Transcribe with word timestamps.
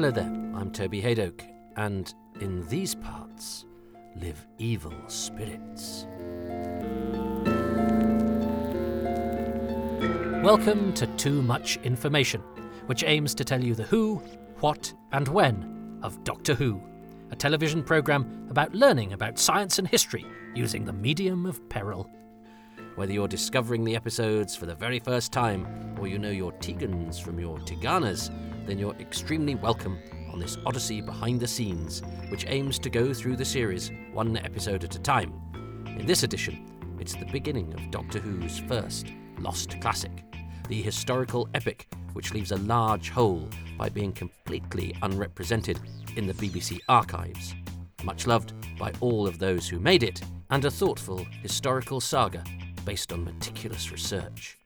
Hello 0.00 0.10
there, 0.10 0.32
I'm 0.54 0.70
Toby 0.70 1.02
Hadoke, 1.02 1.42
and 1.76 2.14
in 2.40 2.66
these 2.68 2.94
parts 2.94 3.66
live 4.16 4.46
evil 4.56 4.94
spirits. 5.08 6.06
Welcome 10.42 10.94
to 10.94 11.06
Too 11.18 11.42
Much 11.42 11.76
Information, 11.82 12.40
which 12.86 13.04
aims 13.04 13.34
to 13.34 13.44
tell 13.44 13.62
you 13.62 13.74
the 13.74 13.82
who, 13.82 14.22
what, 14.60 14.90
and 15.12 15.28
when 15.28 15.98
of 16.02 16.24
Doctor 16.24 16.54
Who, 16.54 16.80
a 17.30 17.36
television 17.36 17.82
programme 17.82 18.46
about 18.48 18.74
learning 18.74 19.12
about 19.12 19.38
science 19.38 19.78
and 19.78 19.86
history 19.86 20.24
using 20.54 20.86
the 20.86 20.94
medium 20.94 21.44
of 21.44 21.68
peril. 21.68 22.10
Whether 23.00 23.14
you're 23.14 23.28
discovering 23.28 23.82
the 23.82 23.96
episodes 23.96 24.54
for 24.54 24.66
the 24.66 24.74
very 24.74 24.98
first 24.98 25.32
time, 25.32 25.96
or 25.98 26.06
you 26.06 26.18
know 26.18 26.28
your 26.28 26.52
Tegans 26.52 27.18
from 27.18 27.40
your 27.40 27.56
Teganas, 27.60 28.30
then 28.66 28.78
you're 28.78 28.94
extremely 29.00 29.54
welcome 29.54 29.98
on 30.30 30.38
this 30.38 30.58
odyssey 30.66 31.00
behind 31.00 31.40
the 31.40 31.48
scenes, 31.48 32.02
which 32.28 32.44
aims 32.46 32.78
to 32.80 32.90
go 32.90 33.14
through 33.14 33.36
the 33.36 33.44
series 33.44 33.90
one 34.12 34.36
episode 34.36 34.84
at 34.84 34.96
a 34.96 34.98
time. 34.98 35.32
In 35.86 36.04
this 36.04 36.24
edition, 36.24 36.66
it's 37.00 37.14
the 37.14 37.24
beginning 37.24 37.72
of 37.72 37.90
Doctor 37.90 38.18
Who's 38.18 38.58
first 38.58 39.06
Lost 39.38 39.80
Classic, 39.80 40.22
the 40.68 40.82
historical 40.82 41.48
epic 41.54 41.88
which 42.12 42.34
leaves 42.34 42.52
a 42.52 42.58
large 42.58 43.08
hole 43.08 43.48
by 43.78 43.88
being 43.88 44.12
completely 44.12 44.94
unrepresented 45.00 45.80
in 46.16 46.26
the 46.26 46.34
BBC 46.34 46.78
archives. 46.86 47.54
Much 48.04 48.26
loved 48.26 48.52
by 48.78 48.92
all 49.00 49.26
of 49.26 49.38
those 49.38 49.66
who 49.66 49.80
made 49.80 50.02
it, 50.02 50.20
and 50.50 50.66
a 50.66 50.70
thoughtful 50.70 51.24
historical 51.42 51.98
saga 51.98 52.44
based 52.84 53.12
on 53.12 53.24
meticulous 53.24 53.90
research. 53.92 54.58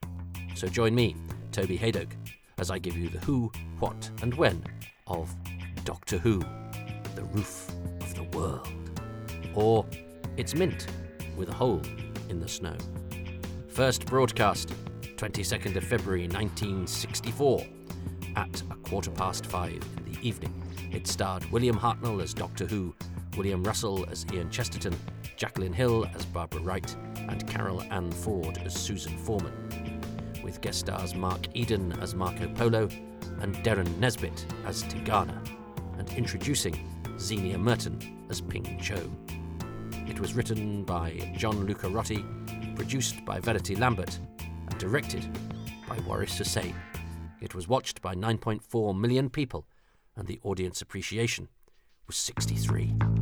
So 0.55 0.69
join 0.69 0.95
me, 0.95 1.17
Toby 1.53 1.79
Hadoke, 1.79 2.13
as 2.59 2.71
I 2.71 2.79
give 2.79 2.97
you 2.97 3.09
the 3.09 3.19
who, 3.19 3.51
what, 3.79 4.11
and 4.23 4.35
when 4.35 4.63
of 5.07 5.35
Doctor 5.85 6.19
Who, 6.19 6.41
the 7.15 7.25
roof 7.33 7.71
of 8.01 8.15
the 8.15 8.25
world. 8.37 8.69
Or 9.55 9.87
It's 10.37 10.55
Mint, 10.55 10.87
with 11.37 11.49
a 11.49 11.53
hole 11.53 11.83
in 12.29 12.41
the 12.41 12.49
snow. 12.49 12.77
First 13.69 14.07
broadcast, 14.07 14.73
22nd 15.17 15.77
of 15.77 15.85
February 15.85 16.29
1964, 16.29 17.67
at 18.37 18.63
a 18.71 18.75
quarter 18.89 19.11
past 19.11 19.47
five 19.47 19.83
in 19.97 20.13
the 20.13 20.27
evening. 20.27 20.63
It 20.93 21.07
starred 21.07 21.45
William 21.51 21.77
Hartnell 21.77 22.23
as 22.23 22.35
Doctor 22.35 22.67
Who, 22.67 22.95
William 23.37 23.65
Russell 23.65 24.07
as 24.11 24.25
Ian 24.33 24.51
Chesterton, 24.51 24.97
Jacqueline 25.37 25.73
Hill 25.73 26.07
as 26.15 26.25
Barbara 26.27 26.61
Wright, 26.61 26.97
and 27.29 27.47
Carol 27.49 27.83
Ann 27.91 28.11
Ford 28.11 28.59
as 28.65 28.75
Susan 28.75 29.17
Foreman, 29.19 30.01
with 30.43 30.61
guest 30.61 30.81
stars 30.81 31.15
Mark 31.15 31.47
Eden 31.55 31.93
as 32.01 32.15
Marco 32.15 32.49
Polo 32.49 32.89
and 33.41 33.55
Derren 33.57 33.99
Nesbitt 33.99 34.47
as 34.67 34.85
Tegana, 34.85 35.39
and 35.99 36.11
introducing 36.11 36.75
Zienia 37.17 37.59
Merton 37.59 38.27
as 38.31 38.41
Ping 38.41 38.79
Cho. 38.81 39.11
It 40.07 40.21
was 40.21 40.35
written 40.35 40.85
by 40.85 41.33
John 41.37 41.67
Lucarotti, 41.67 42.77
produced 42.77 43.25
by 43.25 43.41
Verity 43.41 43.77
Lambert, 43.77 44.19
and 44.69 44.79
directed 44.79 45.27
by 45.89 45.99
Waris 46.07 46.37
Hussein. 46.39 46.75
It 47.41 47.55
was 47.55 47.69
watched 47.69 48.03
by 48.03 48.15
9.4 48.15 48.99
million 48.99 49.31
people, 49.31 49.67
and 50.17 50.27
the 50.27 50.41
audience 50.43 50.83
appreciation 50.83 51.49
was 52.07 52.17
63. 52.17 53.14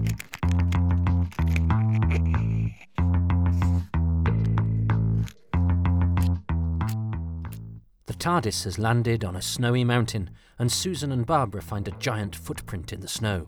TARDIS 8.23 8.63
has 8.63 8.79
landed 8.79 9.25
on 9.25 9.35
a 9.35 9.43
snowy 9.43 9.83
mountain, 9.83 10.31
and 10.61 10.71
Susan 10.71 11.11
and 11.11 11.27
Barbara 11.27 11.61
find 11.61 11.89
a 11.89 11.99
giant 11.99 12.37
footprint 12.37 12.93
in 12.93 13.01
the 13.01 13.09
snow. 13.09 13.45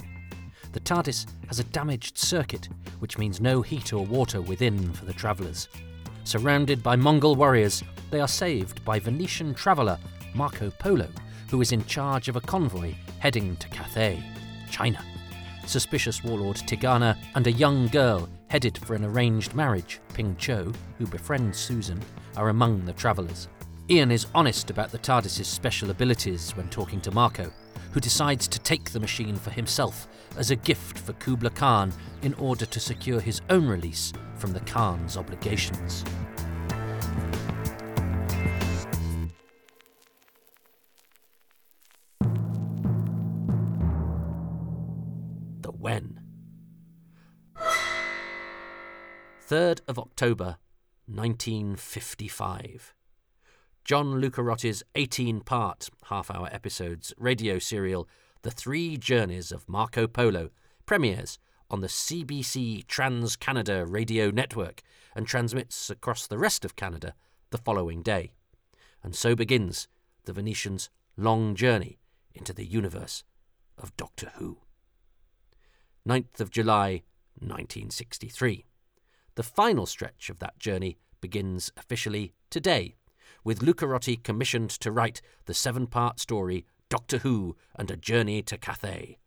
The 0.72 0.80
TARDIS 0.80 1.26
has 1.46 1.60
a 1.60 1.64
damaged 1.64 2.18
circuit, 2.18 2.68
which 2.98 3.16
means 3.16 3.40
no 3.40 3.62
heat 3.62 3.92
or 3.92 4.04
water 4.04 4.42
within 4.42 4.92
for 4.92 5.04
the 5.04 5.12
travellers. 5.12 5.68
Surrounded 6.24 6.82
by 6.82 6.96
Mongol 6.96 7.36
warriors, 7.36 7.84
they 8.10 8.20
are 8.20 8.26
saved 8.26 8.84
by 8.84 8.98
Venetian 8.98 9.54
traveller 9.54 9.96
Marco 10.34 10.70
Polo, 10.70 11.06
who 11.50 11.60
is 11.60 11.70
in 11.70 11.84
charge 11.84 12.28
of 12.28 12.34
a 12.34 12.40
convoy 12.40 12.94
heading 13.20 13.54
to 13.58 13.68
Cathay, 13.68 14.20
China. 14.72 14.98
Suspicious 15.66 16.24
warlord 16.24 16.56
Tegana 16.56 17.16
and 17.36 17.46
a 17.46 17.52
young 17.52 17.86
girl 17.86 18.28
headed 18.48 18.76
for 18.78 18.96
an 18.96 19.04
arranged 19.04 19.54
marriage, 19.54 20.00
Ping 20.14 20.34
Cho, 20.34 20.72
who 20.98 21.06
befriends 21.06 21.58
Susan, 21.58 22.02
are 22.36 22.48
among 22.48 22.84
the 22.84 22.92
travellers. 22.92 23.46
Ian 23.90 24.10
is 24.10 24.26
honest 24.34 24.70
about 24.70 24.90
the 24.90 24.98
TARDIS's 24.98 25.46
special 25.46 25.90
abilities 25.90 26.52
when 26.56 26.70
talking 26.70 27.02
to 27.02 27.10
Marco, 27.10 27.52
who 27.92 28.00
decides 28.00 28.48
to 28.48 28.58
take 28.58 28.90
the 28.90 28.98
machine 28.98 29.36
for 29.36 29.50
himself 29.50 30.08
as 30.38 30.50
a 30.50 30.56
gift 30.56 30.98
for 30.98 31.12
Kubla 31.14 31.50
Khan 31.50 31.92
in 32.22 32.32
order 32.34 32.64
to 32.64 32.80
secure 32.80 33.20
his 33.20 33.42
own 33.50 33.66
release 33.66 34.10
from 34.36 34.54
the 34.54 34.60
Khan's 34.60 35.18
obligations. 35.18 36.02
The 45.60 45.72
when. 45.72 46.20
3rd 49.46 49.80
of 49.86 49.98
October 49.98 50.56
1955. 51.04 52.94
John 53.84 54.18
Lucarotti's 54.18 54.82
18 54.94 55.40
part, 55.40 55.90
half 56.06 56.30
hour 56.30 56.48
episodes 56.50 57.12
radio 57.18 57.58
serial 57.58 58.08
The 58.40 58.50
Three 58.50 58.96
Journeys 58.96 59.52
of 59.52 59.68
Marco 59.68 60.06
Polo 60.06 60.48
premieres 60.86 61.38
on 61.68 61.82
the 61.82 61.88
CBC 61.88 62.86
Trans 62.86 63.36
Canada 63.36 63.84
radio 63.84 64.30
network 64.30 64.80
and 65.14 65.26
transmits 65.26 65.90
across 65.90 66.26
the 66.26 66.38
rest 66.38 66.64
of 66.64 66.76
Canada 66.76 67.12
the 67.50 67.58
following 67.58 68.00
day. 68.02 68.32
And 69.02 69.14
so 69.14 69.34
begins 69.34 69.86
the 70.24 70.32
Venetians' 70.32 70.88
long 71.18 71.54
journey 71.54 71.98
into 72.34 72.54
the 72.54 72.64
universe 72.64 73.22
of 73.76 73.94
Doctor 73.98 74.32
Who. 74.36 74.60
9th 76.08 76.40
of 76.40 76.50
July 76.50 77.02
1963. 77.38 78.64
The 79.34 79.42
final 79.42 79.84
stretch 79.84 80.30
of 80.30 80.38
that 80.38 80.58
journey 80.58 80.96
begins 81.20 81.70
officially 81.76 82.32
today, 82.48 82.94
with 83.44 83.60
Lucarotti 83.60 84.22
commissioned 84.22 84.70
to 84.70 84.90
write 84.90 85.20
the 85.44 85.54
seven 85.54 85.86
part 85.86 86.18
story 86.18 86.64
Doctor 86.88 87.18
Who 87.18 87.56
and 87.76 87.90
a 87.90 87.96
Journey 87.96 88.42
to 88.42 88.56
Cathay. 88.56 89.18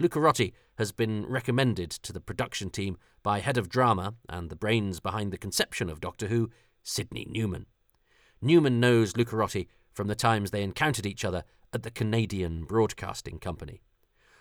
Lucarotti 0.00 0.52
has 0.78 0.92
been 0.92 1.26
recommended 1.26 1.90
to 1.90 2.12
the 2.12 2.20
production 2.20 2.70
team 2.70 2.96
by 3.22 3.40
head 3.40 3.58
of 3.58 3.68
drama 3.68 4.14
and 4.28 4.50
the 4.50 4.56
brains 4.56 5.00
behind 5.00 5.32
the 5.32 5.38
conception 5.38 5.88
of 5.88 6.00
Doctor 6.00 6.28
Who, 6.28 6.50
Sidney 6.82 7.26
Newman. 7.28 7.66
Newman 8.40 8.78
knows 8.78 9.14
Lucarotti 9.14 9.66
from 9.92 10.06
the 10.08 10.14
times 10.14 10.50
they 10.50 10.62
encountered 10.62 11.06
each 11.06 11.24
other 11.24 11.44
at 11.72 11.82
the 11.82 11.90
Canadian 11.90 12.64
Broadcasting 12.64 13.38
Company. 13.38 13.80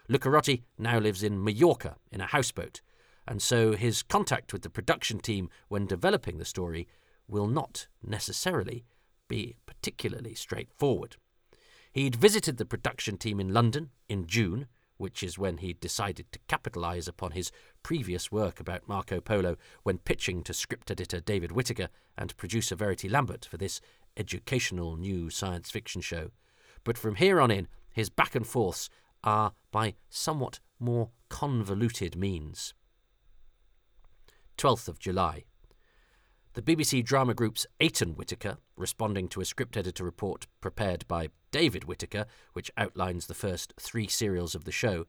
Lucarotti 0.10 0.64
now 0.78 1.00
lives 1.00 1.24
in 1.24 1.44
Mallorca 1.44 1.96
in 2.12 2.22
a 2.22 2.28
houseboat, 2.28 2.82
and 3.28 3.42
so 3.42 3.72
his 3.72 4.04
contact 4.04 4.54
with 4.54 4.62
the 4.62 4.70
production 4.70 5.20
team 5.20 5.50
when 5.70 5.88
developing 5.88 6.38
the 6.38 6.46
story 6.46 6.88
will 7.28 7.48
not 7.48 7.88
necessarily 8.04 8.86
be 9.28 9.56
particularly 9.66 10.36
straightforward. 10.36 11.18
He'd 11.92 12.16
visited 12.16 12.58
the 12.58 12.66
production 12.66 13.18
team 13.18 13.40
in 13.40 13.54
London 13.54 13.92
in 14.10 14.28
June, 14.28 14.68
which 14.98 15.24
is 15.24 15.38
when 15.38 15.58
he'd 15.58 15.80
decided 15.80 16.32
to 16.32 16.40
capitalise 16.48 17.08
upon 17.08 17.32
his 17.32 17.52
previous 17.84 18.32
work 18.32 18.60
about 18.60 18.88
Marco 18.88 19.20
Polo 19.20 19.58
when 19.84 19.98
pitching 19.98 20.44
to 20.44 20.54
script 20.54 20.90
editor 20.90 21.20
David 21.20 21.52
Whitaker 21.52 21.90
and 22.18 22.36
producer 22.38 22.76
Verity 22.76 23.10
Lambert 23.10 23.46
for 23.46 23.58
this 23.58 23.82
educational 24.18 24.96
new 24.96 25.30
science 25.30 25.70
fiction 25.70 26.02
show. 26.02 26.32
But 26.84 26.98
from 26.98 27.16
here 27.16 27.42
on 27.42 27.52
in, 27.52 27.68
his 27.92 28.10
back 28.10 28.36
and 28.36 28.48
forths 28.48 28.90
are 29.24 29.54
by 29.72 29.96
somewhat 30.10 30.60
more 30.80 31.10
convoluted 31.30 32.16
means. 32.16 32.74
12th 34.58 34.88
of 34.88 35.00
July. 35.00 35.46
The 36.56 36.62
BBC 36.62 37.04
drama 37.04 37.34
group's 37.34 37.68
Ayton 37.82 38.12
Whitaker, 38.12 38.60
responding 38.78 39.28
to 39.28 39.42
a 39.42 39.46
script 39.46 39.76
editor 39.76 40.06
report 40.06 40.48
prepared 40.62 41.06
by 41.06 41.28
David 41.52 41.84
Whitaker, 41.84 42.28
which 42.54 42.72
outlines 42.78 43.28
the 43.28 43.34
first 43.34 43.74
three 43.78 44.08
serials 44.08 44.56
of 44.56 44.64
the 44.64 44.72
show, 44.72 45.06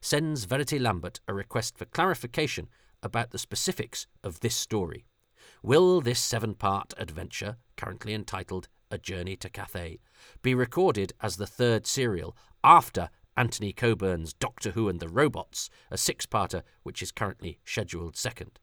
sends 0.00 0.46
Verity 0.46 0.78
Lambert 0.78 1.20
a 1.28 1.34
request 1.34 1.76
for 1.76 1.84
clarification 1.84 2.70
about 3.02 3.30
the 3.30 3.38
specifics 3.38 4.06
of 4.24 4.40
this 4.40 4.56
story. 4.56 5.04
Will 5.62 6.00
this 6.00 6.18
seven 6.18 6.54
part 6.54 6.94
adventure, 6.96 7.58
currently 7.76 8.14
entitled 8.14 8.68
A 8.90 8.96
Journey 8.96 9.36
to 9.36 9.50
Cathay, 9.50 9.98
be 10.40 10.54
recorded 10.54 11.12
as 11.20 11.36
the 11.36 11.46
third 11.46 11.86
serial 11.86 12.34
after 12.64 13.10
Anthony 13.36 13.74
Coburn's 13.74 14.32
Doctor 14.32 14.70
Who 14.70 14.88
and 14.88 14.98
the 14.98 15.10
Robots, 15.10 15.68
a 15.90 15.98
six 15.98 16.24
parter 16.24 16.62
which 16.84 17.02
is 17.02 17.12
currently 17.12 17.58
scheduled 17.66 18.16
second? 18.16 18.60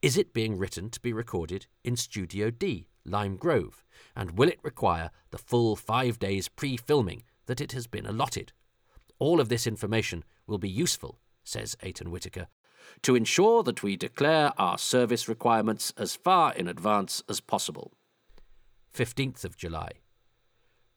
Is 0.00 0.16
it 0.16 0.32
being 0.32 0.58
written 0.58 0.90
to 0.90 1.00
be 1.00 1.12
recorded 1.12 1.66
in 1.84 1.96
Studio 1.96 2.50
D, 2.50 2.88
Lime 3.04 3.36
Grove? 3.36 3.84
And 4.16 4.38
will 4.38 4.48
it 4.48 4.60
require 4.62 5.10
the 5.30 5.38
full 5.38 5.76
five 5.76 6.18
days 6.18 6.48
pre 6.48 6.76
filming 6.76 7.22
that 7.46 7.60
it 7.60 7.72
has 7.72 7.86
been 7.86 8.06
allotted? 8.06 8.52
All 9.18 9.40
of 9.40 9.48
this 9.48 9.66
information 9.66 10.24
will 10.46 10.58
be 10.58 10.68
useful, 10.68 11.18
says 11.44 11.76
Ayton 11.82 12.10
Whitaker, 12.10 12.48
to 13.02 13.14
ensure 13.14 13.62
that 13.62 13.82
we 13.82 13.96
declare 13.96 14.52
our 14.58 14.78
service 14.78 15.28
requirements 15.28 15.92
as 15.96 16.16
far 16.16 16.52
in 16.54 16.68
advance 16.68 17.22
as 17.28 17.40
possible. 17.40 17.92
15th 18.94 19.44
of 19.44 19.56
July. 19.56 19.90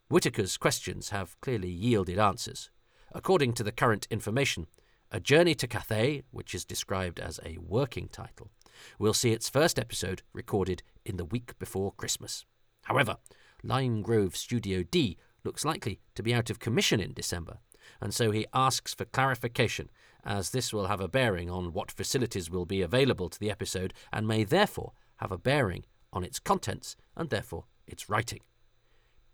Whitaker's 0.10 0.58
questions 0.58 1.10
have 1.10 1.40
clearly 1.42 1.70
yielded 1.70 2.20
answers. 2.20 2.70
According 3.14 3.54
to 3.54 3.64
the 3.64 3.72
current 3.72 4.08
information, 4.12 4.68
A 5.12 5.20
Journey 5.20 5.56
to 5.56 5.68
Cathay, 5.68 6.24
which 6.32 6.54
is 6.54 6.66
described 6.66 7.20
as 7.20 7.40
a 7.46 7.58
working 7.58 8.08
title, 8.10 8.52
will 9.00 9.14
see 9.14 9.32
its 9.32 9.50
first 9.50 9.80
episode 9.80 10.22
recorded 10.34 10.84
in 11.06 11.18
the 11.18 11.26
week 11.26 11.58
before 11.60 11.94
Christmas. 11.94 12.46
However, 12.84 13.18
Lime 13.64 14.02
Grove 14.02 14.36
Studio 14.36 14.84
D 14.84 15.18
looks 15.44 15.66
likely 15.66 16.00
to 16.16 16.24
be 16.24 16.34
out 16.34 16.50
of 16.50 16.60
commission 16.60 17.00
in 17.00 17.14
December, 17.14 17.58
and 18.02 18.14
so 18.14 18.32
he 18.32 18.48
asks 18.54 18.94
for 18.94 19.06
clarification, 19.06 19.90
as 20.24 20.50
this 20.50 20.74
will 20.74 20.88
have 20.88 21.02
a 21.02 21.08
bearing 21.08 21.50
on 21.50 21.74
what 21.74 21.92
facilities 21.92 22.50
will 22.50 22.66
be 22.66 22.82
available 22.82 23.30
to 23.30 23.40
the 23.40 23.52
episode 23.52 23.94
and 24.12 24.28
may 24.28 24.44
therefore 24.44 24.94
have 25.18 25.32
a 25.32 25.38
bearing 25.38 25.86
on 26.12 26.24
its 26.24 26.40
contents 26.40 26.96
and 27.16 27.30
therefore 27.30 27.66
its 27.88 28.10
writing. 28.10 28.40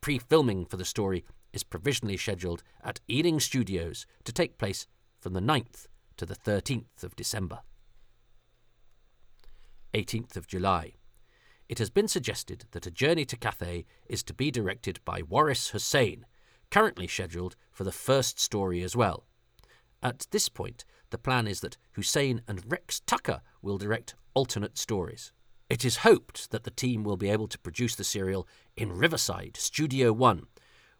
Pre 0.01 0.17
filming 0.17 0.65
for 0.65 0.77
the 0.77 0.85
story 0.85 1.23
is 1.53 1.63
provisionally 1.63 2.17
scheduled 2.17 2.63
at 2.83 2.99
Ealing 3.09 3.39
Studios 3.39 4.05
to 4.23 4.31
take 4.31 4.57
place 4.57 4.87
from 5.19 5.33
the 5.33 5.39
9th 5.39 5.87
to 6.17 6.25
the 6.25 6.35
13th 6.35 7.03
of 7.03 7.15
December. 7.15 7.59
18th 9.93 10.35
of 10.35 10.47
July. 10.47 10.93
It 11.67 11.79
has 11.79 11.89
been 11.89 12.07
suggested 12.07 12.65
that 12.71 12.85
A 12.85 12.91
Journey 12.91 13.25
to 13.25 13.37
Cathay 13.37 13.85
is 14.07 14.23
to 14.23 14.33
be 14.33 14.51
directed 14.51 14.99
by 15.05 15.21
Waris 15.21 15.69
Hussein, 15.69 16.25
currently 16.69 17.07
scheduled 17.07 17.55
for 17.71 17.83
the 17.83 17.91
first 17.91 18.39
story 18.39 18.83
as 18.83 18.95
well. 18.95 19.25
At 20.03 20.27
this 20.31 20.49
point, 20.49 20.83
the 21.11 21.17
plan 21.17 21.47
is 21.47 21.61
that 21.61 21.77
Hussein 21.93 22.41
and 22.47 22.69
Rex 22.69 23.01
Tucker 23.01 23.41
will 23.61 23.77
direct 23.77 24.15
alternate 24.33 24.77
stories. 24.77 25.31
It 25.69 25.85
is 25.85 25.97
hoped 25.97 26.51
that 26.51 26.63
the 26.63 26.71
team 26.71 27.03
will 27.03 27.17
be 27.17 27.29
able 27.29 27.47
to 27.47 27.59
produce 27.59 27.95
the 27.95 28.03
serial 28.03 28.47
in 28.75 28.91
Riverside, 28.91 29.55
Studio 29.55 30.11
One, 30.11 30.47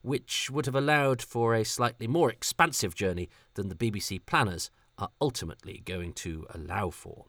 which 0.01 0.49
would 0.49 0.65
have 0.65 0.75
allowed 0.75 1.21
for 1.21 1.53
a 1.53 1.65
slightly 1.65 2.07
more 2.07 2.29
expansive 2.29 2.95
journey 2.95 3.29
than 3.55 3.67
the 3.69 3.75
BBC 3.75 4.25
planners 4.25 4.71
are 4.97 5.09
ultimately 5.19 5.81
going 5.83 6.13
to 6.13 6.47
allow 6.53 6.89
for. 6.89 7.25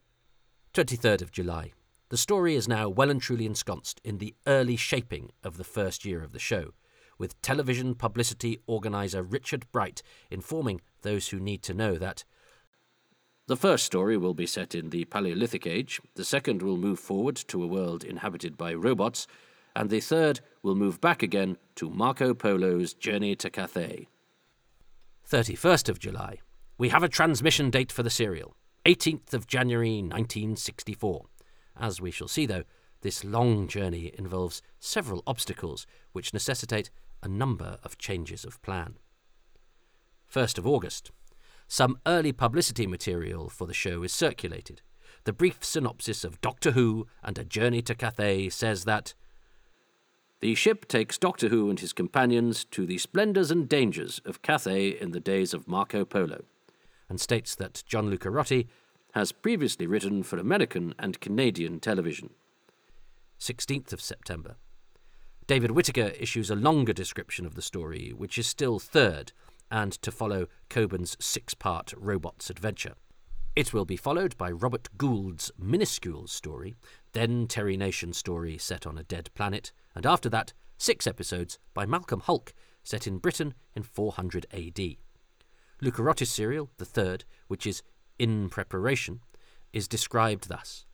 23rd 0.74 1.20
of 1.20 1.30
July. 1.30 1.72
The 2.08 2.16
story 2.16 2.54
is 2.54 2.66
now 2.66 2.88
well 2.88 3.10
and 3.10 3.20
truly 3.20 3.44
ensconced 3.44 4.00
in 4.04 4.16
the 4.16 4.34
early 4.46 4.76
shaping 4.76 5.30
of 5.44 5.58
the 5.58 5.64
first 5.64 6.04
year 6.04 6.22
of 6.22 6.32
the 6.32 6.38
show, 6.38 6.72
with 7.18 7.40
television 7.42 7.94
publicity 7.94 8.58
organiser 8.66 9.22
Richard 9.22 9.70
Bright 9.70 10.02
informing 10.30 10.80
those 11.02 11.28
who 11.28 11.38
need 11.38 11.62
to 11.64 11.74
know 11.74 11.96
that 11.96 12.24
the 13.48 13.56
first 13.56 13.84
story 13.84 14.16
will 14.16 14.32
be 14.32 14.46
set 14.46 14.74
in 14.74 14.88
the 14.88 15.04
Paleolithic 15.04 15.66
Age, 15.66 16.00
the 16.14 16.24
second 16.24 16.62
will 16.62 16.78
move 16.78 16.98
forward 16.98 17.36
to 17.48 17.62
a 17.62 17.66
world 17.66 18.02
inhabited 18.02 18.56
by 18.56 18.72
robots, 18.72 19.26
and 19.76 19.90
the 19.90 20.00
third 20.00 20.40
will 20.62 20.74
move 20.74 21.02
back 21.02 21.22
again 21.22 21.58
to 21.74 21.90
Marco 21.90 22.32
Polo's 22.32 22.94
journey 22.94 23.36
to 23.36 23.50
Cathay. 23.50 24.06
31st 25.28 25.90
of 25.90 25.98
July. 25.98 26.38
We 26.78 26.88
have 26.88 27.02
a 27.02 27.08
transmission 27.08 27.68
date 27.68 27.92
for 27.92 28.02
the 28.02 28.10
serial, 28.10 28.56
18th 28.84 29.32
of 29.32 29.46
January 29.46 30.02
1964. 30.02 31.26
As 31.78 32.00
we 32.00 32.10
shall 32.10 32.26
see, 32.26 32.46
though, 32.46 32.64
this 33.02 33.24
long 33.24 33.68
journey 33.68 34.12
involves 34.18 34.60
several 34.80 35.22
obstacles 35.26 35.86
which 36.12 36.34
necessitate 36.34 36.90
a 37.22 37.28
number 37.28 37.78
of 37.84 37.98
changes 37.98 38.44
of 38.44 38.60
plan. 38.62 38.94
1st 40.32 40.58
of 40.58 40.66
August. 40.66 41.12
Some 41.68 41.98
early 42.06 42.32
publicity 42.32 42.86
material 42.86 43.48
for 43.48 43.66
the 43.66 43.74
show 43.74 44.02
is 44.02 44.12
circulated. 44.12 44.82
The 45.24 45.32
brief 45.32 45.64
synopsis 45.64 46.24
of 46.24 46.40
Doctor 46.40 46.72
Who 46.72 47.06
and 47.22 47.38
A 47.38 47.44
Journey 47.44 47.82
to 47.82 47.94
Cathay 47.94 48.48
says 48.48 48.84
that 48.84 49.14
the 50.40 50.56
ship 50.56 50.88
takes 50.88 51.18
Doctor 51.18 51.48
Who 51.48 51.70
and 51.70 51.78
his 51.78 51.92
companions 51.92 52.64
to 52.72 52.84
the 52.84 52.98
splendours 52.98 53.52
and 53.52 53.68
dangers 53.68 54.20
of 54.24 54.42
Cathay 54.42 54.88
in 54.88 55.12
the 55.12 55.20
days 55.20 55.54
of 55.54 55.68
Marco 55.68 56.04
Polo, 56.04 56.42
and 57.12 57.20
states 57.20 57.54
that 57.54 57.84
John 57.86 58.10
Lucarotti 58.10 58.68
has 59.12 59.32
previously 59.32 59.86
written 59.86 60.22
for 60.22 60.38
American 60.38 60.94
and 60.98 61.20
Canadian 61.20 61.78
television. 61.78 62.30
16th 63.38 63.92
of 63.92 64.00
September. 64.00 64.56
David 65.46 65.72
Whitaker 65.72 66.14
issues 66.18 66.48
a 66.48 66.54
longer 66.54 66.94
description 66.94 67.44
of 67.44 67.54
the 67.54 67.60
story, 67.60 68.14
which 68.16 68.38
is 68.38 68.46
still 68.46 68.78
third, 68.78 69.32
and 69.70 69.92
to 70.00 70.10
follow 70.10 70.46
Coburn's 70.70 71.18
six 71.20 71.52
part 71.52 71.92
Robots 71.98 72.48
Adventure. 72.48 72.94
It 73.54 73.74
will 73.74 73.84
be 73.84 73.98
followed 73.98 74.34
by 74.38 74.50
Robert 74.50 74.88
Gould's 74.96 75.52
minuscule 75.58 76.28
story, 76.28 76.74
then 77.12 77.46
Terry 77.46 77.76
Nation 77.76 78.14
story 78.14 78.56
set 78.56 78.86
on 78.86 78.96
a 78.96 79.04
dead 79.04 79.28
planet, 79.34 79.70
and 79.94 80.06
after 80.06 80.30
that, 80.30 80.54
six 80.78 81.06
episodes 81.06 81.58
by 81.74 81.84
Malcolm 81.84 82.22
Hulke 82.22 82.54
set 82.82 83.06
in 83.06 83.18
Britain 83.18 83.52
in 83.74 83.82
400 83.82 84.46
AD. 84.54 84.96
Lucarotti's 85.82 86.30
serial, 86.30 86.70
the 86.78 86.84
third, 86.84 87.24
which 87.48 87.66
is 87.66 87.82
in 88.16 88.48
preparation, 88.48 89.20
is 89.72 89.88
described 89.88 90.48
thus. 90.48 90.86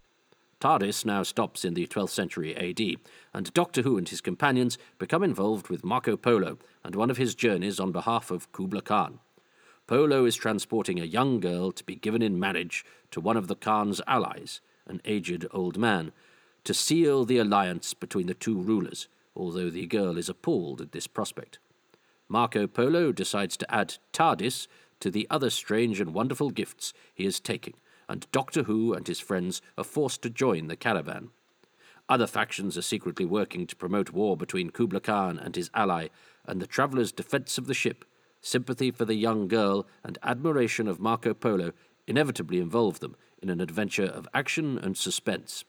TARDIS 0.61 1.05
now 1.05 1.23
stops 1.23 1.63
in 1.63 1.75
the 1.75 1.87
12th 1.87 2.09
century 2.09 2.57
AD, 2.57 2.97
and 3.35 3.53
Doctor 3.53 3.83
Who 3.83 3.99
and 3.99 4.09
his 4.09 4.23
companions 4.23 4.79
become 4.99 5.23
involved 5.23 5.69
with 5.69 5.85
Marco 5.85 6.17
Polo 6.17 6.59
and 6.83 6.97
one 6.97 7.11
of 7.11 7.19
his 7.19 7.35
journeys 7.35 7.79
on 7.79 7.93
behalf 7.93 8.31
of 8.31 8.51
Kubla 8.51 8.81
Khan. 8.81 9.21
Polo 9.87 10.25
is 10.25 10.37
transporting 10.37 10.99
a 10.99 11.05
young 11.05 11.39
girl 11.39 11.71
to 11.71 11.85
be 11.85 11.95
given 11.95 12.23
in 12.23 12.41
marriage 12.41 12.83
to 13.11 13.21
one 13.21 13.37
of 13.37 13.47
the 13.47 13.57
Khan's 13.57 14.01
allies, 14.07 14.63
an 14.87 15.03
aged 15.05 15.47
old 15.53 15.77
man, 15.77 16.13
to 16.65 16.73
seal 16.73 17.27
the 17.27 17.39
alliance 17.39 17.93
between 17.93 18.27
the 18.27 18.35
two 18.35 18.59
rulers, 18.59 19.07
although 19.37 19.71
the 19.71 19.87
girl 19.87 20.17
is 20.17 20.31
appalled 20.31 20.81
at 20.81 20.93
this 20.93 21.07
prospect. 21.07 21.59
Marco 22.29 22.67
Polo 22.67 23.13
decides 23.13 23.57
to 23.57 23.75
add 23.75 23.97
TARDIS 24.13 24.69
to 25.01 25.11
the 25.11 25.27
other 25.31 25.51
strange 25.51 26.01
and 26.01 26.13
wonderful 26.13 26.51
gifts 26.51 26.93
he 27.15 27.25
is 27.25 27.41
taking 27.41 27.75
and 28.09 28.31
Doctor 28.33 28.63
Who 28.65 28.95
and 28.95 29.07
his 29.07 29.21
friends 29.21 29.61
are 29.77 29.85
forced 29.85 30.23
to 30.23 30.31
join 30.31 30.67
the 30.67 30.77
caravan. 30.77 31.31
Other 32.09 32.27
factions 32.27 32.79
are 32.79 32.83
secretly 32.83 33.27
working 33.27 33.67
to 33.67 33.77
promote 33.77 34.13
war 34.13 34.37
between 34.37 34.71
Kubla 34.71 35.01
Khan 35.01 35.39
and 35.39 35.55
his 35.55 35.71
ally, 35.75 36.09
and 36.47 36.61
the 36.61 36.67
traveller's 36.67 37.13
defence 37.13 37.59
of 37.59 37.67
the 37.67 37.75
ship, 37.75 38.07
sympathy 38.41 38.91
for 38.91 39.05
the 39.05 39.15
young 39.15 39.47
girl, 39.47 39.87
and 40.03 40.19
admiration 40.23 40.89
of 40.89 41.01
Marco 41.01 41.35
Polo 41.35 41.73
inevitably 42.07 42.61
involve 42.61 43.01
them 43.01 43.15
in 43.43 43.51
an 43.51 43.61
adventure 43.61 44.07
of 44.07 44.27
action 44.33 44.79
and 44.79 44.97
suspense. 44.97 45.65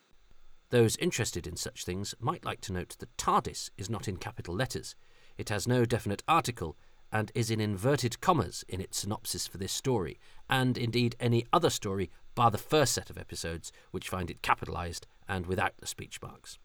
Those 0.70 0.96
interested 0.98 1.46
in 1.46 1.58
such 1.58 1.84
things 1.84 2.16
might 2.22 2.46
like 2.46 2.62
to 2.62 2.74
note 2.74 2.96
that 3.00 3.18
TARDIS 3.18 3.72
is 3.78 3.90
not 3.90 4.08
in 4.08 4.16
capital 4.16 4.56
letters. 4.56 4.96
It 5.40 5.48
has 5.48 5.70
no 5.70 5.86
definite 5.86 6.22
article 6.28 6.76
and 7.14 7.32
is 7.34 7.50
in 7.50 7.62
inverted 7.62 8.20
commas 8.20 8.66
in 8.68 8.82
its 8.82 9.00
synopsis 9.00 9.48
for 9.48 9.58
this 9.58 9.72
story, 9.72 10.20
and 10.50 10.78
indeed 10.78 11.16
any 11.18 11.46
other 11.54 11.70
story 11.70 12.12
bar 12.36 12.52
the 12.52 12.58
first 12.58 12.92
set 12.92 13.10
of 13.10 13.18
episodes, 13.18 13.72
which 13.92 14.10
find 14.10 14.30
it 14.30 14.42
capitalised 14.42 15.08
and 15.30 15.48
without 15.48 15.78
the 15.78 15.88
speech 15.88 16.22
marks. 16.22 16.60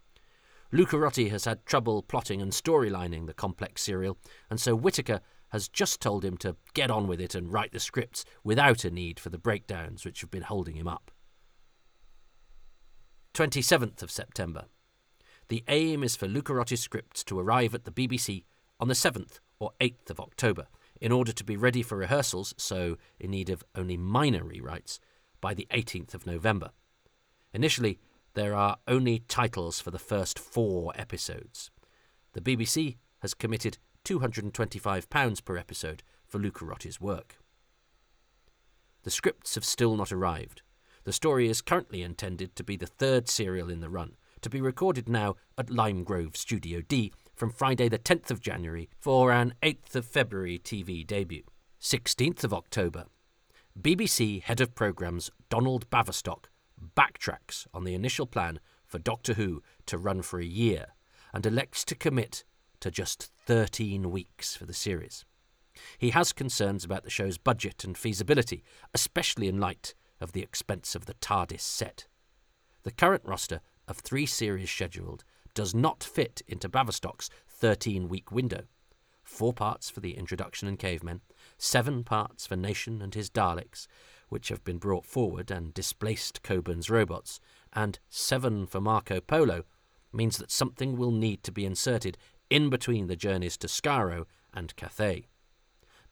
Lucarotti 0.72 1.30
has 1.30 1.44
had 1.44 1.64
trouble 1.64 2.02
plotting 2.02 2.42
and 2.42 2.50
storylining 2.50 3.26
the 3.26 3.32
complex 3.32 3.80
serial, 3.80 4.18
and 4.50 4.60
so 4.60 4.74
Whitaker 4.74 5.20
has 5.50 5.68
just 5.68 6.00
told 6.00 6.24
him 6.24 6.36
to 6.38 6.56
get 6.74 6.90
on 6.90 7.06
with 7.06 7.20
it 7.20 7.36
and 7.36 7.52
write 7.52 7.70
the 7.70 7.78
scripts 7.78 8.24
without 8.42 8.84
a 8.84 8.90
need 8.90 9.20
for 9.20 9.28
the 9.28 9.38
breakdowns 9.38 10.04
which 10.04 10.20
have 10.20 10.32
been 10.32 10.42
holding 10.42 10.74
him 10.74 10.88
up. 10.88 11.12
27th 13.34 14.02
of 14.02 14.10
September. 14.10 14.64
The 15.46 15.62
aim 15.68 16.02
is 16.02 16.16
for 16.16 16.26
Lucarotti's 16.26 16.80
scripts 16.80 17.22
to 17.24 17.38
arrive 17.38 17.72
at 17.72 17.84
the 17.84 17.92
BBC 17.92 18.42
on 18.84 18.88
the 18.88 18.94
7th 18.94 19.38
or 19.60 19.70
8th 19.80 20.10
of 20.10 20.20
October 20.20 20.66
in 21.00 21.10
order 21.10 21.32
to 21.32 21.42
be 21.42 21.56
ready 21.56 21.80
for 21.82 21.96
rehearsals, 21.96 22.52
so 22.58 22.98
in 23.18 23.30
need 23.30 23.48
of 23.48 23.64
only 23.74 23.96
minor 23.96 24.44
rewrites, 24.44 24.98
by 25.40 25.54
the 25.54 25.66
18th 25.70 26.12
of 26.12 26.26
November. 26.26 26.68
Initially, 27.54 27.98
there 28.34 28.54
are 28.54 28.76
only 28.86 29.20
titles 29.20 29.80
for 29.80 29.90
the 29.90 29.98
first 29.98 30.38
four 30.38 30.92
episodes. 30.96 31.70
The 32.34 32.42
BBC 32.42 32.98
has 33.20 33.32
committed 33.32 33.78
£225 34.04 35.44
per 35.46 35.56
episode 35.56 36.02
for 36.26 36.38
Lucarotti's 36.38 37.00
work. 37.00 37.36
The 39.04 39.10
scripts 39.10 39.54
have 39.54 39.64
still 39.64 39.96
not 39.96 40.12
arrived. 40.12 40.60
The 41.04 41.12
story 41.14 41.48
is 41.48 41.62
currently 41.62 42.02
intended 42.02 42.54
to 42.56 42.62
be 42.62 42.76
the 42.76 42.86
third 42.86 43.30
serial 43.30 43.70
in 43.70 43.80
the 43.80 43.88
run, 43.88 44.16
to 44.42 44.50
be 44.50 44.60
recorded 44.60 45.08
now 45.08 45.36
at 45.56 45.70
Lime 45.70 46.04
Grove 46.04 46.36
Studio 46.36 46.82
D 46.82 47.12
from 47.34 47.50
Friday 47.50 47.88
the 47.88 47.98
10th 47.98 48.30
of 48.30 48.40
January 48.40 48.88
for 48.98 49.32
an 49.32 49.54
8th 49.62 49.94
of 49.94 50.06
February 50.06 50.58
TV 50.58 51.06
debut. 51.06 51.44
16th 51.80 52.44
of 52.44 52.54
October, 52.54 53.04
BBC 53.78 54.42
Head 54.42 54.60
of 54.60 54.74
Programmes 54.74 55.30
Donald 55.50 55.90
Baverstock 55.90 56.44
backtracks 56.96 57.66
on 57.74 57.84
the 57.84 57.94
initial 57.94 58.26
plan 58.26 58.60
for 58.86 58.98
Doctor 58.98 59.34
Who 59.34 59.62
to 59.86 59.98
run 59.98 60.22
for 60.22 60.40
a 60.40 60.44
year 60.44 60.94
and 61.32 61.44
elects 61.44 61.84
to 61.86 61.94
commit 61.94 62.44
to 62.80 62.90
just 62.90 63.30
13 63.46 64.10
weeks 64.10 64.56
for 64.56 64.64
the 64.64 64.72
series. 64.72 65.24
He 65.98 66.10
has 66.10 66.32
concerns 66.32 66.84
about 66.84 67.02
the 67.02 67.10
show's 67.10 67.36
budget 67.36 67.84
and 67.84 67.98
feasibility, 67.98 68.62
especially 68.94 69.48
in 69.48 69.58
light 69.58 69.94
of 70.20 70.32
the 70.32 70.42
expense 70.42 70.94
of 70.94 71.06
the 71.06 71.14
TARDIS 71.14 71.60
set. 71.60 72.06
The 72.84 72.92
current 72.92 73.22
roster 73.24 73.60
of 73.88 73.98
three 73.98 74.26
series 74.26 74.70
scheduled 74.70 75.24
does 75.54 75.74
not 75.74 76.02
fit 76.02 76.42
into 76.46 76.68
Baverstock's 76.68 77.30
13 77.48 78.08
week 78.08 78.30
window. 78.30 78.64
Four 79.22 79.52
parts 79.52 79.88
for 79.88 80.00
the 80.00 80.16
introduction 80.16 80.68
and 80.68 80.78
cavemen, 80.78 81.22
seven 81.56 82.04
parts 82.04 82.46
for 82.46 82.56
Nation 82.56 83.00
and 83.00 83.14
his 83.14 83.30
Daleks, 83.30 83.86
which 84.28 84.48
have 84.48 84.64
been 84.64 84.78
brought 84.78 85.06
forward 85.06 85.50
and 85.50 85.72
displaced 85.72 86.42
Coburn's 86.42 86.90
robots, 86.90 87.40
and 87.72 87.98
seven 88.10 88.66
for 88.66 88.80
Marco 88.80 89.20
Polo, 89.20 89.64
means 90.12 90.36
that 90.38 90.50
something 90.50 90.96
will 90.96 91.10
need 91.10 91.42
to 91.42 91.52
be 91.52 91.64
inserted 91.64 92.18
in 92.50 92.68
between 92.68 93.06
the 93.06 93.16
journeys 93.16 93.56
to 93.58 93.66
Skaro 93.66 94.26
and 94.52 94.74
Cathay. 94.76 95.28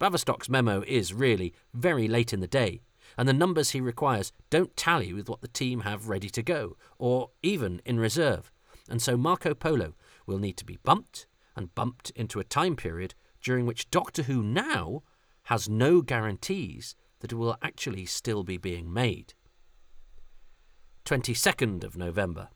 Baverstock's 0.01 0.49
memo 0.49 0.83
is 0.87 1.15
really 1.15 1.53
very 1.75 2.09
late 2.09 2.33
in 2.33 2.41
the 2.41 2.47
day, 2.47 2.81
and 3.19 3.29
the 3.29 3.33
numbers 3.33 3.71
he 3.71 3.81
requires 3.81 4.33
don't 4.51 4.77
tally 4.77 5.13
with 5.13 5.29
what 5.29 5.41
the 5.41 5.49
team 5.49 5.81
have 5.81 6.09
ready 6.09 6.31
to 6.31 6.43
go, 6.43 6.77
or 6.99 7.31
even 7.43 7.81
in 7.85 7.99
reserve, 7.99 8.52
and 8.89 9.01
so 9.01 9.17
Marco 9.17 9.55
Polo 9.55 9.95
will 10.27 10.39
need 10.39 10.57
to 10.57 10.65
be 10.65 10.79
bumped 10.83 11.27
and 11.57 11.75
bumped 11.75 12.11
into 12.11 12.41
a 12.41 12.45
time 12.45 12.77
period 12.77 13.15
during 13.43 13.67
which 13.67 13.91
Doctor 13.91 14.25
Who 14.25 14.43
now 14.43 15.03
has 15.45 15.69
no 15.69 16.01
guarantees 16.03 16.95
that 17.21 17.33
it 17.33 17.37
will 17.37 17.57
actually 17.63 18.07
still 18.07 18.43
be 18.43 18.57
being 18.57 18.93
made. 18.93 19.35
22nd 21.05 21.85
of 21.85 21.97
November. 21.97 22.49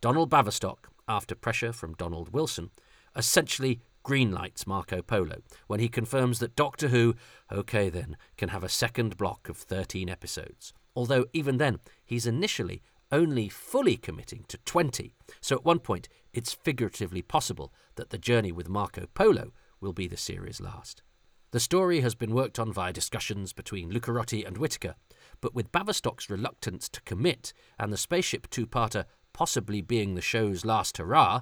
Donald 0.00 0.30
Baverstock, 0.30 0.86
after 1.08 1.34
pressure 1.34 1.72
from 1.72 1.94
Donald 1.94 2.32
Wilson, 2.32 2.70
essentially 3.16 3.80
greenlights 4.04 4.66
Marco 4.66 5.02
Polo 5.02 5.42
when 5.66 5.80
he 5.80 5.88
confirms 5.88 6.38
that 6.38 6.56
Doctor 6.56 6.88
Who, 6.88 7.14
okay 7.52 7.88
then, 7.88 8.16
can 8.36 8.48
have 8.50 8.64
a 8.64 8.68
second 8.68 9.16
block 9.16 9.48
of 9.48 9.56
13 9.56 10.08
episodes. 10.08 10.72
Although 10.94 11.26
even 11.32 11.58
then, 11.58 11.78
he's 12.04 12.26
initially 12.26 12.82
only 13.10 13.48
fully 13.48 13.96
committing 13.96 14.44
to 14.48 14.58
20, 14.58 15.14
so 15.40 15.56
at 15.56 15.64
one 15.64 15.78
point 15.78 16.08
it's 16.32 16.52
figuratively 16.52 17.22
possible 17.22 17.72
that 17.96 18.10
the 18.10 18.18
journey 18.18 18.52
with 18.52 18.68
Marco 18.68 19.06
Polo 19.14 19.52
will 19.80 19.92
be 19.92 20.06
the 20.06 20.16
series' 20.16 20.60
last. 20.60 21.02
The 21.50 21.60
story 21.60 22.00
has 22.00 22.14
been 22.14 22.34
worked 22.34 22.58
on 22.58 22.72
via 22.72 22.92
discussions 22.92 23.54
between 23.54 23.90
Lucarotti 23.90 24.46
and 24.46 24.58
Whitaker, 24.58 24.96
but 25.40 25.54
with 25.54 25.72
Baverstock's 25.72 26.28
reluctance 26.28 26.90
to 26.90 27.00
commit 27.02 27.54
and 27.78 27.90
the 27.90 27.96
spaceship 27.96 28.50
two 28.50 28.66
parter 28.66 29.06
possibly 29.32 29.80
being 29.80 30.14
the 30.14 30.20
show's 30.20 30.64
last 30.64 30.98
hurrah, 30.98 31.40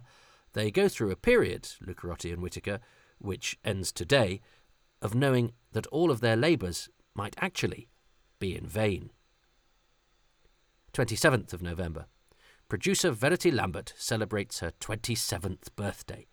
they 0.52 0.70
go 0.70 0.88
through 0.88 1.10
a 1.10 1.16
period, 1.16 1.64
Lucarotti 1.84 2.32
and 2.32 2.40
Whitaker, 2.40 2.78
which 3.18 3.58
ends 3.64 3.90
today, 3.90 4.40
of 5.02 5.14
knowing 5.14 5.52
that 5.72 5.86
all 5.88 6.10
of 6.10 6.20
their 6.20 6.36
labours 6.36 6.88
might 7.14 7.34
actually 7.38 7.88
be 8.38 8.54
in 8.54 8.66
vain. 8.66 9.10
27th 10.96 11.52
of 11.52 11.60
November. 11.60 12.06
Producer 12.70 13.10
Verity 13.10 13.50
Lambert 13.50 13.92
celebrates 13.98 14.60
her 14.60 14.72
27th 14.80 15.68
birthday. 15.76 16.26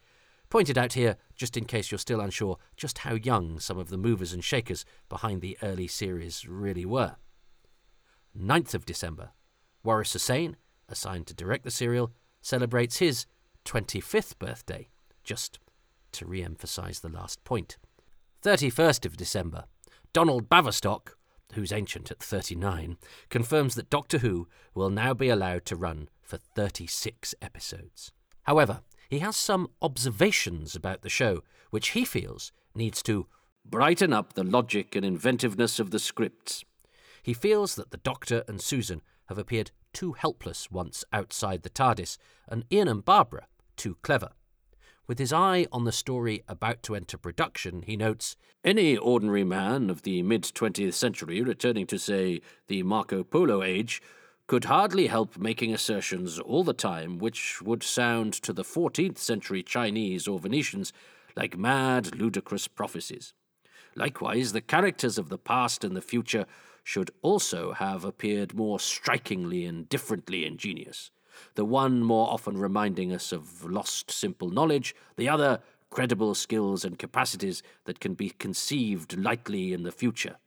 Pointed 0.49 0.77
out 0.77 0.93
here, 0.93 1.17
just 1.35 1.57
in 1.57 1.65
case 1.65 1.91
you're 1.91 1.99
still 1.99 2.21
unsure, 2.21 2.57
just 2.77 2.99
how 2.99 3.15
young 3.15 3.59
some 3.59 3.77
of 3.77 3.89
the 3.89 3.97
movers 3.97 4.31
and 4.31 4.41
shakers 4.41 4.85
behind 5.09 5.41
the 5.41 5.57
early 5.61 5.87
series 5.87 6.47
really 6.47 6.85
were. 6.85 7.17
9th 8.39 8.73
of 8.73 8.85
December. 8.85 9.31
Waris 9.83 10.13
Hussein, 10.13 10.55
assigned 10.87 11.27
to 11.27 11.33
direct 11.33 11.65
the 11.65 11.69
serial, 11.69 12.13
celebrates 12.41 12.99
his 12.99 13.25
25th 13.65 14.39
birthday, 14.39 14.87
just 15.25 15.59
to 16.13 16.25
re 16.25 16.41
emphasise 16.41 16.99
the 16.99 17.09
last 17.09 17.43
point. 17.43 17.75
31st 18.41 19.05
of 19.05 19.17
December. 19.17 19.65
Donald 20.13 20.47
Baverstock, 20.47 21.15
who's 21.53 21.71
ancient 21.71 22.09
at 22.11 22.19
39, 22.19 22.97
confirms 23.29 23.75
that 23.75 23.89
Doctor 23.89 24.19
Who 24.19 24.47
will 24.73 24.89
now 24.89 25.13
be 25.13 25.29
allowed 25.29 25.65
to 25.65 25.75
run 25.75 26.09
for 26.21 26.37
36 26.37 27.35
episodes. 27.41 28.11
However, 28.43 28.81
he 29.09 29.19
has 29.19 29.35
some 29.35 29.69
observations 29.81 30.75
about 30.75 31.01
the 31.01 31.09
show, 31.09 31.43
which 31.69 31.89
he 31.89 32.05
feels 32.05 32.51
needs 32.73 33.03
to 33.03 33.27
brighten 33.65 34.11
up 34.11 34.33
the 34.33 34.43
logic 34.43 34.95
and 34.95 35.05
inventiveness 35.05 35.79
of 35.79 35.91
the 35.91 35.99
scripts. 35.99 36.65
He 37.21 37.33
feels 37.33 37.75
that 37.75 37.91
the 37.91 37.97
Doctor 37.97 38.43
and 38.47 38.59
Susan 38.59 39.01
have 39.27 39.37
appeared 39.37 39.71
too 39.93 40.13
helpless 40.13 40.71
once 40.71 41.05
outside 41.13 41.61
the 41.61 41.69
TARDIS, 41.69 42.17
and 42.47 42.65
Ian 42.71 42.87
and 42.87 43.05
Barbara 43.05 43.47
too 43.77 43.97
clever. 44.01 44.31
With 45.05 45.19
his 45.19 45.33
eye 45.33 45.67
on 45.69 45.83
the 45.83 45.91
story 45.91 46.43
about 46.47 46.81
to 46.83 46.95
enter 46.95 47.17
production, 47.17 47.81
he 47.81 47.97
notes 47.97 48.37
Any 48.63 48.95
ordinary 48.95 49.43
man 49.43 49.89
of 49.89 50.03
the 50.03 50.23
mid 50.23 50.43
20th 50.43 50.93
century 50.93 51.41
returning 51.41 51.85
to, 51.87 51.99
say, 51.99 52.39
the 52.67 52.83
Marco 52.83 53.21
Polo 53.21 53.63
age 53.63 54.01
could 54.47 54.65
hardly 54.65 55.07
help 55.07 55.37
making 55.37 55.73
assertions 55.73 56.39
all 56.39 56.63
the 56.63 56.73
time 56.73 57.17
which 57.17 57.61
would 57.61 57.83
sound 57.83 58.31
to 58.33 58.53
the 58.53 58.63
14th 58.63 59.17
century 59.17 59.61
Chinese 59.61 60.25
or 60.25 60.39
Venetians 60.39 60.93
like 61.35 61.57
mad, 61.57 62.15
ludicrous 62.15 62.69
prophecies. 62.69 63.33
Likewise, 63.95 64.53
the 64.53 64.61
characters 64.61 65.17
of 65.17 65.27
the 65.27 65.37
past 65.37 65.83
and 65.83 65.97
the 65.97 66.01
future 66.01 66.45
should 66.81 67.11
also 67.21 67.73
have 67.73 68.05
appeared 68.05 68.53
more 68.53 68.79
strikingly 68.79 69.65
and 69.65 69.89
differently 69.89 70.45
ingenious 70.45 71.11
the 71.55 71.65
one 71.65 72.03
more 72.03 72.29
often 72.29 72.57
reminding 72.57 73.13
us 73.13 73.31
of 73.31 73.63
lost 73.63 74.11
simple 74.11 74.49
knowledge, 74.49 74.95
the 75.17 75.29
other 75.29 75.59
credible 75.89 76.33
skills 76.33 76.83
and 76.83 76.97
capacities 76.97 77.61
that 77.85 77.99
can 77.99 78.13
be 78.13 78.31
conceived 78.31 79.17
lightly 79.17 79.73
in 79.73 79.83
the 79.83 79.91
future. 79.91 80.37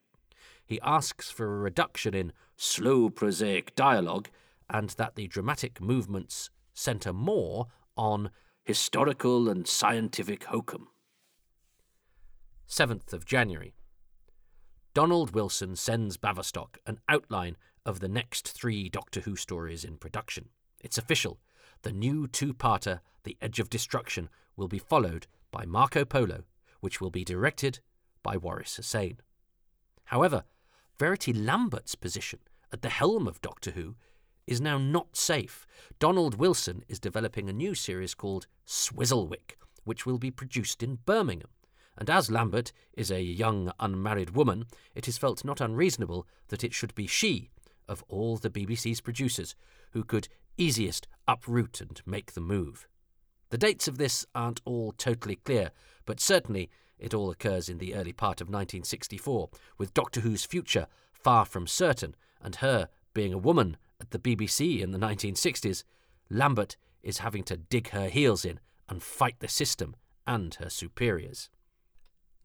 He 0.64 0.80
asks 0.80 1.30
for 1.30 1.46
a 1.46 1.58
reduction 1.60 2.14
in 2.14 2.32
slow 2.56 3.10
prosaic 3.10 3.74
dialogue 3.76 4.28
and 4.68 4.90
that 4.90 5.14
the 5.14 5.28
dramatic 5.28 5.80
movements 5.80 6.50
centre 6.74 7.12
more 7.12 7.68
on 7.96 8.30
historical 8.64 9.48
and 9.48 9.66
scientific 9.68 10.44
hokum. 10.44 10.88
7th 12.68 13.12
of 13.12 13.24
January. 13.24 13.74
Donald 14.92 15.34
Wilson 15.34 15.76
sends 15.76 16.16
Baverstock 16.16 16.78
an 16.86 16.98
outline 17.08 17.56
of 17.84 18.00
the 18.00 18.08
next 18.08 18.48
three 18.48 18.88
Doctor 18.88 19.20
Who 19.20 19.36
stories 19.36 19.84
in 19.84 19.98
production. 19.98 20.48
It's 20.86 20.98
official. 20.98 21.40
The 21.82 21.90
new 21.90 22.28
two 22.28 22.54
parter, 22.54 23.00
The 23.24 23.36
Edge 23.42 23.58
of 23.58 23.68
Destruction, 23.68 24.28
will 24.56 24.68
be 24.68 24.78
followed 24.78 25.26
by 25.50 25.64
Marco 25.66 26.04
Polo, 26.04 26.44
which 26.78 27.00
will 27.00 27.10
be 27.10 27.24
directed 27.24 27.80
by 28.22 28.36
Waris 28.36 28.76
Hussein. 28.76 29.18
However, 30.04 30.44
Verity 30.96 31.32
Lambert's 31.32 31.96
position 31.96 32.38
at 32.72 32.82
the 32.82 32.88
helm 32.88 33.26
of 33.26 33.40
Doctor 33.40 33.72
Who 33.72 33.96
is 34.46 34.60
now 34.60 34.78
not 34.78 35.16
safe. 35.16 35.66
Donald 35.98 36.36
Wilson 36.36 36.84
is 36.86 37.00
developing 37.00 37.48
a 37.48 37.52
new 37.52 37.74
series 37.74 38.14
called 38.14 38.46
Swizzlewick, 38.64 39.56
which 39.82 40.06
will 40.06 40.18
be 40.18 40.30
produced 40.30 40.84
in 40.84 41.00
Birmingham. 41.04 41.50
And 41.98 42.08
as 42.08 42.30
Lambert 42.30 42.70
is 42.92 43.10
a 43.10 43.20
young 43.20 43.72
unmarried 43.80 44.36
woman, 44.36 44.66
it 44.94 45.08
is 45.08 45.18
felt 45.18 45.44
not 45.44 45.60
unreasonable 45.60 46.28
that 46.46 46.62
it 46.62 46.72
should 46.72 46.94
be 46.94 47.08
she, 47.08 47.50
of 47.88 48.04
all 48.08 48.36
the 48.36 48.50
BBC's 48.50 49.00
producers, 49.00 49.56
who 49.90 50.04
could 50.04 50.28
easiest 50.56 51.06
uproot 51.28 51.80
and 51.80 52.00
make 52.06 52.32
the 52.32 52.40
move. 52.40 52.86
The 53.50 53.58
dates 53.58 53.86
of 53.88 53.98
this 53.98 54.26
aren't 54.34 54.60
all 54.64 54.92
totally 54.92 55.36
clear, 55.36 55.70
but 56.04 56.20
certainly 56.20 56.70
it 56.98 57.14
all 57.14 57.30
occurs 57.30 57.68
in 57.68 57.78
the 57.78 57.94
early 57.94 58.12
part 58.12 58.40
of 58.40 58.48
1964, 58.48 59.50
with 59.78 59.94
Doctor 59.94 60.20
Who's 60.20 60.44
future 60.44 60.86
far 61.12 61.44
from 61.44 61.66
certain, 61.66 62.14
and 62.40 62.56
her 62.56 62.88
being 63.14 63.32
a 63.32 63.38
woman 63.38 63.76
at 64.00 64.10
the 64.10 64.18
BBC 64.18 64.80
in 64.80 64.92
the 64.92 64.98
1960s, 64.98 65.84
Lambert 66.30 66.76
is 67.02 67.18
having 67.18 67.44
to 67.44 67.56
dig 67.56 67.90
her 67.90 68.08
heels 68.08 68.44
in 68.44 68.60
and 68.88 69.02
fight 69.02 69.36
the 69.40 69.48
system 69.48 69.94
and 70.26 70.54
her 70.54 70.70
superiors. 70.70 71.50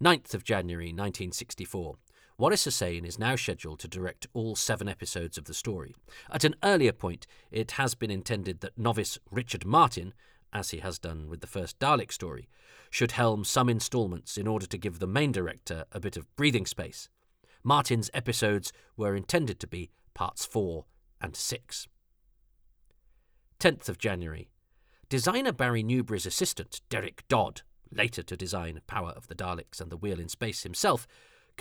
9th 0.01 0.34
of 0.34 0.44
January 0.44 0.88
1964. 0.88 1.98
Waris 2.41 2.63
Hussein 2.63 3.05
is 3.05 3.19
now 3.19 3.36
scheduled 3.36 3.77
to 3.81 3.88
direct 3.88 4.25
all 4.33 4.55
seven 4.55 4.89
episodes 4.89 5.38
of 5.38 5.45
the 5.45 5.53
story. 5.53 5.93
At 6.31 6.43
an 6.43 6.55
earlier 6.63 6.91
point, 6.91 7.27
it 7.51 7.74
has 7.74 7.93
been 7.93 8.10
intended 8.10 8.62
that 8.62 8.79
novice 8.79 9.19
Richard 9.29 9.63
Martin, 9.63 10.15
as 10.51 10.71
he 10.71 10.79
has 10.79 10.98
done 10.98 11.29
with 11.29 11.41
the 11.41 11.45
first 11.45 11.77
Dalek 11.77 12.12
story, 12.12 12.50
should 12.89 13.12
helm 13.12 13.43
some 13.43 13.69
instalments 13.69 14.39
in 14.39 14.48
order 14.48 14.65
to 14.65 14.77
give 14.79 14.98
the 14.98 15.05
main 15.05 15.31
director 15.31 15.86
a 15.91 16.00
bit 16.00 16.17
of 16.17 16.36
breathing 16.36 16.65
space. 16.65 17.10
Martin's 17.63 18.10
episodes 18.12 18.74
were 18.98 19.15
intended 19.15 19.60
to 19.60 19.67
be 19.67 19.91
parts 20.15 20.43
4 20.43 20.83
and 21.21 21.36
6. 21.36 21.88
10th 23.60 23.88
of 23.88 24.00
January. 24.00 24.50
Designer 25.10 25.51
Barry 25.51 25.83
Newbury's 25.83 26.25
assistant, 26.25 26.81
Derek 26.89 27.24
Dodd, 27.27 27.62
later 27.91 28.24
to 28.24 28.36
design 28.36 28.81
Power 28.88 29.12
of 29.12 29.27
the 29.27 29.36
Daleks 29.36 29.79
and 29.79 29.91
The 29.91 29.98
Wheel 29.98 30.19
in 30.19 30.27
Space 30.27 30.63
himself, 30.63 31.05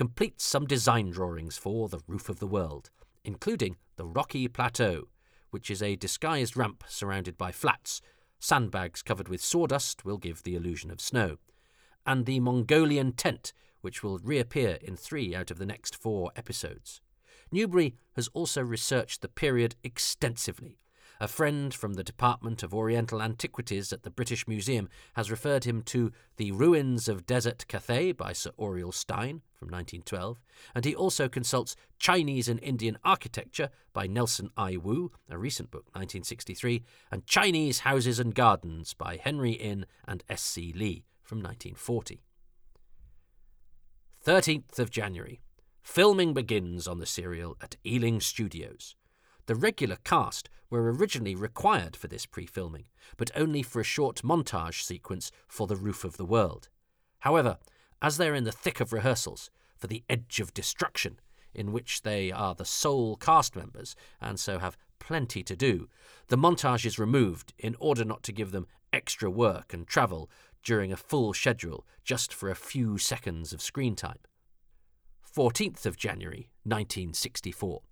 completes 0.00 0.46
some 0.46 0.64
design 0.64 1.10
drawings 1.10 1.58
for 1.58 1.86
the 1.86 2.00
roof 2.06 2.30
of 2.30 2.38
the 2.38 2.46
world, 2.46 2.88
including 3.22 3.76
the 3.96 4.06
Rocky 4.06 4.48
Plateau, 4.48 5.08
which 5.50 5.70
is 5.70 5.82
a 5.82 5.94
disguised 5.94 6.56
ramp 6.56 6.84
surrounded 6.88 7.36
by 7.36 7.52
flats. 7.52 8.00
Sandbags 8.38 9.02
covered 9.02 9.28
with 9.28 9.42
sawdust 9.42 10.02
will 10.02 10.16
give 10.16 10.42
the 10.42 10.54
illusion 10.54 10.90
of 10.90 11.02
snow. 11.02 11.36
And 12.06 12.24
the 12.24 12.40
Mongolian 12.40 13.12
tent, 13.12 13.52
which 13.82 14.02
will 14.02 14.18
reappear 14.20 14.78
in 14.80 14.96
three 14.96 15.34
out 15.34 15.50
of 15.50 15.58
the 15.58 15.66
next 15.66 15.94
four 15.94 16.32
episodes. 16.34 17.02
Newbury 17.52 17.94
has 18.16 18.28
also 18.28 18.62
researched 18.62 19.20
the 19.20 19.28
period 19.28 19.76
extensively. 19.84 20.78
A 21.22 21.28
friend 21.28 21.74
from 21.74 21.94
the 21.94 22.02
Department 22.02 22.62
of 22.62 22.72
Oriental 22.72 23.20
Antiquities 23.20 23.92
at 23.92 24.04
the 24.04 24.10
British 24.10 24.48
Museum 24.48 24.88
has 25.12 25.30
referred 25.30 25.64
him 25.64 25.82
to 25.82 26.12
The 26.38 26.50
Ruins 26.50 27.08
of 27.08 27.26
Desert 27.26 27.66
Cathay 27.68 28.12
by 28.12 28.32
Sir 28.32 28.52
Aurel 28.58 28.94
Stein 28.94 29.42
from 29.52 29.68
1912, 29.68 30.40
and 30.74 30.86
he 30.86 30.94
also 30.94 31.28
consults 31.28 31.76
Chinese 31.98 32.48
and 32.48 32.58
Indian 32.62 32.96
Architecture 33.04 33.68
by 33.92 34.06
Nelson 34.06 34.48
I. 34.56 34.78
Wu, 34.78 35.12
a 35.28 35.36
recent 35.36 35.70
book, 35.70 35.84
1963, 35.92 36.82
and 37.12 37.26
Chinese 37.26 37.80
Houses 37.80 38.18
and 38.18 38.34
Gardens 38.34 38.94
by 38.94 39.18
Henry 39.22 39.52
Inn 39.52 39.84
and 40.08 40.24
S. 40.30 40.40
C. 40.40 40.72
Lee 40.74 41.04
from 41.22 41.40
1940. 41.40 42.22
13th 44.24 44.78
of 44.78 44.90
January. 44.90 45.42
Filming 45.82 46.32
begins 46.32 46.88
on 46.88 46.98
the 46.98 47.04
serial 47.04 47.58
at 47.60 47.76
Ealing 47.84 48.20
Studios. 48.20 48.96
The 49.50 49.56
regular 49.56 49.96
cast 50.04 50.48
were 50.70 50.92
originally 50.92 51.34
required 51.34 51.96
for 51.96 52.06
this 52.06 52.24
pre 52.24 52.46
filming, 52.46 52.84
but 53.16 53.32
only 53.34 53.64
for 53.64 53.80
a 53.80 53.82
short 53.84 54.22
montage 54.22 54.84
sequence 54.84 55.32
for 55.48 55.66
The 55.66 55.74
Roof 55.74 56.04
of 56.04 56.16
the 56.16 56.24
World. 56.24 56.68
However, 57.18 57.58
as 58.00 58.16
they're 58.16 58.36
in 58.36 58.44
the 58.44 58.52
thick 58.52 58.78
of 58.78 58.92
rehearsals 58.92 59.50
for 59.76 59.88
The 59.88 60.04
Edge 60.08 60.38
of 60.38 60.54
Destruction, 60.54 61.18
in 61.52 61.72
which 61.72 62.02
they 62.02 62.30
are 62.30 62.54
the 62.54 62.64
sole 62.64 63.16
cast 63.16 63.56
members 63.56 63.96
and 64.20 64.38
so 64.38 64.60
have 64.60 64.78
plenty 65.00 65.42
to 65.42 65.56
do, 65.56 65.88
the 66.28 66.38
montage 66.38 66.86
is 66.86 67.00
removed 67.00 67.52
in 67.58 67.74
order 67.80 68.04
not 68.04 68.22
to 68.22 68.32
give 68.32 68.52
them 68.52 68.68
extra 68.92 69.28
work 69.28 69.74
and 69.74 69.88
travel 69.88 70.30
during 70.62 70.92
a 70.92 70.96
full 70.96 71.34
schedule 71.34 71.84
just 72.04 72.32
for 72.32 72.50
a 72.50 72.54
few 72.54 72.98
seconds 72.98 73.52
of 73.52 73.60
screen 73.60 73.96
time. 73.96 74.20
14th 75.36 75.86
of 75.86 75.96
January 75.96 76.50
1964. 76.62 77.82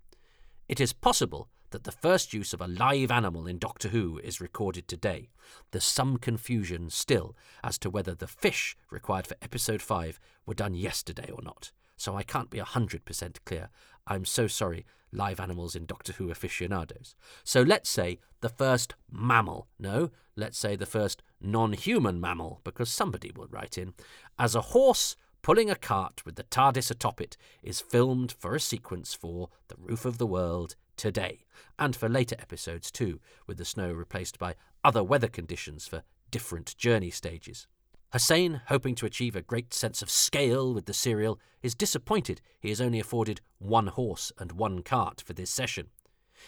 It 0.69 0.79
is 0.79 0.93
possible 0.93 1.49
that 1.71 1.83
the 1.83 1.91
first 1.91 2.31
use 2.31 2.53
of 2.53 2.61
a 2.61 2.67
live 2.67 3.09
animal 3.09 3.47
in 3.47 3.57
Doctor 3.57 3.89
Who 3.89 4.19
is 4.19 4.39
recorded 4.39 4.87
today. 4.87 5.29
There's 5.71 5.83
some 5.83 6.17
confusion 6.17 6.91
still 6.91 7.35
as 7.63 7.79
to 7.79 7.89
whether 7.89 8.13
the 8.13 8.27
fish 8.27 8.77
required 8.91 9.25
for 9.25 9.35
episode 9.41 9.81
5 9.81 10.19
were 10.45 10.53
done 10.53 10.75
yesterday 10.75 11.31
or 11.33 11.41
not, 11.41 11.71
so 11.97 12.15
I 12.15 12.21
can't 12.21 12.51
be 12.51 12.59
100% 12.59 13.37
clear. 13.45 13.69
I'm 14.05 14.25
so 14.25 14.45
sorry, 14.45 14.85
live 15.11 15.39
animals 15.39 15.75
in 15.75 15.87
Doctor 15.87 16.13
Who 16.13 16.29
aficionados. 16.29 17.15
So 17.43 17.63
let's 17.63 17.89
say 17.89 18.19
the 18.41 18.49
first 18.49 18.93
mammal, 19.11 19.69
no, 19.79 20.11
let's 20.35 20.59
say 20.59 20.75
the 20.75 20.85
first 20.85 21.23
non 21.41 21.73
human 21.73 22.21
mammal, 22.21 22.61
because 22.63 22.91
somebody 22.91 23.31
will 23.35 23.47
write 23.47 23.75
in, 23.75 23.95
as 24.37 24.53
a 24.53 24.61
horse 24.61 25.15
pulling 25.41 25.69
a 25.69 25.75
cart 25.75 26.25
with 26.25 26.35
the 26.35 26.43
TARDIS 26.43 26.91
atop 26.91 27.21
it, 27.21 27.37
is 27.63 27.81
filmed 27.81 28.31
for 28.31 28.55
a 28.55 28.59
sequence 28.59 29.13
for 29.13 29.49
The 29.67 29.75
Roof 29.77 30.05
of 30.05 30.17
the 30.17 30.27
World 30.27 30.75
today, 30.97 31.45
and 31.77 31.95
for 31.95 32.09
later 32.09 32.35
episodes 32.39 32.91
too, 32.91 33.19
with 33.47 33.57
the 33.57 33.65
snow 33.65 33.91
replaced 33.91 34.37
by 34.37 34.55
other 34.83 35.03
weather 35.03 35.27
conditions 35.27 35.87
for 35.87 36.03
different 36.31 36.77
journey 36.77 37.09
stages. 37.09 37.67
Hussein, 38.11 38.61
hoping 38.67 38.95
to 38.95 39.05
achieve 39.05 39.35
a 39.35 39.41
great 39.41 39.73
sense 39.73 40.01
of 40.01 40.09
scale 40.09 40.73
with 40.73 40.85
the 40.85 40.93
serial, 40.93 41.39
is 41.61 41.75
disappointed 41.75 42.41
he 42.59 42.71
is 42.71 42.81
only 42.81 42.99
afforded 42.99 43.41
one 43.59 43.87
horse 43.87 44.31
and 44.39 44.53
one 44.53 44.81
cart 44.81 45.21
for 45.21 45.33
this 45.33 45.51
session. 45.51 45.87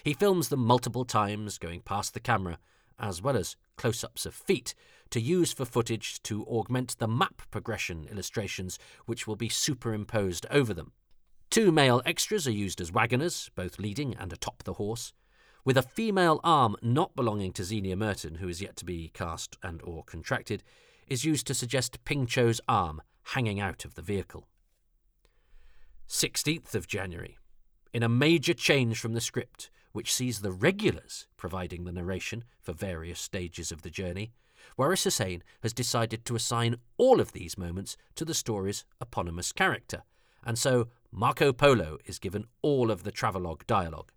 He 0.03 0.13
films 0.13 0.49
them 0.49 0.65
multiple 0.65 1.05
times, 1.05 1.57
going 1.57 1.81
past 1.81 2.13
the 2.13 2.19
camera, 2.19 2.57
as 2.99 3.21
well 3.21 3.37
as 3.37 3.55
close 3.77 4.03
ups 4.03 4.25
of 4.25 4.33
feet, 4.33 4.73
to 5.09 5.19
use 5.19 5.51
for 5.51 5.65
footage 5.65 6.21
to 6.23 6.45
augment 6.45 6.97
the 6.97 7.07
map 7.07 7.41
progression 7.51 8.07
illustrations 8.09 8.79
which 9.05 9.27
will 9.27 9.35
be 9.35 9.49
superimposed 9.49 10.45
over 10.49 10.73
them. 10.73 10.91
Two 11.49 11.71
male 11.71 12.01
extras 12.05 12.47
are 12.47 12.51
used 12.51 12.79
as 12.79 12.93
wagoners, 12.93 13.49
both 13.55 13.79
leading 13.79 14.15
and 14.15 14.31
atop 14.31 14.63
the 14.63 14.73
horse, 14.73 15.13
with 15.65 15.77
a 15.77 15.83
female 15.83 16.39
arm 16.43 16.75
not 16.81 17.15
belonging 17.15 17.51
to 17.53 17.61
Zienia 17.61 17.97
Merton, 17.97 18.35
who 18.35 18.47
is 18.47 18.61
yet 18.61 18.75
to 18.77 18.85
be 18.85 19.09
cast 19.13 19.57
and 19.61 19.81
or 19.83 20.03
contracted, 20.03 20.63
is 21.07 21.25
used 21.25 21.45
to 21.47 21.53
suggest 21.53 22.03
Ping 22.05 22.25
Cho's 22.25 22.61
arm 22.67 23.01
hanging 23.23 23.59
out 23.59 23.85
of 23.85 23.95
the 23.95 24.01
vehicle. 24.01 24.47
16th 26.07 26.73
of 26.73 26.87
January. 26.87 27.37
In 27.93 28.03
a 28.03 28.09
major 28.09 28.53
change 28.53 28.99
from 28.99 29.13
the 29.13 29.21
script, 29.21 29.69
which 29.91 30.13
sees 30.13 30.39
the 30.39 30.51
regulars 30.51 31.27
providing 31.37 31.83
the 31.83 31.91
narration 31.91 32.43
for 32.61 32.73
various 32.73 33.19
stages 33.19 33.71
of 33.71 33.81
the 33.81 33.89
journey, 33.89 34.31
Waris 34.77 35.03
Hussein 35.03 35.43
has 35.61 35.73
decided 35.73 36.25
to 36.25 36.35
assign 36.35 36.77
all 36.97 37.19
of 37.19 37.31
these 37.31 37.57
moments 37.57 37.97
to 38.15 38.25
the 38.25 38.33
story's 38.33 38.85
eponymous 38.99 39.51
character, 39.51 40.03
and 40.45 40.57
so 40.57 40.87
Marco 41.11 41.51
Polo 41.51 41.97
is 42.05 42.19
given 42.19 42.45
all 42.61 42.91
of 42.91 43.03
the 43.03 43.11
travelogue 43.11 43.65
dialogue. 43.67 44.11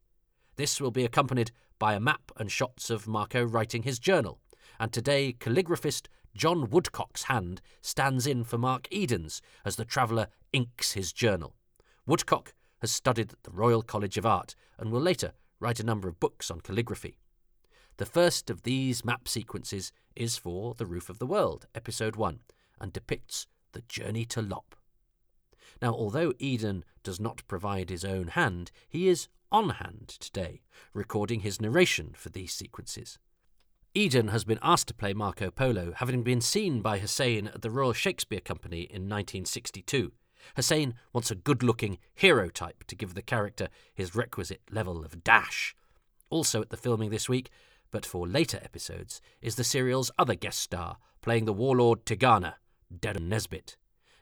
This 0.56 0.80
will 0.80 0.90
be 0.90 1.04
accompanied 1.04 1.50
by 1.78 1.94
a 1.94 2.00
map 2.00 2.30
and 2.37 2.50
shots 2.50 2.90
of 2.90 3.08
Marco 3.08 3.42
writing 3.44 3.82
his 3.82 3.98
journal, 3.98 4.38
and 4.78 4.92
today 4.92 5.32
calligraphist 5.32 6.06
John 6.34 6.68
Woodcock's 6.70 7.24
hand 7.24 7.60
stands 7.80 8.26
in 8.26 8.44
for 8.44 8.58
Mark 8.58 8.88
Eden's 8.92 9.40
as 9.64 9.76
the 9.76 9.84
traveller 9.84 10.28
inks 10.52 10.92
his 10.92 11.12
journal. 11.12 11.54
Woodcock 12.06 12.54
has 12.80 12.90
studied 12.90 13.32
at 13.32 13.42
the 13.44 13.50
Royal 13.50 13.82
College 13.82 14.18
of 14.18 14.26
Art 14.26 14.54
and 14.78 14.90
will 14.90 15.00
later 15.00 15.32
write 15.60 15.80
a 15.80 15.84
number 15.84 16.08
of 16.08 16.20
books 16.20 16.50
on 16.50 16.60
calligraphy. 16.60 17.18
The 17.96 18.06
first 18.06 18.50
of 18.50 18.62
these 18.62 19.04
map 19.04 19.28
sequences 19.28 19.92
is 20.16 20.36
for 20.36 20.74
The 20.74 20.86
Roof 20.86 21.08
of 21.08 21.18
the 21.18 21.26
World, 21.26 21.66
Episode 21.74 22.16
1, 22.16 22.40
and 22.80 22.92
depicts 22.92 23.46
the 23.72 23.82
journey 23.82 24.24
to 24.26 24.42
Lop. 24.42 24.74
Now, 25.80 25.92
although 25.92 26.32
Eden 26.38 26.84
does 27.02 27.20
not 27.20 27.46
provide 27.46 27.90
his 27.90 28.04
own 28.04 28.28
hand, 28.28 28.70
he 28.88 29.08
is 29.08 29.28
on 29.52 29.70
hand 29.70 30.08
today, 30.08 30.62
recording 30.92 31.40
his 31.40 31.60
narration 31.60 32.14
for 32.16 32.30
these 32.30 32.52
sequences. 32.52 33.18
Eden 33.94 34.28
has 34.28 34.44
been 34.44 34.58
asked 34.60 34.88
to 34.88 34.94
play 34.94 35.14
Marco 35.14 35.50
Polo, 35.50 35.92
having 35.96 36.24
been 36.24 36.40
seen 36.40 36.80
by 36.80 36.98
Hussein 36.98 37.46
at 37.46 37.62
the 37.62 37.70
Royal 37.70 37.92
Shakespeare 37.92 38.40
Company 38.40 38.80
in 38.80 39.08
1962. 39.08 40.10
Hussein 40.57 40.94
wants 41.12 41.30
a 41.30 41.35
good 41.37 41.62
looking 41.62 41.98
hero 42.14 42.48
type 42.48 42.85
to 42.85 42.96
give 42.96 43.14
the 43.14 43.22
character 43.22 43.68
his 43.94 44.14
requisite 44.14 44.62
level 44.70 45.04
of 45.04 45.24
dash. 45.24 45.74
Also 46.30 46.61
at 46.61 46.70
the 46.70 46.76
filming 46.76 47.11
this 47.11 47.28
week, 47.28 47.50
but 47.90 48.04
for 48.04 48.26
later 48.26 48.59
episodes, 48.62 49.20
is 49.40 49.57
the 49.57 49.64
serial's 49.64 50.11
other 50.18 50.35
guest 50.35 50.59
star, 50.59 50.98
playing 51.22 51.44
the 51.44 51.52
warlord 51.52 52.04
Tegana, 52.04 52.54
Derren 52.92 53.28
Nesbitt. 53.28 53.76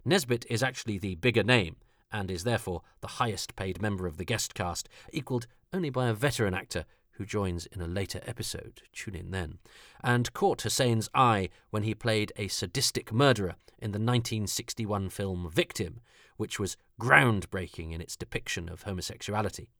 Nesbitt 0.04 0.44
is 0.50 0.62
actually 0.62 0.98
the 0.98 1.14
bigger 1.14 1.42
name, 1.42 1.76
and 2.12 2.30
is 2.30 2.44
therefore 2.44 2.82
the 3.00 3.06
highest 3.06 3.56
paid 3.56 3.80
member 3.80 4.06
of 4.06 4.18
the 4.18 4.24
guest 4.24 4.54
cast, 4.54 4.88
equalled 5.12 5.46
only 5.72 5.90
by 5.90 6.08
a 6.08 6.14
veteran 6.14 6.54
actor 6.54 6.84
who 7.12 7.24
joins 7.24 7.66
in 7.66 7.80
a 7.80 7.86
later 7.86 8.20
episode. 8.26 8.82
Tune 8.92 9.14
in 9.14 9.30
then. 9.30 9.58
And 10.02 10.32
caught 10.32 10.62
Hussein's 10.62 11.08
eye 11.14 11.50
when 11.70 11.82
he 11.82 11.94
played 11.94 12.32
a 12.36 12.48
sadistic 12.48 13.12
murderer 13.12 13.56
in 13.78 13.92
the 13.92 13.98
1961 13.98 15.08
film 15.10 15.50
Victim, 15.52 16.00
which 16.36 16.58
was 16.58 16.76
groundbreaking 17.00 17.92
in 17.92 18.00
its 18.00 18.16
depiction 18.16 18.68
of 18.68 18.82
homosexuality. 18.82 19.70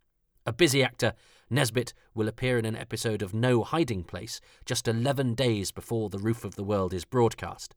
A 0.44 0.52
busy 0.52 0.82
actor, 0.82 1.14
Nesbitt 1.48 1.94
will 2.14 2.26
appear 2.26 2.58
in 2.58 2.64
an 2.64 2.76
episode 2.76 3.22
of 3.22 3.32
No 3.32 3.62
Hiding 3.62 4.02
Place 4.02 4.40
just 4.64 4.88
11 4.88 5.34
days 5.34 5.70
before 5.70 6.10
The 6.10 6.18
Roof 6.18 6.44
of 6.44 6.56
the 6.56 6.64
World 6.64 6.92
is 6.92 7.04
broadcast. 7.04 7.76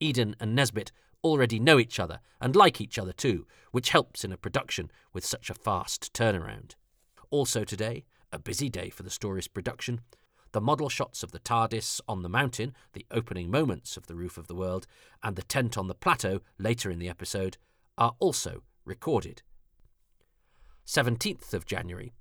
Eden 0.00 0.34
and 0.40 0.54
Nesbitt 0.54 0.90
already 1.22 1.60
know 1.60 1.78
each 1.78 2.00
other 2.00 2.20
and 2.40 2.56
like 2.56 2.80
each 2.80 2.98
other 2.98 3.12
too, 3.12 3.46
which 3.70 3.90
helps 3.90 4.24
in 4.24 4.32
a 4.32 4.36
production 4.36 4.90
with 5.12 5.24
such 5.24 5.50
a 5.50 5.54
fast 5.54 6.12
turnaround. 6.12 6.74
Also 7.30 7.62
today, 7.62 8.04
a 8.32 8.38
busy 8.38 8.68
day 8.68 8.90
for 8.90 9.02
the 9.02 9.10
story's 9.10 9.48
production. 9.48 10.00
The 10.52 10.60
model 10.60 10.88
shots 10.88 11.22
of 11.22 11.32
the 11.32 11.38
TARDIS 11.38 12.00
on 12.08 12.22
the 12.22 12.28
mountain, 12.28 12.74
the 12.92 13.06
opening 13.10 13.50
moments 13.50 13.96
of 13.96 14.06
The 14.06 14.16
Roof 14.16 14.36
of 14.36 14.48
the 14.48 14.54
World, 14.54 14.86
and 15.22 15.36
the 15.36 15.42
tent 15.42 15.78
on 15.78 15.86
the 15.86 15.94
plateau 15.94 16.40
later 16.58 16.90
in 16.90 16.98
the 16.98 17.08
episode 17.08 17.56
are 17.96 18.14
also 18.18 18.62
recorded. 18.84 19.42
17th 20.86 21.54
of 21.54 21.66
January. 21.66 22.12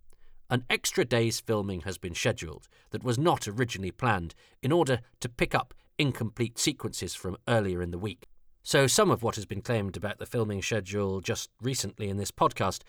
An 0.52 0.64
extra 0.70 1.06
day's 1.06 1.40
filming 1.40 1.82
has 1.82 1.98
been 1.98 2.14
scheduled 2.14 2.68
that 2.92 3.04
was 3.04 3.18
not 3.18 3.48
originally 3.48 3.92
planned 3.92 4.36
in 4.62 4.72
order 4.72 5.02
to 5.22 5.30
pick 5.30 5.56
up 5.56 5.74
incomplete 5.98 6.60
sequences 6.60 7.16
from 7.16 7.38
earlier 7.48 7.82
in 7.82 7.92
the 7.92 7.98
week. 7.98 8.28
So, 8.62 8.88
some 8.88 9.10
of 9.10 9.24
what 9.24 9.36
has 9.36 9.46
been 9.46 9.62
claimed 9.62 9.98
about 9.98 10.20
the 10.20 10.26
filming 10.26 10.62
schedule 10.62 11.22
just 11.22 11.50
recently 11.62 12.10
in 12.10 12.18
this 12.18 12.32
podcast 12.32 12.82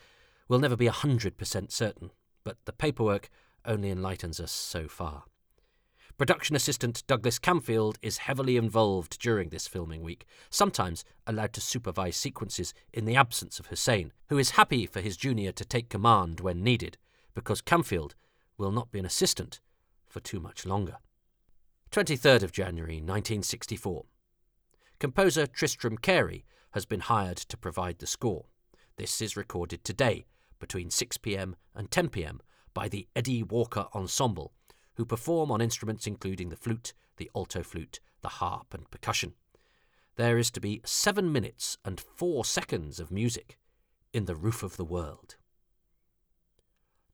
will 0.48 0.58
never 0.58 0.76
be 0.76 0.88
100% 0.88 1.70
certain 1.70 2.10
but 2.44 2.56
the 2.64 2.72
paperwork 2.72 3.28
only 3.64 3.90
enlightens 3.90 4.40
us 4.40 4.52
so 4.52 4.88
far. 4.88 5.24
Production 6.18 6.54
assistant 6.54 7.02
Douglas 7.06 7.38
Camfield 7.38 7.96
is 8.02 8.18
heavily 8.18 8.58
involved 8.58 9.18
during 9.20 9.48
this 9.48 9.66
filming 9.66 10.02
week, 10.02 10.26
sometimes 10.50 11.02
allowed 11.26 11.54
to 11.54 11.62
supervise 11.62 12.16
sequences 12.16 12.74
in 12.92 13.06
the 13.06 13.16
absence 13.16 13.58
of 13.58 13.68
Hussein, 13.68 14.12
who 14.28 14.36
is 14.36 14.50
happy 14.50 14.84
for 14.84 15.00
his 15.00 15.16
junior 15.16 15.50
to 15.52 15.64
take 15.64 15.88
command 15.88 16.40
when 16.40 16.62
needed, 16.62 16.98
because 17.34 17.62
Camfield 17.62 18.12
will 18.58 18.70
not 18.70 18.92
be 18.92 18.98
an 18.98 19.06
assistant 19.06 19.60
for 20.08 20.20
too 20.20 20.40
much 20.40 20.66
longer. 20.66 20.98
23rd 21.90 22.42
of 22.42 22.52
January 22.52 22.96
1964. 22.96 24.04
Composer 24.98 25.46
Tristram 25.46 25.96
Cary 25.96 26.44
has 26.72 26.84
been 26.84 27.00
hired 27.00 27.38
to 27.38 27.56
provide 27.56 27.98
the 27.98 28.06
score. 28.06 28.44
This 28.96 29.22
is 29.22 29.38
recorded 29.38 29.82
today 29.84 30.26
between 30.60 30.90
6pm 30.90 31.54
and 31.74 31.90
10pm 31.90 32.38
by 32.72 32.88
the 32.88 33.08
Eddie 33.16 33.42
Walker 33.42 33.86
Ensemble, 33.94 34.52
who 34.94 35.04
perform 35.04 35.50
on 35.50 35.60
instruments 35.60 36.06
including 36.06 36.50
the 36.50 36.56
flute, 36.56 36.92
the 37.16 37.30
alto 37.34 37.62
flute, 37.62 37.98
the 38.22 38.28
harp, 38.28 38.72
and 38.72 38.90
percussion. 38.90 39.32
There 40.16 40.38
is 40.38 40.50
to 40.52 40.60
be 40.60 40.82
seven 40.84 41.32
minutes 41.32 41.78
and 41.84 41.98
four 41.98 42.44
seconds 42.44 43.00
of 43.00 43.10
music 43.10 43.58
in 44.12 44.26
The 44.26 44.36
Roof 44.36 44.62
of 44.62 44.76
the 44.76 44.84
World. 44.84 45.36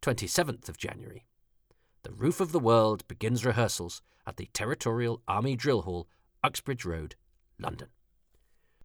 27th 0.03 0.69
of 0.69 0.77
January. 0.77 1.27
The 2.03 2.13
Roof 2.13 2.41
of 2.41 2.53
the 2.53 2.61
World 2.61 3.07
begins 3.09 3.45
rehearsals 3.45 4.03
at 4.27 4.37
the 4.37 4.49
Territorial 4.53 5.23
Army 5.27 5.57
Drill 5.57 5.83
Hall, 5.83 6.09
Uxbridge 6.43 6.85
Road, 6.85 7.17
London. 7.59 7.89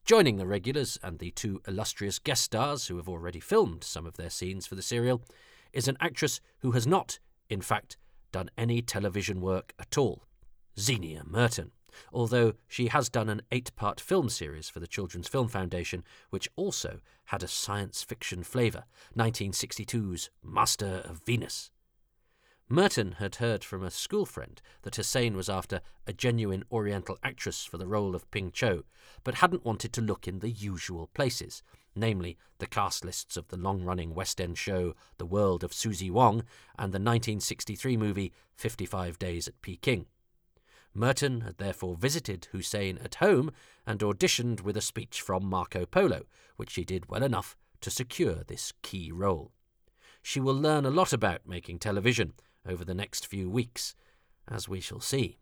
Joining 0.03 0.37
the 0.37 0.47
regulars 0.47 0.97
and 1.03 1.19
the 1.19 1.31
two 1.31 1.61
illustrious 1.67 2.19
guest 2.19 2.43
stars 2.43 2.87
who 2.87 2.97
have 2.97 3.07
already 3.07 3.39
filmed 3.39 3.83
some 3.83 4.05
of 4.05 4.17
their 4.17 4.31
scenes 4.31 4.65
for 4.65 4.75
the 4.75 4.81
serial 4.81 5.21
is 5.73 5.87
an 5.87 5.95
actress 6.01 6.41
who 6.59 6.71
has 6.71 6.87
not, 6.87 7.19
in 7.49 7.61
fact, 7.61 7.97
done 8.31 8.49
any 8.57 8.81
television 8.81 9.39
work 9.41 9.73
at 9.79 9.97
all, 9.97 10.23
Zienia 10.75 11.25
Merton, 11.25 11.71
although 12.11 12.53
she 12.67 12.87
has 12.87 13.09
done 13.09 13.29
an 13.29 13.43
eight 13.51 13.73
part 13.75 14.01
film 14.01 14.27
series 14.27 14.69
for 14.69 14.79
the 14.79 14.87
Children's 14.87 15.27
Film 15.27 15.47
Foundation, 15.47 16.03
which 16.29 16.49
also 16.55 16.99
had 17.25 17.43
a 17.43 17.47
science 17.47 18.01
fiction 18.01 18.43
flavour 18.43 18.85
1962's 19.15 20.29
Master 20.43 21.03
of 21.05 21.21
Venus. 21.25 21.71
Merton 22.71 23.15
had 23.19 23.35
heard 23.35 23.65
from 23.65 23.83
a 23.83 23.91
school 23.91 24.25
friend 24.25 24.61
that 24.83 24.95
Hussein 24.95 25.35
was 25.35 25.49
after 25.49 25.81
a 26.07 26.13
genuine 26.13 26.63
Oriental 26.71 27.17
actress 27.21 27.65
for 27.65 27.77
the 27.77 27.85
role 27.85 28.15
of 28.15 28.31
Ping 28.31 28.49
Cho, 28.49 28.85
but 29.25 29.35
hadn't 29.35 29.65
wanted 29.65 29.91
to 29.91 30.01
look 30.01 30.25
in 30.25 30.39
the 30.39 30.49
usual 30.49 31.07
places, 31.13 31.63
namely 31.97 32.37
the 32.59 32.65
cast 32.65 33.03
lists 33.03 33.35
of 33.35 33.49
the 33.49 33.57
long 33.57 33.83
running 33.83 34.15
West 34.15 34.39
End 34.39 34.57
show 34.57 34.95
The 35.17 35.25
World 35.25 35.65
of 35.65 35.73
Susie 35.73 36.09
Wong 36.09 36.45
and 36.79 36.93
the 36.93 37.01
1963 37.01 37.97
movie 37.97 38.31
55 38.55 39.19
Days 39.19 39.49
at 39.49 39.61
Peking. 39.61 40.05
Merton 40.93 41.41
had 41.41 41.57
therefore 41.57 41.97
visited 41.97 42.47
Hussein 42.53 42.97
at 43.03 43.15
home 43.15 43.51
and 43.85 43.99
auditioned 43.99 44.61
with 44.61 44.77
a 44.77 44.81
speech 44.81 45.19
from 45.19 45.43
Marco 45.43 45.85
Polo, 45.85 46.21
which 46.55 46.71
she 46.71 46.85
did 46.85 47.09
well 47.09 47.23
enough 47.23 47.57
to 47.81 47.91
secure 47.91 48.45
this 48.47 48.71
key 48.81 49.11
role. 49.11 49.51
She 50.21 50.39
will 50.39 50.55
learn 50.55 50.85
a 50.85 50.89
lot 50.89 51.11
about 51.11 51.45
making 51.45 51.79
television 51.79 52.31
over 52.67 52.85
the 52.85 52.93
next 52.93 53.27
few 53.27 53.49
weeks, 53.49 53.95
as 54.47 54.67
we 54.67 54.79
shall 54.79 54.99
see. 54.99 55.37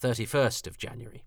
31st 0.00 0.66
of 0.66 0.78
January. 0.78 1.24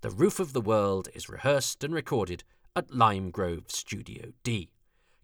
The 0.00 0.10
Roof 0.10 0.40
of 0.40 0.52
the 0.52 0.60
World 0.60 1.08
is 1.14 1.28
rehearsed 1.28 1.84
and 1.84 1.94
recorded 1.94 2.44
at 2.76 2.94
Lime 2.94 3.30
Grove 3.30 3.70
Studio 3.70 4.32
D. 4.42 4.70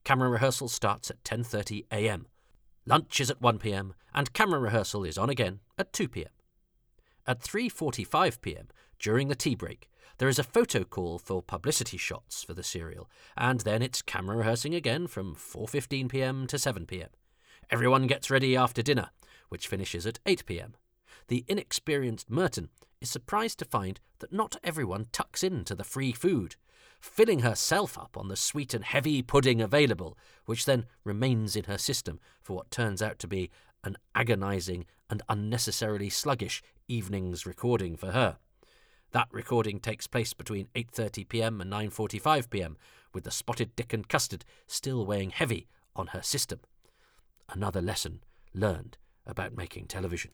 Camera 0.04 0.28
rehearsal 0.28 0.68
starts 0.68 1.10
at 1.10 1.22
10:30 1.24 1.84
a.m. 1.92 2.26
Lunch 2.86 3.20
is 3.20 3.30
at 3.30 3.42
1 3.42 3.58
p.m. 3.58 3.94
and 4.14 4.32
camera 4.32 4.58
rehearsal 4.58 5.04
is 5.04 5.18
on 5.18 5.28
again 5.28 5.60
at 5.78 5.92
2 5.92 6.08
p.m. 6.08 6.30
At 7.26 7.40
3:45 7.40 8.40
p.m. 8.40 8.68
during 8.98 9.28
the 9.28 9.34
tea 9.34 9.54
break, 9.54 9.88
there 10.18 10.28
is 10.28 10.38
a 10.38 10.44
photo 10.44 10.84
call 10.84 11.18
for 11.18 11.42
publicity 11.42 11.96
shots 11.96 12.42
for 12.42 12.54
the 12.54 12.62
serial, 12.62 13.08
and 13.36 13.60
then 13.60 13.82
it's 13.82 14.02
camera 14.02 14.36
rehearsing 14.36 14.74
again 14.74 15.06
from 15.06 15.34
4:15 15.34 16.08
p.m. 16.08 16.46
to 16.46 16.58
7 16.58 16.86
p.m. 16.86 17.10
Everyone 17.72 18.08
gets 18.08 18.30
ready 18.30 18.56
after 18.56 18.82
dinner, 18.82 19.10
which 19.48 19.68
finishes 19.68 20.04
at 20.04 20.18
8 20.26 20.44
pm. 20.44 20.74
The 21.28 21.44
inexperienced 21.46 22.28
Merton 22.28 22.68
is 23.00 23.10
surprised 23.10 23.60
to 23.60 23.64
find 23.64 24.00
that 24.18 24.32
not 24.32 24.56
everyone 24.64 25.06
tucks 25.12 25.44
into 25.44 25.76
the 25.76 25.84
free 25.84 26.10
food, 26.10 26.56
filling 27.00 27.40
herself 27.40 27.96
up 27.96 28.16
on 28.16 28.26
the 28.26 28.34
sweet 28.34 28.74
and 28.74 28.84
heavy 28.84 29.22
pudding 29.22 29.60
available, 29.60 30.18
which 30.46 30.64
then 30.64 30.86
remains 31.04 31.54
in 31.54 31.64
her 31.64 31.78
system 31.78 32.18
for 32.42 32.56
what 32.56 32.72
turns 32.72 33.00
out 33.00 33.20
to 33.20 33.28
be 33.28 33.52
an 33.84 33.96
agonizing 34.16 34.84
and 35.08 35.22
unnecessarily 35.28 36.10
sluggish 36.10 36.64
evening's 36.88 37.46
recording 37.46 37.96
for 37.96 38.10
her. 38.10 38.38
That 39.12 39.28
recording 39.30 39.78
takes 39.78 40.08
place 40.08 40.34
between 40.34 40.66
8:30 40.74 41.28
p.m. 41.28 41.60
and 41.60 41.72
9:45 41.72 42.50
p.m., 42.50 42.76
with 43.14 43.22
the 43.22 43.30
spotted 43.30 43.76
dick 43.76 43.92
and 43.92 44.08
custard 44.08 44.44
still 44.66 45.06
weighing 45.06 45.30
heavy 45.30 45.68
on 45.94 46.08
her 46.08 46.22
system 46.22 46.58
another 47.52 47.82
lesson 47.82 48.20
learned 48.54 48.96
about 49.26 49.56
making 49.56 49.86
television. 49.86 50.32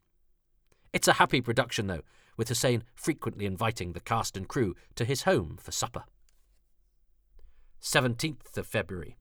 It's 0.92 1.08
a 1.08 1.14
happy 1.14 1.40
production, 1.40 1.86
though, 1.86 2.02
with 2.36 2.48
Hussein 2.48 2.84
frequently 2.94 3.46
inviting 3.46 3.92
the 3.92 4.00
cast 4.00 4.36
and 4.36 4.48
crew 4.48 4.74
to 4.94 5.04
his 5.04 5.22
home 5.22 5.58
for 5.60 5.72
supper. 5.72 6.04
17th 7.82 8.56
of 8.56 8.66
February. 8.66 9.16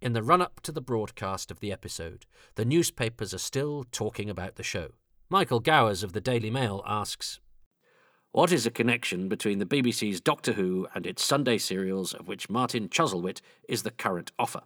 In 0.00 0.12
the 0.12 0.22
run 0.22 0.40
up 0.40 0.60
to 0.60 0.70
the 0.70 0.80
broadcast 0.80 1.50
of 1.50 1.60
the 1.60 1.72
episode, 1.72 2.26
the 2.54 2.64
newspapers 2.64 3.34
are 3.34 3.38
still 3.38 3.84
talking 3.90 4.30
about 4.30 4.54
the 4.56 4.62
show. 4.62 4.90
Michael 5.28 5.60
Gowers 5.60 6.02
of 6.02 6.12
the 6.12 6.20
Daily 6.20 6.50
Mail 6.50 6.82
asks 6.86 7.40
What 8.30 8.52
is 8.52 8.64
the 8.64 8.70
connection 8.70 9.28
between 9.28 9.58
the 9.58 9.66
BBC's 9.66 10.20
Doctor 10.20 10.52
Who 10.52 10.86
and 10.94 11.04
its 11.04 11.24
Sunday 11.24 11.58
serials, 11.58 12.14
of 12.14 12.28
which 12.28 12.48
Martin 12.48 12.88
Chuzzlewit 12.88 13.40
is 13.68 13.82
the 13.82 13.90
current 13.90 14.30
offer? 14.38 14.62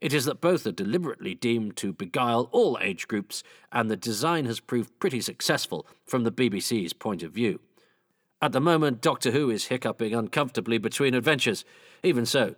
It 0.00 0.12
is 0.12 0.24
that 0.26 0.40
both 0.40 0.66
are 0.66 0.72
deliberately 0.72 1.34
deemed 1.34 1.76
to 1.76 1.92
beguile 1.92 2.48
all 2.52 2.78
age 2.80 3.08
groups, 3.08 3.42
and 3.72 3.90
the 3.90 3.96
design 3.96 4.44
has 4.46 4.60
proved 4.60 4.98
pretty 4.98 5.20
successful 5.20 5.86
from 6.04 6.24
the 6.24 6.32
BBC's 6.32 6.92
point 6.92 7.22
of 7.22 7.32
view. 7.32 7.60
At 8.42 8.52
the 8.52 8.60
moment, 8.60 9.00
Doctor 9.00 9.30
Who 9.30 9.48
is 9.48 9.66
hiccuping 9.68 10.14
uncomfortably 10.14 10.76
between 10.76 11.14
adventures. 11.14 11.64
Even 12.02 12.26
so, 12.26 12.54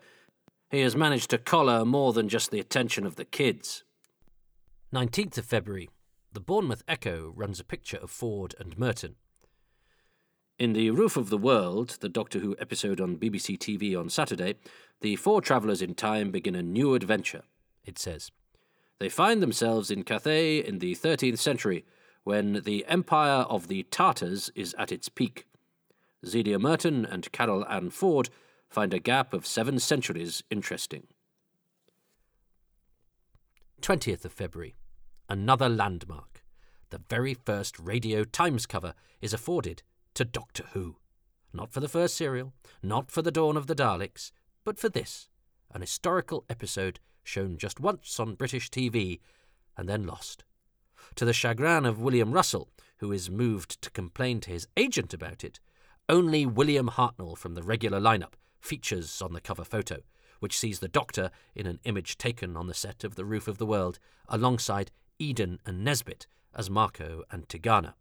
he 0.71 0.81
has 0.81 0.97
managed 0.97 1.31
to 1.31 1.39
collar 1.39 1.85
more 1.85 2.13
than 2.13 2.29
just 2.29 2.51
the 2.51 2.59
attention 2.59 3.07
of 3.07 3.17
the 3.17 3.25
kids. 3.25 3.85
19th 4.93 5.39
of 5.39 5.45
February. 5.45 5.89
The 6.33 6.41
Bournemouth 6.41 6.83
Echo 6.89 7.33
runs 7.37 7.61
a 7.61 7.65
picture 7.65 7.99
of 7.99 8.11
Ford 8.11 8.55
and 8.59 8.77
Merton. 8.77 9.15
In 10.59 10.73
The 10.73 10.91
Roof 10.91 11.17
of 11.17 11.29
the 11.29 11.39
World, 11.39 11.99
the 12.01 12.09
Doctor 12.09 12.39
Who 12.39 12.57
episode 12.59 13.01
on 13.01 13.19
BBC 13.19 13.59
TV 13.59 13.99
on 13.99 14.09
Saturday, 14.09 14.55
the 15.01 15.17
four 15.17 15.41
travellers 15.41 15.83
in 15.83 15.95
time 15.95 16.31
begin 16.31 16.55
a 16.55 16.63
new 16.63 16.95
adventure, 16.95 17.43
it 17.85 17.99
says. 17.99 18.31
They 18.99 19.09
find 19.09 19.43
themselves 19.43 19.91
in 19.91 20.05
Cathay 20.05 20.59
in 20.59 20.79
the 20.79 20.95
13th 20.95 21.39
century, 21.39 21.85
when 22.25 22.63
the 22.65 22.85
empire 22.89 23.45
of 23.49 23.69
the 23.69 23.85
Tartars 23.85 24.51
is 24.55 24.75
at 24.79 24.91
its 24.91 25.09
peak. 25.09 25.47
Zienia 26.25 26.61
Merton 26.61 27.05
and 27.05 27.31
Carol 27.31 27.65
Ann 27.69 27.91
Ford 27.91 28.31
find 28.69 28.93
a 28.93 28.99
gap 28.99 29.33
of 29.33 29.47
seven 29.47 29.79
centuries 29.79 30.43
interesting. 30.51 31.07
20th 33.81 34.25
of 34.25 34.33
February. 34.33 34.75
Another 35.29 35.69
landmark. 35.69 36.43
The 36.91 37.01
very 37.09 37.35
first 37.35 37.79
Radio 37.79 38.25
Times 38.25 38.67
cover 38.67 38.95
is 39.21 39.33
afforded 39.33 39.83
to 40.15 40.25
Doctor 40.25 40.65
Who. 40.73 40.97
Not 41.53 41.73
for 41.73 41.81
the 41.81 41.89
first 41.89 42.17
serial, 42.17 42.53
not 42.83 43.11
for 43.11 43.23
the 43.23 43.31
dawn 43.31 43.57
of 43.57 43.67
the 43.67 43.75
Daleks, 43.75 44.33
but 44.67 44.81
for 44.81 44.89
this, 44.89 45.29
an 45.73 45.81
historical 45.81 46.45
episode 46.51 46.99
shown 47.23 47.57
just 47.57 47.79
once 47.79 48.19
on 48.19 48.35
British 48.35 48.69
TV 48.69 49.21
and 49.77 49.89
then 49.89 50.05
lost. 50.05 50.43
To 51.15 51.25
the 51.25 51.33
chagrin 51.33 51.87
of 51.87 52.01
William 52.01 52.33
Russell, 52.33 52.69
who 52.97 53.13
is 53.13 53.31
moved 53.31 53.81
to 53.81 53.91
complain 53.93 54.41
to 54.41 54.51
his 54.51 54.67
agent 54.77 55.15
about 55.15 55.45
it, 55.45 55.61
only 56.09 56.45
William 56.45 56.89
Hartnell 56.89 57.39
from 57.39 57.55
the 57.55 57.63
regular 57.63 58.01
lineup 58.01 58.33
features 58.59 59.23
on 59.23 59.35
the 59.35 59.41
cover 59.41 59.65
photo, 59.65 59.99
which 60.41 60.59
sees 60.59 60.81
the 60.81 60.89
Doctor 60.89 61.31
in 61.55 61.69
an 61.69 61.79
image 61.85 62.19
taken 62.19 62.57
on 62.57 62.67
the 62.67 62.75
set 62.75 63.05
of 63.05 63.15
The 63.15 63.25
Roof 63.25 63.47
of 63.47 63.59
the 63.59 63.67
World 63.67 64.01
alongside 64.29 64.91
Eden 65.21 65.61
and 65.65 65.85
Nesbitt 65.85 66.27
as 66.57 66.69
Marco 66.69 67.23
and 67.31 67.49
Tegana. 67.49 67.95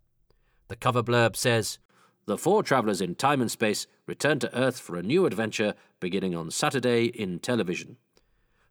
The 0.67 0.75
cover 0.75 1.03
blurb 1.03 1.35
says, 1.35 1.77
the 2.25 2.37
four 2.37 2.63
travellers 2.63 3.01
in 3.01 3.15
time 3.15 3.41
and 3.41 3.51
space 3.51 3.87
return 4.07 4.39
to 4.39 4.57
Earth 4.57 4.79
for 4.79 4.95
a 4.95 5.03
new 5.03 5.25
adventure 5.25 5.75
beginning 5.99 6.35
on 6.35 6.49
Saturday 6.49 7.05
in 7.05 7.39
television. 7.39 7.97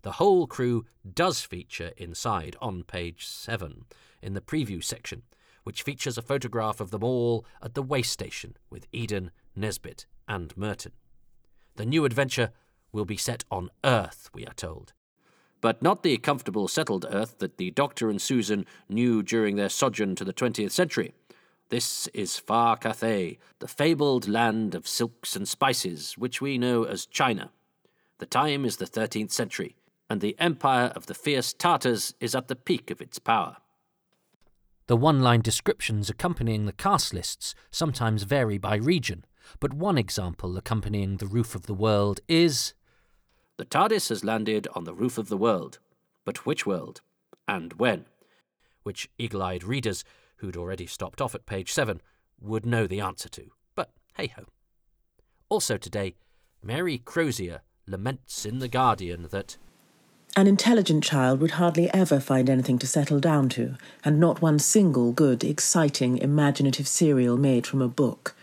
The 0.02 0.12
whole 0.12 0.46
crew 0.46 0.84
does 1.14 1.40
feature 1.42 1.92
inside 1.96 2.56
on 2.60 2.82
page 2.82 3.26
7 3.26 3.84
in 4.22 4.34
the 4.34 4.40
preview 4.40 4.82
section, 4.82 5.22
which 5.62 5.82
features 5.82 6.18
a 6.18 6.22
photograph 6.22 6.80
of 6.80 6.90
them 6.90 7.04
all 7.04 7.46
at 7.62 7.74
the 7.74 7.82
way 7.82 8.02
station 8.02 8.56
with 8.70 8.86
Eden, 8.92 9.30
Nesbitt, 9.56 10.06
and 10.28 10.54
Merton. 10.56 10.92
The 11.76 11.86
new 11.86 12.04
adventure 12.04 12.50
will 12.92 13.04
be 13.04 13.16
set 13.16 13.44
on 13.50 13.70
Earth, 13.82 14.30
we 14.34 14.46
are 14.46 14.54
told. 14.54 14.92
But 15.60 15.82
not 15.82 16.02
the 16.02 16.18
comfortable 16.18 16.68
settled 16.68 17.06
Earth 17.08 17.38
that 17.38 17.56
the 17.56 17.70
Doctor 17.70 18.10
and 18.10 18.20
Susan 18.20 18.66
knew 18.88 19.22
during 19.22 19.56
their 19.56 19.70
sojourn 19.70 20.14
to 20.16 20.24
the 20.24 20.34
20th 20.34 20.72
century. 20.72 21.14
This 21.74 22.06
is 22.14 22.38
far 22.38 22.76
Cathay, 22.76 23.36
the 23.58 23.66
fabled 23.66 24.28
land 24.28 24.76
of 24.76 24.86
silks 24.86 25.34
and 25.34 25.48
spices, 25.48 26.16
which 26.16 26.40
we 26.40 26.56
know 26.56 26.84
as 26.84 27.04
China. 27.04 27.50
The 28.18 28.26
time 28.26 28.64
is 28.64 28.76
the 28.76 28.84
13th 28.84 29.32
century, 29.32 29.74
and 30.08 30.20
the 30.20 30.36
empire 30.38 30.92
of 30.94 31.06
the 31.06 31.14
fierce 31.14 31.52
Tartars 31.52 32.14
is 32.20 32.36
at 32.36 32.46
the 32.46 32.54
peak 32.54 32.92
of 32.92 33.00
its 33.00 33.18
power. 33.18 33.56
The 34.86 34.96
one 34.96 35.20
line 35.20 35.40
descriptions 35.40 36.08
accompanying 36.08 36.66
the 36.66 36.72
cast 36.72 37.12
lists 37.12 37.56
sometimes 37.72 38.22
vary 38.22 38.56
by 38.56 38.76
region, 38.76 39.24
but 39.58 39.74
one 39.74 39.98
example 39.98 40.56
accompanying 40.56 41.16
the 41.16 41.26
roof 41.26 41.56
of 41.56 41.66
the 41.66 41.74
world 41.74 42.20
is 42.28 42.74
The 43.56 43.64
TARDIS 43.64 44.10
has 44.10 44.22
landed 44.22 44.68
on 44.76 44.84
the 44.84 44.94
roof 44.94 45.18
of 45.18 45.28
the 45.28 45.36
world. 45.36 45.80
But 46.24 46.46
which 46.46 46.64
world? 46.64 47.00
And 47.48 47.72
when? 47.72 48.04
Which 48.84 49.10
eagle 49.18 49.42
eyed 49.42 49.64
readers, 49.64 50.04
who'd 50.44 50.56
already 50.56 50.86
stopped 50.86 51.20
off 51.20 51.34
at 51.34 51.46
page 51.46 51.72
7, 51.72 52.00
would 52.40 52.66
know 52.66 52.86
the 52.86 53.00
answer 53.00 53.28
to. 53.30 53.50
But 53.74 53.90
hey 54.16 54.28
ho. 54.28 54.44
Also 55.48 55.76
today, 55.76 56.14
Mary 56.62 56.98
Crozier 56.98 57.62
laments 57.86 58.44
in 58.44 58.58
The 58.58 58.68
Guardian 58.68 59.28
that 59.30 59.56
An 60.36 60.46
intelligent 60.46 61.04
child 61.04 61.40
would 61.40 61.52
hardly 61.52 61.92
ever 61.94 62.20
find 62.20 62.50
anything 62.50 62.78
to 62.78 62.86
settle 62.86 63.20
down 63.20 63.48
to, 63.50 63.76
and 64.04 64.20
not 64.20 64.42
one 64.42 64.58
single 64.58 65.12
good, 65.12 65.44
exciting, 65.44 66.18
imaginative 66.18 66.88
serial 66.88 67.36
made 67.36 67.66
from 67.66 67.82
a 67.82 67.88
book. 67.88 68.34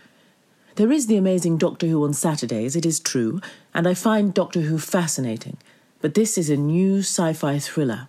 There 0.76 0.90
is 0.90 1.06
the 1.06 1.16
amazing 1.16 1.58
Doctor 1.58 1.86
Who 1.86 2.04
on 2.04 2.14
Saturdays, 2.14 2.76
it 2.76 2.86
is 2.86 2.98
true, 2.98 3.40
and 3.74 3.86
I 3.86 3.94
find 3.94 4.32
Doctor 4.32 4.62
Who 4.62 4.78
fascinating, 4.78 5.58
but 6.00 6.14
this 6.14 6.38
is 6.38 6.48
a 6.48 6.56
new 6.56 7.00
sci 7.00 7.32
fi 7.34 7.58
thriller. 7.58 8.08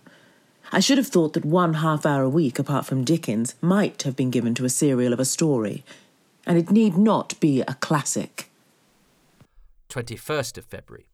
I 0.72 0.80
should 0.80 0.98
have 0.98 1.06
thought 1.06 1.34
that 1.34 1.44
one 1.44 1.74
half 1.74 2.04
hour 2.04 2.22
a 2.22 2.28
week, 2.28 2.58
apart 2.58 2.86
from 2.86 3.04
Dickens, 3.04 3.54
might 3.60 4.02
have 4.02 4.16
been 4.16 4.30
given 4.30 4.54
to 4.54 4.64
a 4.64 4.70
serial 4.70 5.12
of 5.12 5.20
a 5.20 5.24
story, 5.24 5.84
and 6.46 6.58
it 6.58 6.70
need 6.70 6.96
not 6.96 7.38
be 7.40 7.60
a 7.62 7.74
classic. 7.74 8.50
21st 9.88 10.58
of 10.58 10.64
February. 10.64 11.06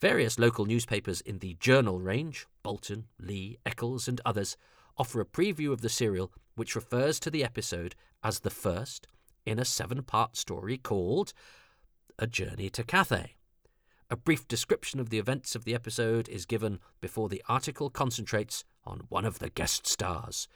Various 0.00 0.38
local 0.38 0.64
newspapers 0.64 1.20
in 1.20 1.38
the 1.38 1.56
Journal 1.60 2.00
range, 2.00 2.46
Bolton, 2.64 3.04
Leigh, 3.20 3.58
Eccles, 3.64 4.08
and 4.08 4.20
others, 4.24 4.56
offer 4.98 5.20
a 5.20 5.24
preview 5.24 5.72
of 5.72 5.80
the 5.80 5.88
serial 5.88 6.32
which 6.56 6.74
refers 6.74 7.20
to 7.20 7.30
the 7.30 7.44
episode 7.44 7.94
as 8.24 8.40
the 8.40 8.50
first 8.50 9.06
in 9.46 9.58
a 9.58 9.64
seven 9.64 10.02
part 10.02 10.36
story 10.36 10.76
called 10.76 11.32
A 12.18 12.26
Journey 12.26 12.68
to 12.70 12.82
Cathay. 12.82 13.36
A 14.12 14.16
brief 14.16 14.46
description 14.46 15.00
of 15.00 15.08
the 15.08 15.18
events 15.18 15.54
of 15.54 15.64
the 15.64 15.74
episode 15.74 16.28
is 16.28 16.44
given 16.44 16.80
before 17.00 17.30
the 17.30 17.42
article 17.48 17.88
concentrates 17.88 18.62
on 18.84 19.06
one 19.08 19.24
of 19.24 19.38
the 19.38 19.48
guest 19.48 19.86
stars. 19.86 20.48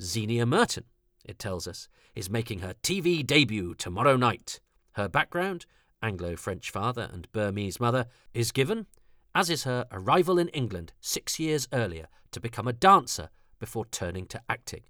Zienia 0.00 0.46
Merton, 0.46 0.84
it 1.24 1.36
tells 1.36 1.66
us, 1.66 1.88
is 2.14 2.30
making 2.30 2.60
her 2.60 2.74
TV 2.80 3.26
debut 3.26 3.74
tomorrow 3.74 4.16
night. 4.16 4.60
Her 4.92 5.08
background 5.08 5.66
Anglo 6.00 6.36
French 6.36 6.70
father 6.70 7.10
and 7.12 7.30
Burmese 7.32 7.80
mother, 7.80 8.06
is 8.32 8.52
given, 8.52 8.86
as 9.34 9.50
is 9.50 9.64
her 9.64 9.86
arrival 9.90 10.38
in 10.38 10.46
England 10.48 10.92
six 11.00 11.40
years 11.40 11.66
earlier 11.72 12.06
to 12.30 12.38
become 12.38 12.68
a 12.68 12.72
dancer 12.72 13.30
before 13.58 13.86
turning 13.86 14.26
to 14.26 14.40
acting. 14.48 14.82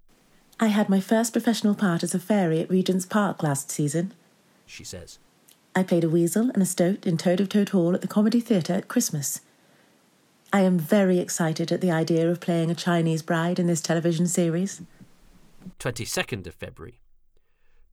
I 0.59 0.67
had 0.67 0.87
my 0.87 0.99
first 0.99 1.33
professional 1.33 1.73
part 1.73 2.03
as 2.03 2.13
a 2.13 2.19
fairy 2.19 2.59
at 2.59 2.69
Regent's 2.69 3.07
Park 3.07 3.41
last 3.41 3.71
season, 3.71 4.13
she 4.67 4.83
says. 4.83 5.17
I 5.75 5.81
played 5.81 6.03
a 6.03 6.09
weasel 6.09 6.51
and 6.51 6.61
a 6.61 6.67
stoat 6.67 7.07
in 7.07 7.17
Toad 7.17 7.41
of 7.41 7.49
Toad 7.49 7.69
Hall 7.69 7.95
at 7.95 8.01
the 8.01 8.07
Comedy 8.07 8.39
Theatre 8.39 8.73
at 8.73 8.87
Christmas. 8.87 9.41
I 10.51 10.61
am 10.61 10.77
very 10.77 11.17
excited 11.17 11.71
at 11.71 11.81
the 11.81 11.89
idea 11.89 12.29
of 12.29 12.39
playing 12.39 12.69
a 12.69 12.75
Chinese 12.75 13.23
bride 13.23 13.57
in 13.57 13.65
this 13.65 13.81
television 13.81 14.27
series. 14.27 14.83
22nd 15.79 16.45
of 16.45 16.53
February. 16.53 16.99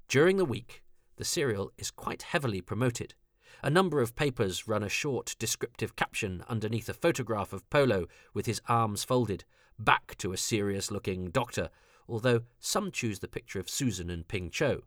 During 0.09 0.37
the 0.37 0.45
week, 0.45 0.83
the 1.17 1.25
serial 1.25 1.73
is 1.79 1.91
quite 1.91 2.21
heavily 2.21 2.61
promoted. 2.61 3.15
A 3.63 3.71
number 3.71 4.03
of 4.03 4.15
papers 4.15 4.69
run 4.69 4.83
a 4.83 4.91
short 4.91 5.35
descriptive 5.39 5.97
caption 5.97 6.45
underneath 6.51 6.91
a 6.91 6.95
photograph 6.95 7.55
of 7.55 7.69
Polo 7.71 8.09
with 8.35 8.45
his 8.45 8.61
arms 8.69 9.05
folded, 9.05 9.45
back 9.79 10.17
to 10.19 10.33
a 10.33 10.37
serious 10.37 10.91
looking 10.91 11.31
doctor, 11.31 11.71
although 12.07 12.43
some 12.59 12.91
choose 12.91 13.21
the 13.21 13.29
picture 13.29 13.59
of 13.59 13.71
Susan 13.71 14.11
and 14.11 14.29
Ping 14.29 14.51
Cho. 14.51 14.83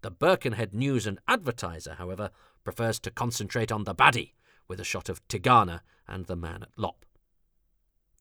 The 0.00 0.10
Birkenhead 0.12 0.74
News 0.74 1.06
and 1.06 1.18
Advertiser, 1.26 1.94
however, 1.94 2.30
prefers 2.62 3.00
to 3.00 3.10
concentrate 3.10 3.72
on 3.72 3.84
the 3.84 3.94
baddie, 3.94 4.34
with 4.68 4.78
a 4.80 4.84
shot 4.84 5.08
of 5.08 5.26
Tegana 5.26 5.80
and 6.06 6.26
the 6.26 6.36
man 6.36 6.62
at 6.62 6.70
Lop. 6.76 7.04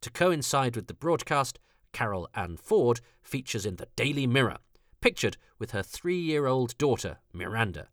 To 0.02 0.10
coincide 0.10 0.76
with 0.76 0.88
the 0.88 0.94
broadcast, 0.96 1.60
Carol 1.94 2.30
Ann 2.34 2.58
Ford 2.58 3.02
features 3.22 3.66
in 3.66 3.76
the 3.76 3.88
Daily 3.96 4.26
Mirror, 4.26 4.58
pictured 5.02 5.38
with 5.60 5.72
her 5.72 5.84
three 5.84 6.20
year 6.20 6.48
old 6.48 6.78
daughter, 6.78 7.18
Miranda. 7.32 7.90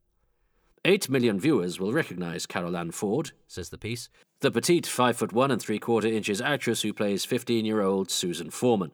Eight 0.87 1.09
million 1.09 1.39
viewers 1.39 1.79
will 1.79 1.93
recognise 1.93 2.47
Carol 2.47 2.77
Ann 2.77 2.91
Ford, 2.91 3.33
says 3.47 3.71
the 3.71 3.79
piece, 3.79 4.09
the 4.41 4.51
petite 4.51 4.87
five 4.87 5.17
foot 5.17 5.33
one 5.33 5.51
and 5.51 5.61
three 5.61 5.79
quarter 5.79 6.09
inches 6.09 6.41
actress 6.41 6.83
who 6.83 6.93
plays 6.93 7.25
15 7.25 7.65
year 7.65 7.83
old 7.83 8.11
Susan 8.11 8.51
Foreman. 8.51 8.93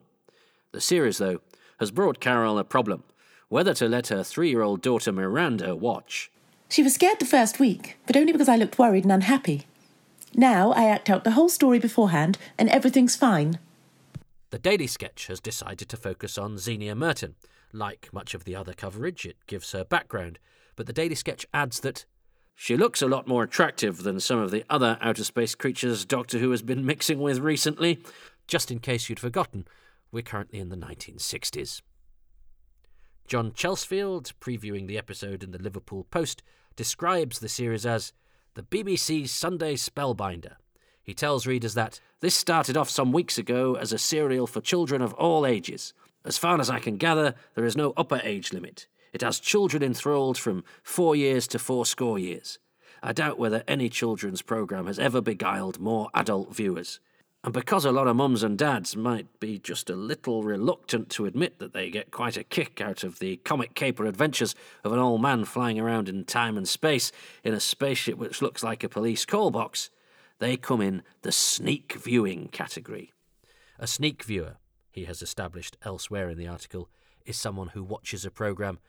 The 0.71 0.81
series, 0.81 1.17
though, 1.17 1.39
has 1.79 1.91
brought 1.91 2.19
Carol 2.19 2.57
a 2.57 2.63
problem 2.63 3.03
whether 3.51 3.73
to 3.73 3.89
let 3.89 4.07
her 4.07 4.23
three 4.23 4.49
year 4.49 4.61
old 4.61 4.81
daughter 4.81 5.11
Miranda 5.11 5.75
watch. 5.75 6.31
She 6.69 6.81
was 6.81 6.93
scared 6.93 7.19
the 7.19 7.25
first 7.25 7.59
week, 7.59 7.97
but 8.07 8.15
only 8.15 8.31
because 8.31 8.47
I 8.47 8.55
looked 8.55 8.79
worried 8.79 9.03
and 9.03 9.11
unhappy. 9.11 9.67
Now 10.33 10.71
I 10.71 10.85
act 10.85 11.09
out 11.09 11.25
the 11.25 11.31
whole 11.31 11.49
story 11.49 11.77
beforehand, 11.77 12.37
and 12.57 12.69
everything's 12.69 13.17
fine. 13.17 13.59
The 14.51 14.57
Daily 14.57 14.87
Sketch 14.87 15.27
has 15.27 15.41
decided 15.41 15.89
to 15.89 15.97
focus 15.97 16.37
on 16.37 16.55
Zienia 16.55 16.95
Merton, 16.95 17.35
like 17.73 18.07
much 18.13 18.33
of 18.33 18.45
the 18.45 18.55
other 18.55 18.73
coverage, 18.73 19.25
it 19.25 19.35
gives 19.47 19.73
her 19.73 19.83
background, 19.83 20.39
but 20.77 20.85
the 20.85 20.93
Daily 20.93 21.15
Sketch 21.15 21.45
adds 21.53 21.81
that 21.81 22.05
she 22.55 22.77
looks 22.77 23.01
a 23.01 23.07
lot 23.07 23.27
more 23.27 23.43
attractive 23.43 24.03
than 24.03 24.21
some 24.21 24.39
of 24.39 24.51
the 24.51 24.63
other 24.69 24.97
outer 25.01 25.25
space 25.25 25.55
creatures 25.55 26.05
Doctor 26.05 26.37
Who 26.37 26.51
has 26.51 26.61
been 26.61 26.85
mixing 26.85 27.19
with 27.19 27.39
recently. 27.39 28.01
Just 28.47 28.71
in 28.71 28.79
case 28.79 29.09
you'd 29.09 29.19
forgotten, 29.19 29.67
we're 30.09 30.23
currently 30.23 30.59
in 30.59 30.69
the 30.69 30.77
1960s. 30.77 31.81
John 33.31 33.53
Chelsfield, 33.53 34.33
previewing 34.41 34.87
the 34.87 34.97
episode 34.97 35.41
in 35.41 35.51
the 35.51 35.57
Liverpool 35.57 36.05
Post, 36.11 36.43
describes 36.75 37.39
the 37.39 37.47
series 37.47 37.85
as 37.85 38.11
the 38.55 38.61
BBC's 38.61 39.31
Sunday 39.31 39.75
Spellbinder. 39.75 40.55
He 41.01 41.13
tells 41.13 41.47
readers 41.47 41.73
that 41.75 42.01
this 42.19 42.35
started 42.35 42.75
off 42.75 42.89
some 42.89 43.13
weeks 43.13 43.37
ago 43.37 43.75
as 43.75 43.93
a 43.93 43.97
serial 43.97 44.47
for 44.47 44.59
children 44.59 45.01
of 45.01 45.13
all 45.13 45.45
ages. 45.45 45.93
As 46.25 46.37
far 46.37 46.59
as 46.59 46.69
I 46.69 46.79
can 46.79 46.97
gather, 46.97 47.33
there 47.55 47.63
is 47.63 47.77
no 47.77 47.93
upper 47.95 48.19
age 48.21 48.51
limit. 48.51 48.87
It 49.13 49.21
has 49.21 49.39
children 49.39 49.81
enthralled 49.81 50.37
from 50.37 50.65
four 50.83 51.15
years 51.15 51.47
to 51.47 51.57
fourscore 51.57 52.19
years. 52.19 52.59
I 53.01 53.13
doubt 53.13 53.39
whether 53.39 53.63
any 53.65 53.87
children's 53.87 54.41
programme 54.41 54.87
has 54.87 54.99
ever 54.99 55.21
beguiled 55.21 55.79
more 55.79 56.09
adult 56.13 56.53
viewers. 56.53 56.99
And 57.43 57.53
because 57.53 57.85
a 57.85 57.91
lot 57.91 58.07
of 58.07 58.15
mums 58.15 58.43
and 58.43 58.57
dads 58.57 58.95
might 58.95 59.39
be 59.39 59.57
just 59.57 59.89
a 59.89 59.95
little 59.95 60.43
reluctant 60.43 61.09
to 61.11 61.25
admit 61.25 61.57
that 61.57 61.73
they 61.73 61.89
get 61.89 62.11
quite 62.11 62.37
a 62.37 62.43
kick 62.43 62.79
out 62.79 63.03
of 63.03 63.17
the 63.17 63.37
comic 63.37 63.73
caper 63.73 64.05
adventures 64.05 64.53
of 64.83 64.91
an 64.93 64.99
old 64.99 65.23
man 65.23 65.45
flying 65.45 65.79
around 65.79 66.07
in 66.07 66.23
time 66.23 66.55
and 66.55 66.67
space 66.67 67.11
in 67.43 67.53
a 67.53 67.59
spaceship 67.59 68.17
which 68.17 68.43
looks 68.43 68.63
like 68.63 68.83
a 68.83 68.89
police 68.89 69.25
call 69.25 69.49
box, 69.49 69.89
they 70.37 70.55
come 70.55 70.81
in 70.81 71.01
the 71.23 71.31
sneak 71.31 71.93
viewing 71.93 72.47
category. 72.49 73.11
A 73.79 73.87
sneak 73.87 74.23
viewer 74.23 74.57
he 74.91 75.05
has 75.05 75.21
established 75.21 75.77
elsewhere 75.83 76.29
in 76.29 76.37
the 76.37 76.47
article, 76.47 76.89
is 77.25 77.37
someone 77.37 77.69
who 77.69 77.83
watches 77.83 78.25
a 78.25 78.31
programme 78.31 78.79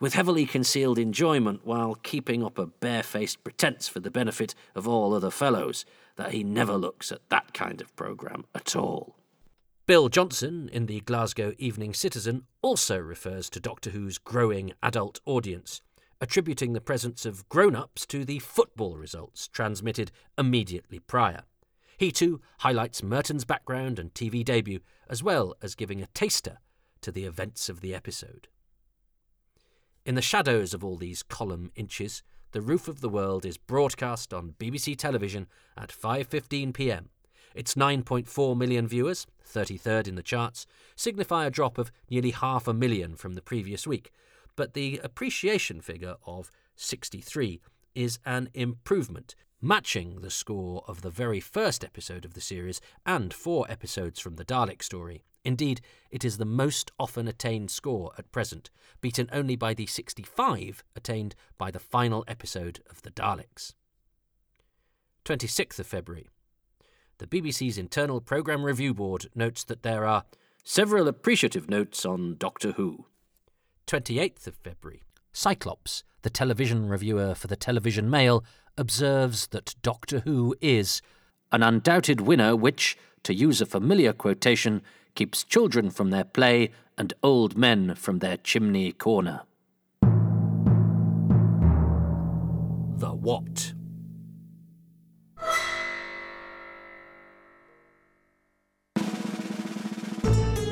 with 0.00 0.14
heavily 0.14 0.46
concealed 0.46 0.98
enjoyment 0.98 1.66
while 1.66 1.94
keeping 1.94 2.44
up 2.44 2.58
a 2.58 2.66
barefaced 2.66 3.42
pretence 3.42 3.88
for 3.88 3.98
the 3.98 4.10
benefit 4.10 4.54
of 4.74 4.86
all 4.86 5.14
other 5.14 5.30
fellows 5.30 5.84
that 6.18 6.32
he 6.32 6.44
never 6.44 6.74
looks 6.74 7.10
at 7.10 7.30
that 7.30 7.54
kind 7.54 7.80
of 7.80 7.94
programme 7.96 8.44
at 8.54 8.76
all. 8.76 9.16
Bill 9.86 10.08
Johnson, 10.08 10.68
in 10.70 10.86
the 10.86 11.00
Glasgow 11.00 11.54
Evening 11.58 11.94
Citizen, 11.94 12.42
also 12.60 12.98
refers 12.98 13.48
to 13.48 13.60
Doctor 13.60 13.90
Who's 13.90 14.18
growing 14.18 14.74
adult 14.82 15.20
audience, 15.24 15.80
attributing 16.20 16.72
the 16.72 16.80
presence 16.80 17.24
of 17.24 17.48
grown 17.48 17.76
ups 17.76 18.04
to 18.06 18.24
the 18.24 18.40
football 18.40 18.96
results 18.96 19.46
transmitted 19.48 20.10
immediately 20.36 20.98
prior. 20.98 21.44
He 21.96 22.10
too 22.10 22.40
highlights 22.58 23.02
Merton's 23.02 23.44
background 23.44 23.98
and 23.98 24.12
TV 24.12 24.44
debut, 24.44 24.80
as 25.08 25.22
well 25.22 25.54
as 25.62 25.76
giving 25.76 26.02
a 26.02 26.08
taster 26.08 26.58
to 27.00 27.12
the 27.12 27.24
events 27.24 27.68
of 27.68 27.80
the 27.80 27.94
episode. 27.94 28.48
In 30.04 30.16
the 30.16 30.22
shadows 30.22 30.74
of 30.74 30.82
all 30.82 30.96
these 30.96 31.22
column 31.22 31.70
inches, 31.76 32.24
The 32.52 32.62
Roof 32.62 32.88
of 32.88 33.02
the 33.02 33.10
World 33.10 33.44
is 33.44 33.58
broadcast 33.58 34.32
on 34.32 34.54
BBC 34.58 34.96
television 34.96 35.48
at 35.76 35.90
5:15 35.90 36.72
p.m. 36.72 37.10
Its 37.54 37.74
9.4 37.74 38.56
million 38.56 38.88
viewers, 38.88 39.26
33rd 39.46 40.08
in 40.08 40.14
the 40.14 40.22
charts, 40.22 40.66
signify 40.96 41.44
a 41.44 41.50
drop 41.50 41.76
of 41.76 41.92
nearly 42.08 42.30
half 42.30 42.66
a 42.66 42.72
million 42.72 43.16
from 43.16 43.34
the 43.34 43.42
previous 43.42 43.86
week, 43.86 44.12
but 44.56 44.72
the 44.72 44.98
appreciation 45.04 45.82
figure 45.82 46.16
of 46.26 46.50
63 46.74 47.60
is 47.94 48.18
an 48.24 48.48
improvement 48.54 49.34
matching 49.60 50.22
the 50.22 50.30
score 50.30 50.82
of 50.88 51.02
the 51.02 51.10
very 51.10 51.40
first 51.40 51.84
episode 51.84 52.24
of 52.24 52.32
the 52.32 52.40
series 52.40 52.80
and 53.04 53.34
four 53.34 53.70
episodes 53.70 54.20
from 54.20 54.36
the 54.36 54.44
Dalek 54.44 54.82
story. 54.82 55.22
Indeed, 55.48 55.80
it 56.10 56.26
is 56.26 56.36
the 56.36 56.44
most 56.44 56.92
often 56.98 57.26
attained 57.26 57.70
score 57.70 58.12
at 58.18 58.30
present, 58.32 58.68
beaten 59.00 59.30
only 59.32 59.56
by 59.56 59.72
the 59.72 59.86
65 59.86 60.84
attained 60.94 61.34
by 61.56 61.70
the 61.70 61.78
final 61.78 62.22
episode 62.28 62.80
of 62.90 63.00
The 63.00 63.10
Daleks. 63.10 63.72
26th 65.24 65.78
of 65.78 65.86
February. 65.86 66.28
The 67.16 67.26
BBC's 67.26 67.78
Internal 67.78 68.20
Programme 68.20 68.62
Review 68.62 68.92
Board 68.92 69.30
notes 69.34 69.64
that 69.64 69.82
there 69.82 70.04
are 70.04 70.24
several 70.64 71.08
appreciative 71.08 71.70
notes 71.70 72.04
on 72.04 72.36
Doctor 72.36 72.72
Who. 72.72 73.06
28th 73.86 74.48
of 74.48 74.56
February. 74.56 75.00
Cyclops, 75.32 76.04
the 76.20 76.28
television 76.28 76.90
reviewer 76.90 77.34
for 77.34 77.46
the 77.46 77.56
Television 77.56 78.10
Mail 78.10 78.44
observes 78.76 79.46
that 79.46 79.76
Doctor 79.80 80.18
Who 80.20 80.54
is 80.60 81.00
an 81.50 81.62
undoubted 81.62 82.20
winner 82.20 82.54
which, 82.54 82.98
to 83.22 83.32
use 83.32 83.62
a 83.62 83.66
familiar 83.66 84.12
quotation, 84.12 84.82
keeps 85.14 85.44
children 85.44 85.90
from 85.90 86.10
their 86.10 86.24
play 86.24 86.70
and 86.96 87.12
old 87.22 87.56
men 87.56 87.94
from 87.94 88.18
their 88.18 88.36
chimney 88.36 88.92
corner. 88.92 89.42
The 92.98 93.14
What? 93.14 93.74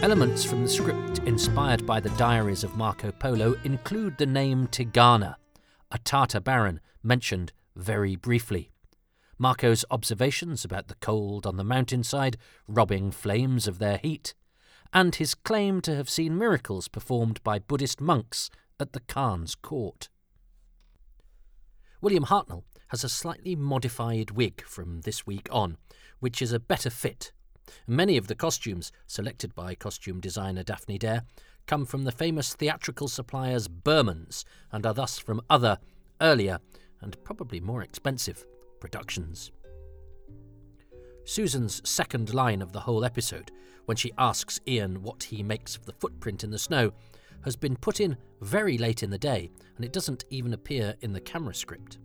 Elements 0.03 0.45
from 0.45 0.63
the 0.63 0.69
script 0.69 1.19
inspired 1.27 1.85
by 1.85 1.99
the 1.99 2.11
diaries 2.11 2.63
of 2.63 2.77
Marco 2.77 3.11
Polo 3.11 3.57
include 3.65 4.19
the 4.19 4.27
name 4.27 4.69
Tegana, 4.69 5.35
a 5.91 5.99
Tartar 5.99 6.41
baron 6.41 6.81
mentioned 7.03 7.53
very 7.75 8.15
briefly. 8.15 8.71
Marco's 9.39 9.85
observations 9.91 10.65
about 10.65 10.89
the 10.89 10.95
cold 10.97 11.47
on 11.47 11.57
the 11.57 11.65
mountainside 11.65 12.37
robbing 12.67 13.11
flames 13.11 13.67
of 13.67 13.79
their 13.79 13.99
heat, 13.99 14.35
and 14.93 15.17
his 15.17 15.35
claim 15.35 15.81
to 15.81 15.95
have 15.95 16.09
seen 16.09 16.39
miracles 16.39 16.89
performed 16.89 17.43
by 17.43 17.59
Buddhist 17.59 18.01
monks 18.01 18.51
at 18.81 18.93
the 18.93 19.01
Khan's 19.01 19.55
court. 19.55 20.09
William 22.01 22.25
Hartnell 22.25 22.65
has 22.89 23.05
a 23.05 23.09
slightly 23.09 23.57
modified 23.57 24.31
wig 24.31 24.63
from 24.65 25.01
this 25.03 25.27
week 25.27 25.49
on, 25.51 25.77
which 26.21 26.41
is 26.41 26.53
a 26.53 26.61
better 26.61 26.91
fit 26.91 27.33
Many 27.87 28.17
of 28.17 28.29
the 28.29 28.35
costumes, 28.35 28.93
selected 29.07 29.55
by 29.55 29.75
costume 29.75 30.21
designer 30.21 30.63
Daphne 30.63 30.99
Dare, 30.99 31.23
come 31.67 31.85
from 31.85 32.05
the 32.05 32.13
famous 32.13 32.55
theatrical 32.55 33.09
suppliers 33.09 33.69
Bermans 33.69 34.45
and 34.71 34.87
are 34.87 34.95
thus 34.95 35.19
from 35.19 35.41
other, 35.51 35.79
earlier, 36.21 36.61
and 37.01 37.23
probably 37.25 37.61
more 37.61 37.83
expensive 37.83 38.47
productions. 38.87 39.51
Susan's 41.25 41.83
second 41.85 42.33
line 42.33 42.63
of 42.63 42.71
the 42.71 42.79
whole 42.79 43.05
episode, 43.05 43.51
when 43.87 43.97
she 43.97 44.13
asks 44.17 44.61
Ian 44.69 45.03
what 45.03 45.25
he 45.25 45.43
makes 45.43 45.75
of 45.75 45.85
the 45.87 45.93
footprint 45.93 46.45
in 46.45 46.53
the 46.53 46.59
snow, 46.59 46.93
has 47.45 47.57
been 47.57 47.75
put 47.75 47.99
in 47.99 48.17
very 48.43 48.79
late 48.79 49.03
in 49.03 49.11
the 49.11 49.19
day, 49.19 49.51
and 49.75 49.85
it 49.85 49.93
doesn't 49.93 50.25
even 50.31 50.55
appear 50.55 50.95
in 51.01 51.13
the 51.13 51.21
camera 51.21 51.53
script. 51.53 51.99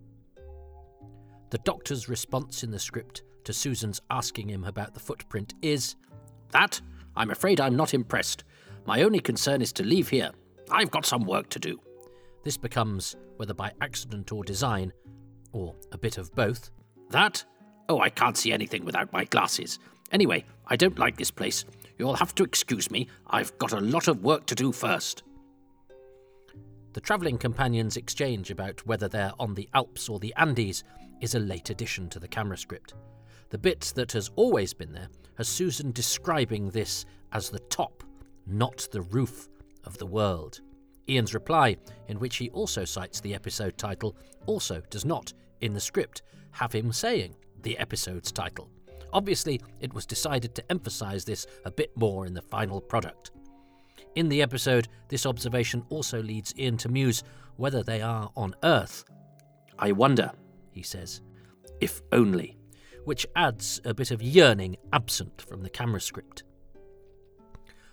The 1.50 1.58
doctor's 1.58 2.08
response 2.08 2.64
in 2.64 2.72
the 2.72 2.80
script 2.80 3.22
to 3.44 3.52
Susan's 3.52 4.00
asking 4.10 4.50
him 4.50 4.64
about 4.64 4.92
the 4.92 5.00
footprint 5.00 5.54
is 5.62 5.94
That? 6.50 6.80
I'm 7.14 7.30
afraid 7.30 7.60
I'm 7.60 7.76
not 7.76 7.94
impressed. 7.94 8.42
My 8.86 9.02
only 9.02 9.20
concern 9.20 9.62
is 9.62 9.72
to 9.74 9.84
leave 9.84 10.08
here. 10.08 10.32
I've 10.68 10.90
got 10.90 11.06
some 11.06 11.26
work 11.26 11.48
to 11.50 11.60
do. 11.60 11.80
This 12.42 12.56
becomes, 12.56 13.14
whether 13.36 13.54
by 13.54 13.70
accident 13.80 14.32
or 14.32 14.42
design, 14.42 14.92
or 15.52 15.74
a 15.92 15.98
bit 15.98 16.18
of 16.18 16.34
both, 16.34 16.70
That? 17.10 17.44
Oh, 17.88 18.00
I 18.00 18.08
can't 18.08 18.36
see 18.36 18.52
anything 18.52 18.84
without 18.84 19.12
my 19.12 19.24
glasses. 19.24 19.78
Anyway, 20.12 20.44
I 20.66 20.76
don't 20.76 20.98
like 20.98 21.16
this 21.16 21.30
place. 21.30 21.64
You'll 21.98 22.14
have 22.14 22.34
to 22.36 22.44
excuse 22.44 22.90
me. 22.90 23.08
I've 23.26 23.56
got 23.58 23.72
a 23.72 23.80
lot 23.80 24.08
of 24.08 24.22
work 24.24 24.46
to 24.46 24.54
do 24.54 24.72
first. 24.72 25.22
The 26.94 27.00
travelling 27.00 27.38
companions' 27.38 27.96
exchange 27.96 28.50
about 28.50 28.86
whether 28.86 29.08
they're 29.08 29.32
on 29.38 29.54
the 29.54 29.68
Alps 29.74 30.08
or 30.08 30.18
the 30.18 30.34
Andes 30.36 30.84
is 31.20 31.34
a 31.34 31.40
late 31.40 31.70
addition 31.70 32.08
to 32.10 32.18
the 32.18 32.28
camera 32.28 32.56
script. 32.56 32.94
The 33.50 33.58
bit 33.58 33.92
that 33.96 34.12
has 34.12 34.30
always 34.36 34.72
been 34.72 34.92
there 34.92 35.08
has 35.36 35.48
Susan 35.48 35.92
describing 35.92 36.70
this 36.70 37.04
as 37.32 37.50
the 37.50 37.58
top, 37.58 38.02
not 38.46 38.88
the 38.90 39.02
roof, 39.02 39.48
of 39.84 39.98
the 39.98 40.06
world. 40.06 40.60
Ian's 41.08 41.34
reply, 41.34 41.76
in 42.08 42.18
which 42.18 42.36
he 42.36 42.50
also 42.50 42.84
cites 42.84 43.20
the 43.20 43.34
episode 43.34 43.76
title, 43.76 44.16
also 44.46 44.80
does 44.90 45.04
not, 45.04 45.32
in 45.62 45.72
the 45.72 45.80
script, 45.80 46.22
have 46.52 46.72
him 46.72 46.92
saying 46.92 47.34
the 47.62 47.78
episode's 47.78 48.30
title. 48.30 48.68
Obviously, 49.12 49.60
it 49.80 49.92
was 49.94 50.06
decided 50.06 50.54
to 50.54 50.70
emphasise 50.70 51.24
this 51.24 51.46
a 51.64 51.70
bit 51.70 51.96
more 51.96 52.26
in 52.26 52.34
the 52.34 52.42
final 52.42 52.80
product. 52.80 53.30
In 54.14 54.28
the 54.28 54.42
episode, 54.42 54.88
this 55.08 55.26
observation 55.26 55.84
also 55.88 56.22
leads 56.22 56.54
Ian 56.58 56.76
to 56.78 56.88
muse 56.88 57.22
whether 57.56 57.82
they 57.82 58.02
are 58.02 58.30
on 58.36 58.54
Earth. 58.62 59.04
I 59.78 59.92
wonder, 59.92 60.32
he 60.70 60.82
says, 60.82 61.22
if 61.80 62.02
only 62.12 62.58
which 63.04 63.26
adds 63.34 63.80
a 63.84 63.94
bit 63.94 64.10
of 64.10 64.22
yearning 64.22 64.76
absent 64.92 65.42
from 65.42 65.62
the 65.62 65.70
camera 65.70 66.00
script. 66.00 66.44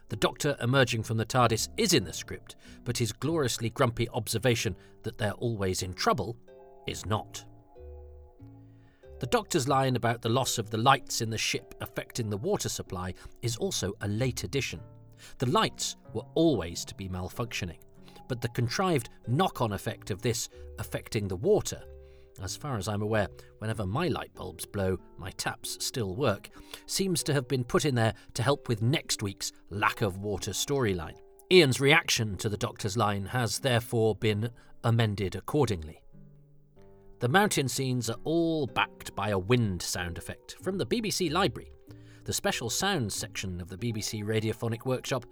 The 0.10 0.15
Doctor 0.15 0.58
emerging 0.62 1.03
from 1.03 1.17
the 1.17 1.25
TARDIS 1.25 1.69
is 1.77 1.93
in 1.93 2.03
the 2.03 2.13
script, 2.13 2.55
but 2.84 2.97
his 2.97 3.12
gloriously 3.12 3.69
grumpy 3.69 4.10
observation 4.10 4.75
that 5.03 5.17
they're 5.17 5.34
always 5.34 5.84
in 5.84 5.93
trouble 5.93 6.36
is 6.88 7.05
not. 7.05 7.43
The 9.19 9.27
Doctor's 9.27 9.67
line 9.67 9.95
about 9.95 10.21
the 10.21 10.29
loss 10.29 10.58
of 10.58 10.69
the 10.69 10.77
lights 10.77 11.21
in 11.21 11.29
the 11.29 11.38
ship 11.38 11.75
affecting 11.82 12.29
the 12.29 12.38
water 12.38 12.69
supply 12.69 13.13
is 13.41 13.58
also 13.58 13.93
a 14.01 14.08
late 14.08 14.43
addition. 14.43 14.79
The 15.38 15.49
lights 15.49 15.97
were 16.13 16.25
always 16.36 16.86
to 16.86 16.95
be 16.95 17.10
malfunctioning, 17.10 17.79
but 18.27 18.41
the 18.41 18.49
contrived 18.49 19.10
knock 19.27 19.62
on 19.62 19.73
effect 19.73 20.10
of 20.12 20.21
this 20.21 20.49
affecting 20.77 21.27
the 21.27 21.36
water 21.36 21.82
as 22.41 22.55
far 22.55 22.77
as 22.77 22.88
I'm 22.88 23.01
aware, 23.01 23.27
whenever 23.58 23.86
my 23.86 24.08
light 24.08 24.34
bulbs 24.34 24.65
blow, 24.65 24.97
my 25.17 25.32
taps 25.32 25.77
still 25.84 26.15
work, 26.15 26.49
seems 26.86 27.23
to 27.23 27.34
have 27.34 27.47
been 27.47 27.63
put 27.63 27.86
in 27.86 27.95
there 27.95 28.13
to 28.36 28.43
help 28.43 28.67
with 28.67 28.82
next 28.82 29.21
week's 29.21 29.51
lack 29.69 30.01
of 30.01 30.19
water 30.19 30.51
storyline. 30.51 31.17
Ian's 31.51 31.82
reaction 31.82 32.38
to 32.38 32.49
the 32.49 32.58
Doctor's 32.58 32.95
line 32.95 33.25
has 33.25 33.60
therefore 33.60 34.15
been 34.15 34.51
amended 34.84 35.36
accordingly. 35.36 36.01
The 37.19 37.27
mountain 37.27 37.67
scenes 37.67 38.10
are 38.10 38.19
all 38.23 38.65
backed 38.65 39.13
by 39.13 39.29
a 39.29 39.38
wind 39.38 39.82
sound 39.82 40.17
effect 40.17 40.55
from 40.62 40.77
the 40.77 40.86
BBC 40.86 41.29
Library. 41.29 41.69
The 42.23 42.32
special 42.32 42.69
sounds 42.69 43.13
section 43.13 43.60
of 43.60 43.67
the 43.67 43.77
BBC 43.77 44.23
Radiophonic 44.23 44.86
Workshop 44.86 45.25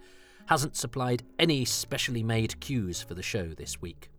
hasn't 0.46 0.76
supplied 0.76 1.22
any 1.38 1.64
specially 1.64 2.22
made 2.22 2.60
cues 2.60 3.00
for 3.00 3.14
the 3.14 3.22
show 3.22 3.48
this 3.48 3.80
week. 3.80 4.10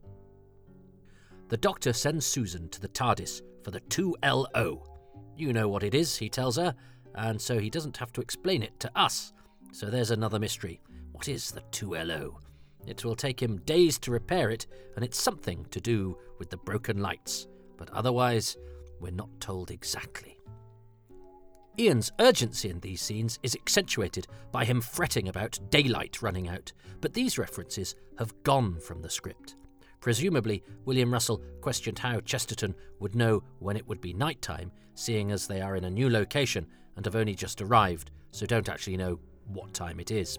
The 1.50 1.58
doctor 1.58 1.94
sends 1.94 2.26
Susan 2.26 2.70
to 2.70 2.82
the 2.82 2.88
TARDIS 2.88 3.44
for 3.64 3.70
the 3.70 3.82
2LO. 3.82 4.82
You 5.38 5.54
know 5.54 5.70
what 5.70 5.84
it 5.84 5.94
is, 5.94 6.18
he 6.18 6.28
tells 6.28 6.56
her, 6.56 6.74
and 7.14 7.40
so 7.40 7.60
he 7.60 7.70
doesn't 7.70 7.98
have 7.98 8.12
to 8.14 8.22
explain 8.22 8.64
it 8.64 8.80
to 8.80 8.92
us. 8.96 9.32
So 9.74 9.92
there's 9.92 10.12
another 10.12 10.40
mystery. 10.40 10.82
What 11.12 11.28
is 11.28 11.52
the 11.52 11.62
2LO? 11.72 12.34
It 12.88 13.06
will 13.06 13.16
take 13.16 13.40
him 13.40 13.58
days 13.60 14.00
to 14.00 14.12
repair 14.12 14.50
it, 14.50 14.66
and 14.96 15.06
it's 15.06 15.22
something 15.22 15.68
to 15.70 15.80
do 15.80 16.18
with 16.40 16.50
the 16.50 16.58
broken 16.58 17.00
lights. 17.00 17.48
But 17.80 17.90
otherwise, 17.92 18.58
we're 19.00 19.12
not 19.12 19.30
told 19.40 19.72
exactly. 19.72 20.38
Ian's 21.80 22.12
urgency 22.20 22.70
in 22.70 22.82
these 22.82 23.02
scenes 23.02 23.40
is 23.42 23.56
accentuated 23.56 24.28
by 24.52 24.66
him 24.66 24.82
fretting 24.82 25.30
about 25.30 25.58
daylight 25.70 26.22
running 26.22 26.50
out, 26.50 26.74
but 27.00 27.14
these 27.14 27.38
references 27.38 27.96
have 28.18 28.34
gone 28.44 28.78
from 28.82 29.02
the 29.02 29.10
script. 29.10 29.56
Presumably, 30.02 30.62
William 30.84 31.12
Russell 31.12 31.42
questioned 31.62 31.98
how 31.98 32.20
Chesterton 32.20 32.76
would 33.00 33.16
know 33.16 33.44
when 33.60 33.78
it 33.78 33.88
would 33.88 34.02
be 34.02 34.14
night 34.14 34.42
time, 34.42 34.74
seeing 34.96 35.32
as 35.32 35.48
they 35.48 35.62
are 35.62 35.78
in 35.78 35.86
a 35.86 35.90
new 35.90 36.10
location 36.10 36.68
and 36.98 37.06
have 37.06 37.16
only 37.16 37.34
just 37.34 37.62
arrived, 37.62 38.12
so 38.32 38.46
don't 38.46 38.68
actually 38.68 38.98
know 38.98 39.18
what 39.46 39.74
time 39.74 40.02
it 40.02 40.12
is. 40.12 40.38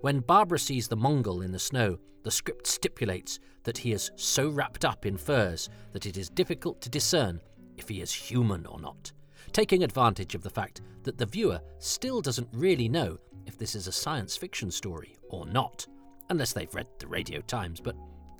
When 0.00 0.18
Barbara 0.18 0.58
sees 0.58 0.88
the 0.88 0.96
Mongol 0.96 1.42
in 1.42 1.52
the 1.52 1.60
snow, 1.60 1.98
the 2.24 2.30
script 2.32 2.66
stipulates 2.66 3.38
that 3.68 3.76
he 3.76 3.92
is 3.92 4.10
so 4.16 4.48
wrapped 4.48 4.86
up 4.86 5.04
in 5.04 5.18
furs 5.18 5.68
that 5.92 6.06
it 6.06 6.16
is 6.16 6.30
difficult 6.30 6.80
to 6.80 6.88
discern 6.88 7.38
if 7.76 7.86
he 7.86 8.00
is 8.00 8.10
human 8.10 8.64
or 8.64 8.80
not, 8.80 9.12
taking 9.52 9.84
advantage 9.84 10.34
of 10.34 10.42
the 10.42 10.48
fact 10.48 10.80
that 11.02 11.18
the 11.18 11.26
viewer 11.26 11.60
still 11.78 12.22
doesn't 12.22 12.48
really 12.50 12.88
know 12.88 13.18
if 13.44 13.58
this 13.58 13.74
is 13.74 13.86
a 13.86 13.92
science 13.92 14.38
fiction 14.38 14.70
story 14.70 15.18
or 15.28 15.44
not, 15.44 15.86
unless 16.30 16.54
they've 16.54 16.74
read 16.74 16.86
the 16.98 17.06
Radio 17.06 17.42
Times, 17.42 17.78
but 17.78 17.94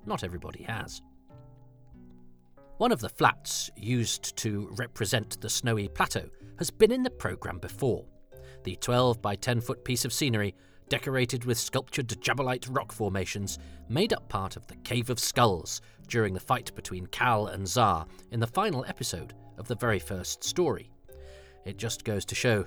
not 0.06 0.24
everybody 0.24 0.62
has. 0.62 1.02
One 2.78 2.90
of 2.90 3.00
the 3.00 3.10
flats 3.10 3.68
used 3.76 4.34
to 4.38 4.70
represent 4.78 5.38
the 5.42 5.50
snowy 5.50 5.88
plateau 5.88 6.30
has 6.58 6.70
been 6.70 6.90
in 6.90 7.02
the 7.02 7.10
programme 7.10 7.58
before. 7.58 8.06
The 8.64 8.76
12 8.76 9.20
by 9.20 9.36
10 9.36 9.60
foot 9.60 9.84
piece 9.84 10.06
of 10.06 10.12
scenery, 10.14 10.54
decorated 10.88 11.44
with 11.44 11.58
sculptured 11.58 12.08
Jablite 12.08 12.68
rock 12.70 12.92
formations, 12.92 13.58
made 13.88 14.12
up 14.12 14.28
part 14.28 14.56
of 14.56 14.66
the 14.66 14.76
Cave 14.76 15.10
of 15.10 15.18
Skulls 15.18 15.80
during 16.08 16.34
the 16.34 16.40
fight 16.40 16.74
between 16.74 17.06
Kal 17.06 17.48
and 17.48 17.66
Za 17.66 18.06
in 18.30 18.40
the 18.40 18.46
final 18.46 18.84
episode 18.86 19.34
of 19.58 19.68
the 19.68 19.76
very 19.76 19.98
first 19.98 20.42
story. 20.44 20.90
It 21.64 21.76
just 21.76 22.04
goes 22.04 22.24
to 22.26 22.34
show 22.34 22.66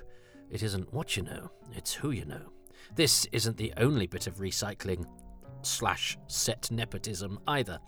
it 0.50 0.62
isn't 0.62 0.92
what 0.92 1.16
you 1.16 1.22
know, 1.22 1.50
it's 1.72 1.94
who 1.94 2.10
you 2.10 2.24
know. 2.24 2.52
This 2.94 3.26
isn't 3.32 3.56
the 3.56 3.72
only 3.78 4.06
bit 4.06 4.26
of 4.26 4.36
recycling 4.36 5.06
slash 5.62 6.18
set 6.26 6.70
nepotism 6.70 7.38
either. 7.46 7.78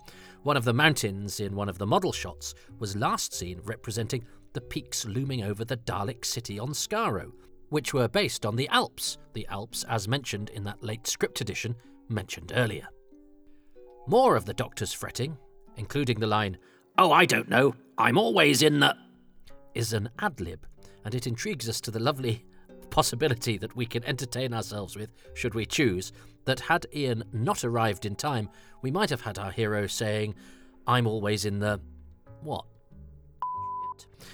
One 0.43 0.57
of 0.57 0.65
the 0.65 0.73
mountains 0.73 1.39
in 1.39 1.55
one 1.55 1.69
of 1.69 1.77
the 1.77 1.87
model 1.87 2.11
shots 2.11 2.53
was 2.79 2.95
last 2.95 3.33
seen 3.33 3.59
representing 3.63 4.25
the 4.53 4.61
peaks 4.61 5.05
looming 5.05 5.43
over 5.43 5.65
the 5.65 5.77
Dalek 5.77 6.23
city 6.23 6.59
on 6.59 6.69
Skaro, 6.69 7.31
which 7.69 7.93
were 7.93 8.07
based 8.07 8.45
on 8.45 8.55
the 8.55 8.67
Alps, 8.69 9.17
the 9.33 9.47
Alps 9.47 9.83
as 9.89 10.07
mentioned 10.07 10.49
in 10.49 10.63
that 10.63 10.83
late 10.83 11.07
script 11.07 11.41
edition 11.41 11.75
mentioned 12.09 12.51
earlier. 12.55 12.87
More 14.07 14.35
of 14.35 14.45
the 14.45 14.53
Doctor's 14.53 14.93
fretting, 14.93 15.37
including 15.77 16.19
the 16.19 16.27
line, 16.27 16.57
Oh, 16.97 17.11
I 17.11 17.25
don't 17.25 17.49
know, 17.49 17.75
I'm 17.97 18.17
always 18.17 18.61
in 18.61 18.79
the. 18.79 18.95
is 19.73 19.93
an 19.93 20.09
ad 20.19 20.39
lib, 20.39 20.65
and 21.03 21.13
it 21.13 21.27
intrigues 21.27 21.67
us 21.67 21.81
to 21.81 21.91
the 21.91 21.99
lovely 21.99 22.45
possibility 22.89 23.57
that 23.57 23.75
we 23.75 23.85
can 23.85 24.03
entertain 24.05 24.53
ourselves 24.53 24.95
with, 24.95 25.09
should 25.33 25.53
we 25.53 25.65
choose, 25.65 26.13
that 26.45 26.61
had 26.61 26.85
Ian 26.95 27.23
not 27.33 27.65
arrived 27.65 28.05
in 28.05 28.15
time, 28.15 28.49
we 28.81 28.91
might 28.91 29.09
have 29.09 29.21
had 29.21 29.37
our 29.37 29.51
hero 29.51 29.87
saying, 29.87 30.35
I'm 30.87 31.07
always 31.07 31.45
in 31.45 31.59
the. 31.59 31.81
what? 32.41 32.65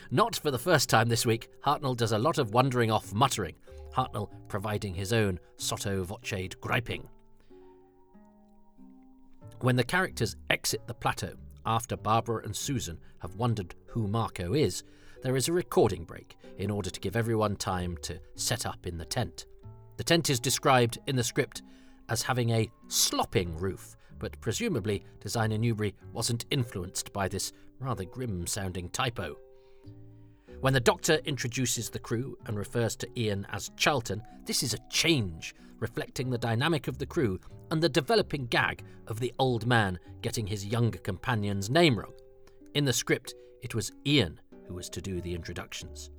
Not 0.10 0.36
for 0.36 0.52
the 0.52 0.60
first 0.60 0.90
time 0.90 1.10
this 1.10 1.26
week, 1.26 1.50
Hartnell 1.66 1.96
does 1.96 2.12
a 2.12 2.18
lot 2.18 2.38
of 2.38 2.54
wandering 2.54 2.92
off 2.92 3.14
muttering, 3.14 3.56
Hartnell 3.96 4.30
providing 4.48 4.94
his 4.94 5.14
own 5.14 5.40
sotto 5.58 6.04
voce 6.04 6.56
griping. 6.60 7.08
When 9.62 9.76
the 9.76 9.84
characters 9.84 10.36
exit 10.50 10.88
the 10.88 10.94
plateau, 10.94 11.34
after 11.66 11.96
Barbara 11.96 12.44
and 12.44 12.56
Susan 12.56 13.00
have 13.20 13.36
wondered 13.36 13.76
who 13.86 14.08
Marco 14.08 14.54
is, 14.54 14.84
there 15.22 15.38
is 15.38 15.48
a 15.48 15.54
recording 15.54 16.04
break 16.04 16.36
in 16.58 16.72
order 16.72 16.90
to 16.90 17.00
give 17.00 17.16
everyone 17.16 17.56
time 17.56 17.98
to 18.02 18.20
set 18.36 18.66
up 18.66 18.88
in 18.88 18.98
the 18.98 19.06
tent. 19.06 19.46
The 19.98 20.04
tent 20.04 20.30
is 20.32 20.40
described 20.40 20.98
in 21.06 21.16
the 21.16 21.24
script 21.24 21.62
as 22.10 22.24
having 22.24 22.50
a 22.50 22.72
slopping 22.88 23.56
roof, 23.56 23.96
but 24.18 24.40
presumably 24.42 25.04
designer 25.20 25.58
Newbury 25.58 25.94
wasn't 26.12 26.46
influenced 26.50 27.14
by 27.14 27.28
this 27.28 27.54
rather 27.80 28.06
grim 28.06 28.48
sounding 28.48 28.90
typo. 28.90 29.38
When 30.62 30.74
the 30.74 30.80
Doctor 30.80 31.16
introduces 31.26 31.90
the 31.90 31.98
crew 31.98 32.38
and 32.46 32.56
refers 32.56 32.96
to 32.98 33.10
Ian 33.20 33.48
as 33.52 33.72
Charlton, 33.78 34.22
this 34.46 34.62
is 34.62 34.76
a 34.76 34.90
change, 34.92 35.56
reflecting 35.80 36.30
the 36.30 36.38
dynamic 36.38 36.88
of 36.88 37.00
the 37.00 37.06
crew 37.08 37.40
and 37.72 37.82
the 37.82 37.90
developing 37.90 38.46
gag 38.46 38.84
of 39.08 39.20
the 39.20 39.34
old 39.40 39.66
man 39.66 39.98
getting 40.22 40.46
his 40.46 40.64
younger 40.64 41.00
companion's 41.00 41.72
name 41.72 41.98
wrong. 41.98 42.14
In 42.76 42.86
the 42.86 42.94
script, 42.94 43.34
it 43.64 43.74
was 43.74 43.92
Ian 44.06 44.40
who 44.68 44.76
was 44.76 44.88
to 44.92 45.02
do 45.02 45.20
the 45.20 45.34
introductions. 45.34 46.12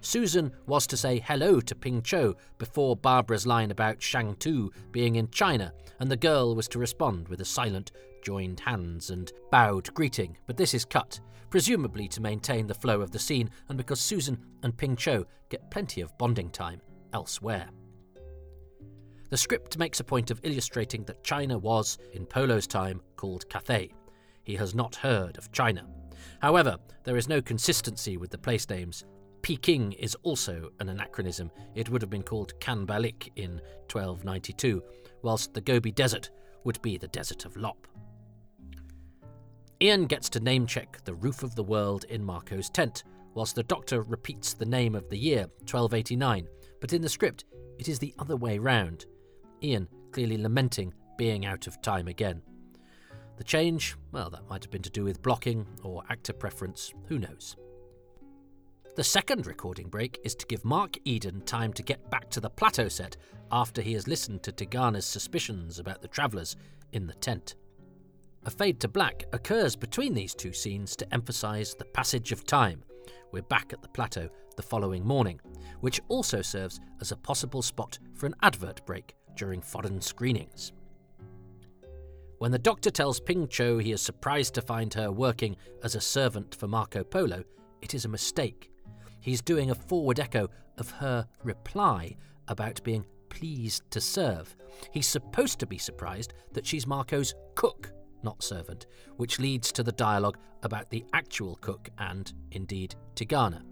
Susan 0.00 0.52
was 0.66 0.86
to 0.86 0.96
say 0.96 1.18
hello 1.18 1.60
to 1.60 1.74
Ping 1.74 2.02
Cho 2.02 2.36
before 2.58 2.94
Barbara's 2.94 3.48
line 3.48 3.72
about 3.72 4.00
Shang 4.00 4.36
Tu 4.36 4.70
being 4.92 5.16
in 5.16 5.28
China, 5.30 5.72
and 5.98 6.08
the 6.08 6.16
girl 6.16 6.54
was 6.54 6.68
to 6.68 6.78
respond 6.78 7.26
with 7.26 7.40
a 7.40 7.44
silent, 7.44 7.90
joined 8.22 8.60
hands 8.60 9.10
and 9.10 9.32
bowed 9.50 9.92
greeting, 9.94 10.36
but 10.46 10.56
this 10.56 10.74
is 10.74 10.84
cut, 10.84 11.20
presumably 11.50 12.08
to 12.08 12.20
maintain 12.20 12.66
the 12.66 12.74
flow 12.74 13.00
of 13.00 13.10
the 13.10 13.18
scene 13.18 13.50
and 13.68 13.76
because 13.76 14.00
Susan 14.00 14.38
and 14.62 14.76
Ping 14.76 14.96
Cho 14.96 15.26
get 15.48 15.70
plenty 15.70 16.00
of 16.00 16.16
bonding 16.18 16.50
time 16.50 16.80
elsewhere. 17.12 17.68
The 19.30 19.36
script 19.36 19.78
makes 19.78 20.00
a 20.00 20.04
point 20.04 20.30
of 20.30 20.40
illustrating 20.42 21.04
that 21.04 21.24
China 21.24 21.58
was, 21.58 21.98
in 22.12 22.26
Polo's 22.26 22.66
time, 22.66 23.00
called 23.16 23.48
Cathay. 23.48 23.90
He 24.44 24.56
has 24.56 24.74
not 24.74 24.96
heard 24.96 25.38
of 25.38 25.52
China. 25.52 25.86
However, 26.40 26.76
there 27.04 27.16
is 27.16 27.28
no 27.28 27.40
consistency 27.40 28.16
with 28.16 28.30
the 28.30 28.38
place 28.38 28.68
names, 28.68 29.04
Peking 29.42 29.90
is 29.92 30.16
also 30.22 30.70
an 30.78 30.88
anachronism. 30.88 31.50
It 31.74 31.90
would 31.90 32.00
have 32.00 32.10
been 32.10 32.22
called 32.22 32.58
Kanbalik 32.60 33.30
in 33.34 33.60
1292, 33.90 34.82
whilst 35.22 35.52
the 35.52 35.60
Gobi 35.60 35.90
Desert 35.90 36.30
would 36.62 36.80
be 36.80 36.96
the 36.96 37.08
Desert 37.08 37.44
of 37.44 37.56
Lop. 37.56 37.88
Ian 39.82 40.06
gets 40.06 40.28
to 40.28 40.38
name 40.38 40.64
check 40.64 41.00
the 41.04 41.14
roof 41.14 41.42
of 41.42 41.56
the 41.56 41.64
world 41.64 42.04
in 42.04 42.22
Marco's 42.22 42.70
tent, 42.70 43.02
whilst 43.34 43.56
the 43.56 43.64
Doctor 43.64 44.02
repeats 44.02 44.54
the 44.54 44.64
name 44.64 44.94
of 44.94 45.08
the 45.08 45.18
year, 45.18 45.48
1289, 45.62 46.46
but 46.80 46.92
in 46.92 47.02
the 47.02 47.08
script 47.08 47.46
it 47.80 47.88
is 47.88 47.98
the 47.98 48.14
other 48.20 48.36
way 48.36 48.58
round. 48.58 49.06
Ian 49.60 49.88
clearly 50.12 50.38
lamenting 50.38 50.94
being 51.18 51.44
out 51.44 51.66
of 51.66 51.82
time 51.82 52.06
again. 52.06 52.42
The 53.38 53.42
change, 53.42 53.96
well, 54.12 54.30
that 54.30 54.48
might 54.48 54.62
have 54.62 54.70
been 54.70 54.82
to 54.82 54.90
do 54.90 55.02
with 55.02 55.20
blocking 55.20 55.66
or 55.82 56.04
actor 56.08 56.32
preference, 56.32 56.92
who 57.08 57.18
knows. 57.18 57.56
The 58.94 59.02
second 59.02 59.48
recording 59.48 59.88
break 59.88 60.20
is 60.22 60.36
to 60.36 60.46
give 60.46 60.64
Mark 60.64 60.96
Eden 61.04 61.40
time 61.40 61.72
to 61.72 61.82
get 61.82 62.08
back 62.08 62.30
to 62.30 62.40
the 62.40 62.50
plateau 62.50 62.86
set 62.86 63.16
after 63.50 63.82
he 63.82 63.94
has 63.94 64.06
listened 64.06 64.44
to 64.44 64.52
Tegana's 64.52 65.06
suspicions 65.06 65.80
about 65.80 66.02
the 66.02 66.08
travellers 66.08 66.54
in 66.92 67.08
the 67.08 67.14
tent. 67.14 67.56
A 68.44 68.50
fade 68.50 68.80
to 68.80 68.88
black 68.88 69.24
occurs 69.32 69.76
between 69.76 70.14
these 70.14 70.34
two 70.34 70.52
scenes 70.52 70.96
to 70.96 71.14
emphasise 71.14 71.74
the 71.74 71.84
passage 71.84 72.32
of 72.32 72.44
time. 72.44 72.82
We're 73.30 73.42
back 73.42 73.72
at 73.72 73.82
the 73.82 73.88
plateau 73.88 74.28
the 74.56 74.62
following 74.62 75.06
morning, 75.06 75.40
which 75.80 76.00
also 76.08 76.42
serves 76.42 76.80
as 77.00 77.12
a 77.12 77.16
possible 77.16 77.62
spot 77.62 78.00
for 78.14 78.26
an 78.26 78.34
advert 78.42 78.84
break 78.84 79.14
during 79.36 79.60
foreign 79.60 80.00
screenings. 80.00 80.72
When 82.38 82.50
the 82.50 82.58
doctor 82.58 82.90
tells 82.90 83.20
Ping 83.20 83.46
Cho 83.46 83.78
he 83.78 83.92
is 83.92 84.02
surprised 84.02 84.54
to 84.54 84.62
find 84.62 84.92
her 84.94 85.12
working 85.12 85.56
as 85.84 85.94
a 85.94 86.00
servant 86.00 86.56
for 86.56 86.66
Marco 86.66 87.04
Polo, 87.04 87.44
it 87.80 87.94
is 87.94 88.04
a 88.04 88.08
mistake 88.08 88.72
he's 89.20 89.40
doing 89.40 89.70
a 89.70 89.74
forward 89.74 90.18
echo 90.18 90.48
of 90.78 90.90
her 90.90 91.26
reply 91.44 92.16
about 92.48 92.82
being 92.82 93.06
pleased 93.30 93.88
to 93.92 94.00
serve. 94.00 94.54
He's 94.90 95.06
supposed 95.06 95.60
to 95.60 95.66
be 95.66 95.78
surprised 95.78 96.34
that 96.52 96.66
she's 96.66 96.88
Marco's 96.88 97.34
cook, 97.54 97.92
not 98.24 98.42
servant, 98.42 98.86
which 99.16 99.38
leads 99.38 99.72
to 99.72 99.82
the 99.82 99.92
dialogue 99.92 100.38
about 100.62 100.90
the 100.90 101.04
actual 101.12 101.56
cook 101.56 101.88
and, 101.98 102.32
indeed, 102.50 102.94
Tegana. 103.14 103.62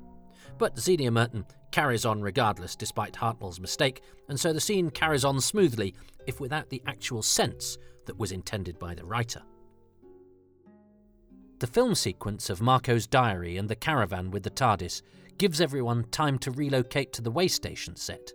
But 0.58 0.76
Zienia 0.76 1.12
Merton 1.12 1.44
carries 1.70 2.04
on 2.04 2.20
regardless 2.20 2.76
despite 2.76 3.14
Hartnell's 3.14 3.60
mistake, 3.60 4.02
and 4.28 4.38
so 4.38 4.52
the 4.52 4.60
scene 4.60 4.90
carries 4.90 5.24
on 5.24 5.40
smoothly, 5.40 5.94
if 6.26 6.40
without 6.40 6.68
the 6.68 6.82
actual 6.86 7.22
sense 7.22 7.78
that 8.06 8.18
was 8.18 8.32
intended 8.32 8.78
by 8.78 8.94
the 8.94 9.04
writer. 9.04 9.42
The 11.60 11.66
film 11.66 11.94
sequence 11.94 12.48
of 12.48 12.62
Marco's 12.62 13.06
diary 13.06 13.58
and 13.58 13.68
the 13.68 13.76
caravan 13.76 14.30
with 14.30 14.42
the 14.42 14.50
TARDIS 14.50 15.02
gives 15.36 15.60
everyone 15.60 16.04
time 16.04 16.38
to 16.38 16.50
relocate 16.50 17.12
to 17.12 17.22
the 17.22 17.30
way 17.30 17.48
station 17.48 17.96
set. 17.96 18.32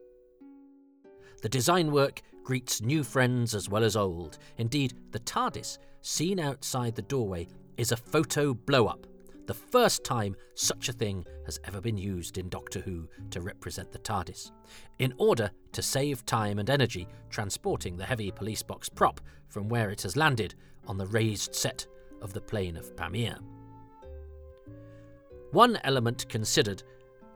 The 1.41 1.49
design 1.49 1.91
work 1.91 2.21
greets 2.43 2.81
new 2.81 3.03
friends 3.03 3.55
as 3.55 3.67
well 3.67 3.83
as 3.83 3.95
old. 3.95 4.37
Indeed, 4.57 4.93
the 5.11 5.19
TARDIS, 5.19 5.79
seen 6.05 6.39
outside 6.39 6.93
the 6.93 7.01
doorway, 7.01 7.47
is 7.77 7.91
a 7.91 7.97
photo 7.97 8.53
blow 8.53 8.85
up, 8.85 9.07
the 9.47 9.53
first 9.55 10.03
time 10.03 10.35
such 10.53 10.87
a 10.87 10.93
thing 10.93 11.25
has 11.45 11.59
ever 11.63 11.81
been 11.81 11.97
used 11.97 12.37
in 12.37 12.47
Doctor 12.47 12.79
Who 12.79 13.09
to 13.31 13.41
represent 13.41 13.91
the 13.91 13.97
TARDIS, 13.97 14.51
in 14.99 15.15
order 15.17 15.49
to 15.71 15.81
save 15.81 16.23
time 16.27 16.59
and 16.59 16.69
energy 16.69 17.07
transporting 17.31 17.97
the 17.97 18.05
heavy 18.05 18.29
police 18.29 18.61
box 18.61 18.87
prop 18.87 19.19
from 19.49 19.67
where 19.67 19.89
it 19.89 20.03
has 20.03 20.15
landed 20.15 20.53
on 20.85 20.99
the 20.99 21.07
raised 21.07 21.55
set 21.55 21.87
of 22.21 22.33
the 22.33 22.41
plane 22.41 22.77
of 22.77 22.95
Pamir. 22.95 23.37
One 25.53 25.79
element 25.83 26.29
considered 26.29 26.83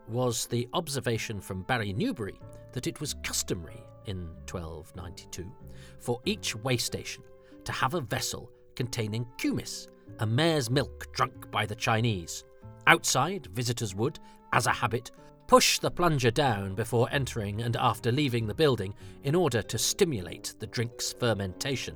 was 0.07 0.45
the 0.45 0.67
observation 0.73 1.41
from 1.41 1.63
Barry 1.63 1.91
Newbury 1.91 2.39
that 2.73 2.85
it 2.85 3.01
was 3.01 3.15
customary 3.23 3.83
in 4.05 4.27
1292 4.47 5.51
for 5.97 6.21
each 6.25 6.55
way 6.55 6.77
station 6.77 7.23
to 7.63 7.71
have 7.71 7.95
a 7.95 8.01
vessel 8.01 8.51
containing 8.79 9.27
kumis, 9.37 9.89
a 10.19 10.25
mare's 10.25 10.69
milk 10.69 11.11
drunk 11.11 11.51
by 11.51 11.65
the 11.65 11.75
Chinese. 11.75 12.45
Outside, 12.87 13.47
visitors 13.47 13.93
would, 13.93 14.19
as 14.53 14.67
a 14.67 14.71
habit, 14.71 15.11
push 15.47 15.79
the 15.79 15.91
plunger 15.91 16.31
down 16.31 16.75
before 16.75 17.09
entering 17.11 17.61
and 17.61 17.75
after 17.75 18.09
leaving 18.09 18.47
the 18.47 18.53
building 18.53 18.93
in 19.25 19.35
order 19.35 19.61
to 19.61 19.77
stimulate 19.77 20.53
the 20.59 20.67
drink's 20.67 21.11
fermentation, 21.11 21.93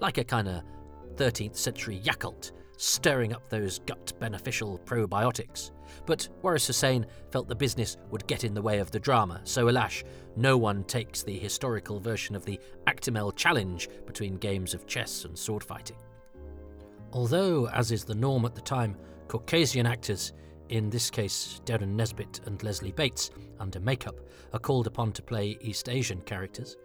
like 0.00 0.18
a 0.18 0.24
kind 0.24 0.48
of 0.48 0.64
13th 1.14 1.54
century 1.54 2.00
Yakult, 2.02 2.50
stirring 2.78 3.32
up 3.32 3.48
those 3.48 3.78
gut 3.86 4.12
beneficial 4.18 4.80
probiotics. 4.84 5.70
But 6.04 6.28
Waris 6.42 6.66
Hussein 6.66 7.06
felt 7.30 7.46
the 7.46 7.54
business 7.54 7.96
would 8.10 8.26
get 8.26 8.42
in 8.42 8.54
the 8.54 8.62
way 8.62 8.80
of 8.80 8.90
the 8.90 8.98
drama, 8.98 9.40
so 9.44 9.68
alas, 9.68 10.02
no 10.34 10.58
one 10.58 10.82
takes 10.82 11.22
the 11.22 11.38
historical 11.38 12.00
version 12.00 12.34
of 12.34 12.44
the 12.44 12.58
Actimel 12.88 13.36
challenge 13.36 13.88
between 14.04 14.34
games 14.34 14.74
of 14.74 14.88
chess 14.88 15.24
and 15.24 15.38
sword 15.38 15.62
fighting. 15.62 15.96
Although, 17.14 17.68
as 17.68 17.92
is 17.92 18.04
the 18.04 18.14
norm 18.14 18.44
at 18.44 18.54
the 18.54 18.60
time, 18.60 18.96
Caucasian 19.28 19.86
actors, 19.86 20.32
in 20.68 20.90
this 20.90 21.10
case 21.10 21.60
Derren 21.64 21.94
Nesbitt 21.94 22.40
and 22.46 22.62
Leslie 22.62 22.92
Bates, 22.92 23.30
under 23.60 23.78
makeup, 23.78 24.16
are 24.52 24.58
called 24.58 24.88
upon 24.88 25.12
to 25.12 25.22
play 25.22 25.56
East 25.60 25.88
Asian 25.88 26.20
characters, 26.22 26.76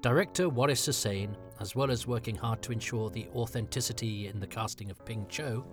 director 0.00 0.48
Waris 0.48 0.86
Hussein, 0.86 1.36
as 1.60 1.76
well 1.76 1.90
as 1.90 2.06
working 2.06 2.34
hard 2.34 2.62
to 2.62 2.72
ensure 2.72 3.10
the 3.10 3.28
authenticity 3.34 4.28
in 4.28 4.40
the 4.40 4.46
casting 4.46 4.90
of 4.90 5.04
Ping 5.04 5.26
Cho, 5.28 5.64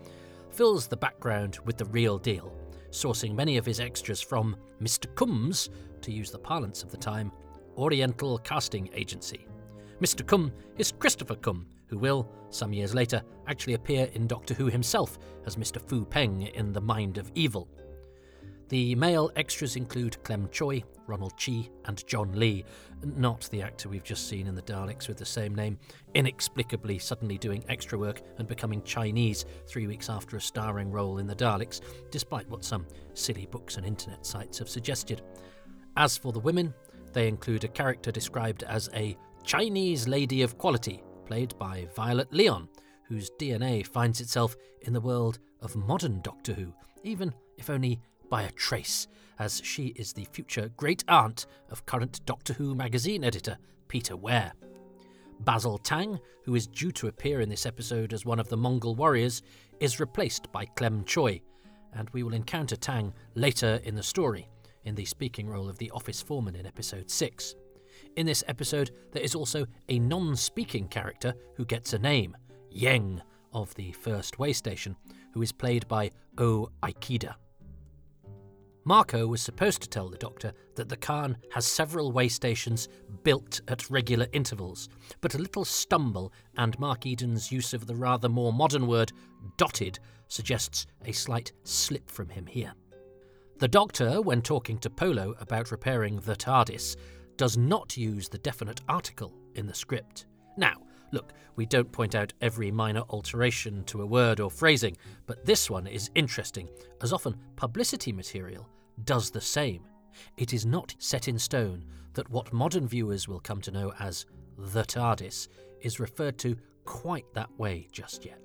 fills 0.51 0.87
the 0.87 0.97
background 0.97 1.59
with 1.65 1.77
the 1.77 1.85
real 1.85 2.17
deal 2.17 2.53
sourcing 2.91 3.33
many 3.33 3.57
of 3.57 3.65
his 3.65 3.79
extras 3.79 4.21
from 4.21 4.55
Mr. 4.81 5.13
Kum's, 5.15 5.69
to 6.01 6.11
use 6.11 6.29
the 6.29 6.37
parlance 6.37 6.83
of 6.83 6.91
the 6.91 6.97
time, 6.97 7.31
Oriental 7.77 8.37
Casting 8.39 8.89
Agency. 8.93 9.47
Mr. 10.01 10.25
Kum 10.25 10.51
is 10.77 10.91
Kristopher 10.91 11.41
Kum, 11.41 11.65
who 11.91 11.99
will, 11.99 12.27
some 12.49 12.73
years 12.73 12.95
later, 12.95 13.21
actually 13.47 13.73
appear 13.73 14.09
in 14.13 14.25
Doctor 14.25 14.53
Who 14.53 14.67
himself 14.67 15.19
as 15.45 15.57
Mr. 15.57 15.79
Fu 15.81 16.05
Peng 16.05 16.43
in 16.43 16.71
The 16.71 16.81
Mind 16.81 17.17
of 17.17 17.29
Evil. 17.35 17.67
The 18.69 18.95
male 18.95 19.29
extras 19.35 19.75
include 19.75 20.23
Clem 20.23 20.47
Choi, 20.49 20.81
Ronald 21.05 21.33
Chi, 21.37 21.69
and 21.85 22.07
John 22.07 22.31
Lee, 22.31 22.63
not 23.03 23.49
the 23.51 23.61
actor 23.61 23.89
we've 23.89 24.05
just 24.05 24.29
seen 24.29 24.47
in 24.47 24.55
The 24.55 24.61
Daleks 24.61 25.09
with 25.09 25.17
the 25.17 25.25
same 25.25 25.53
name, 25.53 25.77
inexplicably 26.15 26.97
suddenly 26.97 27.37
doing 27.37 27.65
extra 27.67 27.99
work 27.99 28.21
and 28.37 28.47
becoming 28.47 28.81
Chinese 28.83 29.43
three 29.67 29.87
weeks 29.87 30.09
after 30.09 30.37
a 30.37 30.41
starring 30.41 30.89
role 30.89 31.17
in 31.17 31.27
The 31.27 31.35
Daleks, 31.35 31.81
despite 32.09 32.49
what 32.49 32.63
some 32.63 32.87
silly 33.13 33.47
books 33.47 33.75
and 33.75 33.85
internet 33.85 34.25
sites 34.25 34.57
have 34.59 34.69
suggested. 34.69 35.21
As 35.97 36.17
for 36.17 36.31
the 36.31 36.39
women, 36.39 36.73
they 37.11 37.27
include 37.27 37.65
a 37.65 37.67
character 37.67 38.13
described 38.13 38.63
as 38.63 38.89
a 38.93 39.17
Chinese 39.43 40.07
lady 40.07 40.43
of 40.43 40.57
quality, 40.57 41.03
played 41.31 41.57
by 41.57 41.87
Violet 41.95 42.33
Leon, 42.33 42.67
whose 43.07 43.31
DNA 43.39 43.87
finds 43.87 44.19
itself 44.19 44.53
in 44.81 44.91
the 44.91 44.99
world 44.99 45.39
of 45.61 45.77
modern 45.77 46.19
Doctor 46.19 46.51
Who, 46.51 46.73
even 47.03 47.33
if 47.57 47.69
only 47.69 48.01
by 48.29 48.41
a 48.41 48.51
trace, 48.51 49.07
as 49.39 49.61
she 49.63 49.93
is 49.95 50.11
the 50.11 50.25
future 50.25 50.69
great 50.75 51.05
aunt 51.07 51.45
of 51.69 51.85
current 51.85 52.19
Doctor 52.25 52.51
Who 52.51 52.75
magazine 52.75 53.23
editor 53.23 53.57
Peter 53.87 54.17
Ware. 54.17 54.51
Basil 55.39 55.77
Tang, 55.77 56.19
who 56.43 56.53
is 56.55 56.67
due 56.67 56.91
to 56.91 57.07
appear 57.07 57.39
in 57.39 57.47
this 57.47 57.65
episode 57.65 58.11
as 58.11 58.25
one 58.25 58.41
of 58.41 58.49
the 58.49 58.57
Mongol 58.57 58.95
warriors, 58.95 59.41
is 59.79 60.01
replaced 60.01 60.51
by 60.51 60.65
Clem 60.65 61.05
Choi, 61.05 61.39
and 61.93 62.09
we 62.09 62.23
will 62.23 62.33
encounter 62.33 62.75
Tang 62.75 63.13
later 63.35 63.79
in 63.85 63.95
the 63.95 64.03
story, 64.03 64.49
in 64.83 64.95
the 64.95 65.05
speaking 65.05 65.47
role 65.47 65.69
of 65.69 65.77
the 65.77 65.91
office 65.91 66.21
foreman 66.21 66.57
in 66.57 66.65
episode 66.65 67.09
6. 67.09 67.55
In 68.17 68.25
this 68.25 68.43
episode, 68.47 68.91
there 69.13 69.23
is 69.23 69.35
also 69.35 69.65
a 69.87 69.97
non 69.99 70.35
speaking 70.35 70.87
character 70.87 71.33
who 71.55 71.65
gets 71.65 71.93
a 71.93 71.99
name, 71.99 72.35
Yeng 72.69 73.21
of 73.53 73.73
the 73.75 73.91
first 73.93 74.37
way 74.37 74.51
station, 74.53 74.95
who 75.33 75.41
is 75.41 75.51
played 75.51 75.87
by 75.87 76.11
O 76.37 76.69
Aikida. 76.83 77.35
Marco 78.83 79.27
was 79.27 79.41
supposed 79.41 79.81
to 79.81 79.87
tell 79.87 80.09
the 80.09 80.17
doctor 80.17 80.51
that 80.75 80.89
the 80.89 80.97
Khan 80.97 81.37
has 81.51 81.67
several 81.67 82.11
way 82.11 82.27
stations 82.27 82.89
built 83.23 83.61
at 83.67 83.89
regular 83.89 84.27
intervals, 84.33 84.89
but 85.21 85.35
a 85.35 85.39
little 85.39 85.63
stumble 85.63 86.33
and 86.57 86.79
Mark 86.79 87.05
Eden's 87.05 87.51
use 87.51 87.73
of 87.73 87.85
the 87.85 87.95
rather 87.95 88.27
more 88.27 88.51
modern 88.51 88.87
word 88.87 89.11
dotted 89.57 89.99
suggests 90.27 90.87
a 91.05 91.11
slight 91.11 91.51
slip 91.63 92.09
from 92.09 92.29
him 92.29 92.47
here. 92.47 92.73
The 93.59 93.67
doctor, 93.67 94.21
when 94.21 94.41
talking 94.41 94.79
to 94.79 94.89
Polo 94.89 95.35
about 95.39 95.69
repairing 95.69 96.17
the 96.21 96.35
TARDIS, 96.35 96.95
does 97.41 97.57
not 97.57 97.97
use 97.97 98.29
the 98.29 98.37
definite 98.37 98.81
article 98.87 99.33
in 99.55 99.65
the 99.65 99.73
script. 99.73 100.27
Now, 100.57 100.75
look, 101.11 101.33
we 101.55 101.65
don't 101.65 101.91
point 101.91 102.13
out 102.13 102.31
every 102.39 102.69
minor 102.69 103.01
alteration 103.09 103.83
to 103.85 104.03
a 104.03 104.05
word 104.05 104.39
or 104.39 104.51
phrasing, 104.51 104.95
but 105.25 105.43
this 105.43 105.67
one 105.67 105.87
is 105.87 106.11
interesting, 106.13 106.69
as 107.01 107.11
often 107.11 107.35
publicity 107.55 108.11
material 108.11 108.69
does 109.05 109.31
the 109.31 109.41
same. 109.41 109.81
It 110.37 110.53
is 110.53 110.67
not 110.67 110.93
set 110.99 111.27
in 111.27 111.39
stone 111.39 111.83
that 112.13 112.29
what 112.29 112.53
modern 112.53 112.87
viewers 112.87 113.27
will 113.27 113.39
come 113.39 113.59
to 113.61 113.71
know 113.71 113.91
as 113.97 114.27
the 114.55 114.83
TARDIS 114.83 115.47
is 115.81 115.99
referred 115.99 116.37
to 116.37 116.55
quite 116.85 117.25
that 117.33 117.49
way 117.57 117.87
just 117.91 118.23
yet. 118.23 118.39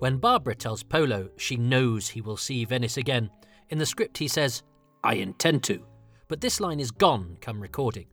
When 0.00 0.16
Barbara 0.16 0.56
tells 0.56 0.82
Polo 0.82 1.28
she 1.36 1.56
knows 1.56 2.08
he 2.08 2.22
will 2.22 2.36
see 2.36 2.64
Venice 2.64 2.96
again, 2.96 3.30
in 3.68 3.78
the 3.78 3.86
script 3.86 4.18
he 4.18 4.26
says, 4.26 4.64
I 5.04 5.14
intend 5.14 5.62
to, 5.64 5.86
but 6.28 6.40
this 6.40 6.60
line 6.60 6.80
is 6.80 6.90
gone 6.90 7.36
come 7.40 7.60
recording. 7.60 8.06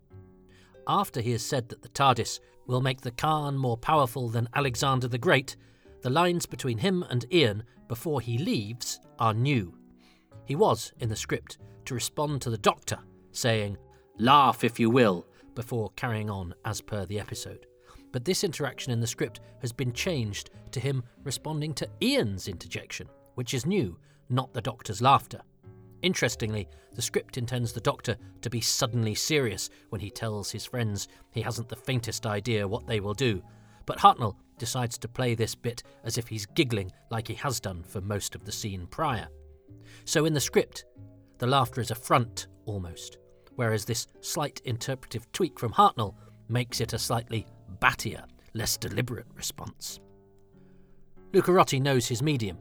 After 0.88 1.22
he 1.22 1.32
has 1.32 1.44
said 1.44 1.70
that 1.70 1.82
the 1.82 1.90
TARDIS 1.90 2.40
will 2.68 2.82
make 2.82 3.02
the 3.02 3.12
Khan 3.12 3.58
more 3.58 3.78
powerful 3.78 4.30
than 4.30 4.50
Alexander 4.54 5.08
the 5.08 5.18
Great, 5.18 5.56
the 6.02 6.10
lines 6.10 6.46
between 6.46 6.80
him 6.80 7.04
and 7.10 7.26
Ian 7.34 7.64
before 7.88 8.22
he 8.22 8.38
leaves 8.38 9.00
are 9.20 9.34
new. 9.34 9.78
He 10.46 10.56
was, 10.56 10.92
in 11.00 11.10
the 11.10 11.16
script, 11.16 11.60
to 11.86 11.94
respond 11.94 12.42
to 12.42 12.50
the 12.50 12.58
Doctor, 12.58 13.00
saying, 13.32 13.78
Laugh 14.18 14.64
if 14.64 14.80
you 14.80 14.90
will, 14.90 15.26
before 15.56 15.92
carrying 15.96 16.30
on 16.30 16.54
as 16.66 16.82
per 16.82 17.06
the 17.06 17.20
episode. 17.20 17.68
But 18.12 18.26
this 18.26 18.44
interaction 18.44 18.92
in 18.92 19.00
the 19.00 19.08
script 19.08 19.40
has 19.62 19.72
been 19.72 19.94
changed 19.94 20.50
to 20.72 20.80
him 20.80 21.04
responding 21.24 21.74
to 21.76 21.90
Ian's 22.02 22.48
interjection, 22.48 23.08
which 23.36 23.54
is 23.54 23.66
new, 23.66 23.98
not 24.30 24.54
the 24.54 24.62
Doctor's 24.62 25.02
laughter. 25.02 25.42
Interestingly, 26.02 26.68
the 26.94 27.02
script 27.02 27.38
intends 27.38 27.72
the 27.72 27.82
Doctor 27.82 28.18
to 28.42 28.50
be 28.50 28.62
suddenly 28.62 29.16
serious 29.16 29.70
when 29.90 30.02
he 30.02 30.10
tells 30.10 30.52
his 30.52 30.66
friends 30.66 31.08
he 31.32 31.42
hasn't 31.42 31.70
the 31.70 31.76
faintest 31.76 32.26
idea 32.26 32.68
what 32.68 32.88
they 32.88 33.00
will 33.00 33.14
do, 33.14 33.42
but 33.86 34.00
Hartnell 34.00 34.36
decides 34.58 34.98
to 34.98 35.08
play 35.08 35.36
this 35.36 35.56
bit 35.56 35.84
as 36.04 36.18
if 36.18 36.28
he's 36.28 36.46
giggling 36.46 36.92
like 37.10 37.28
he 37.28 37.34
has 37.36 37.60
done 37.60 37.84
for 37.84 38.02
most 38.02 38.36
of 38.36 38.46
the 38.46 38.52
scene 38.52 38.88
prior. 38.88 39.28
So 40.06 40.26
in 40.26 40.34
the 40.34 40.42
script, 40.42 40.86
the 41.38 41.48
laughter 41.48 41.82
is 41.82 41.92
a 41.92 41.96
front 41.96 42.48
almost, 42.66 43.18
whereas 43.56 43.86
this 43.86 44.08
slight 44.22 44.62
interpretive 44.66 45.32
tweak 45.32 45.60
from 45.60 45.74
Hartnell 45.74 46.16
makes 46.50 46.82
it 46.82 46.94
a 46.94 47.00
slightly 47.00 47.46
battier, 47.80 48.24
less 48.54 48.78
deliberate 48.78 49.28
response. 49.36 50.00
Lucarotti 51.32 51.82
knows 51.82 52.08
his 52.08 52.22
medium. 52.22 52.58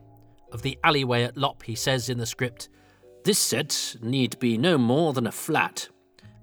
Of 0.53 0.63
the 0.63 0.79
alleyway 0.85 1.25
at 1.25 1.37
Lop, 1.37 1.63
he 1.63 1.75
says 1.75 2.09
in 2.09 2.19
the 2.19 2.27
script, 2.27 2.69
This 3.23 3.39
set 3.39 3.97
need 4.01 4.39
be 4.39 4.57
no 4.57 4.79
more 4.79 5.13
than 5.13 5.27
a 5.27 5.33
flat, 5.33 5.89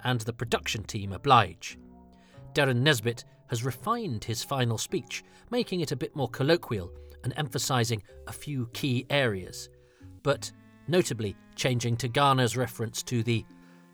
and 0.03 0.21
the 0.21 0.33
production 0.33 0.83
team 0.83 1.11
oblige. 1.11 1.77
Derren 2.53 2.81
Nesbitt 2.81 3.25
has 3.47 3.63
refined 3.63 4.23
his 4.23 4.43
final 4.43 4.77
speech, 4.77 5.23
making 5.49 5.79
it 5.81 5.91
a 5.91 5.95
bit 5.95 6.15
more 6.15 6.29
colloquial 6.29 6.91
and 7.23 7.33
emphasising 7.35 8.03
a 8.27 8.31
few 8.31 8.67
key 8.73 9.07
areas, 9.09 9.69
but 10.21 10.51
notably 10.87 11.35
changing 11.55 11.97
Tegana's 11.97 12.55
reference 12.55 13.01
to 13.03 13.23
the 13.23 13.43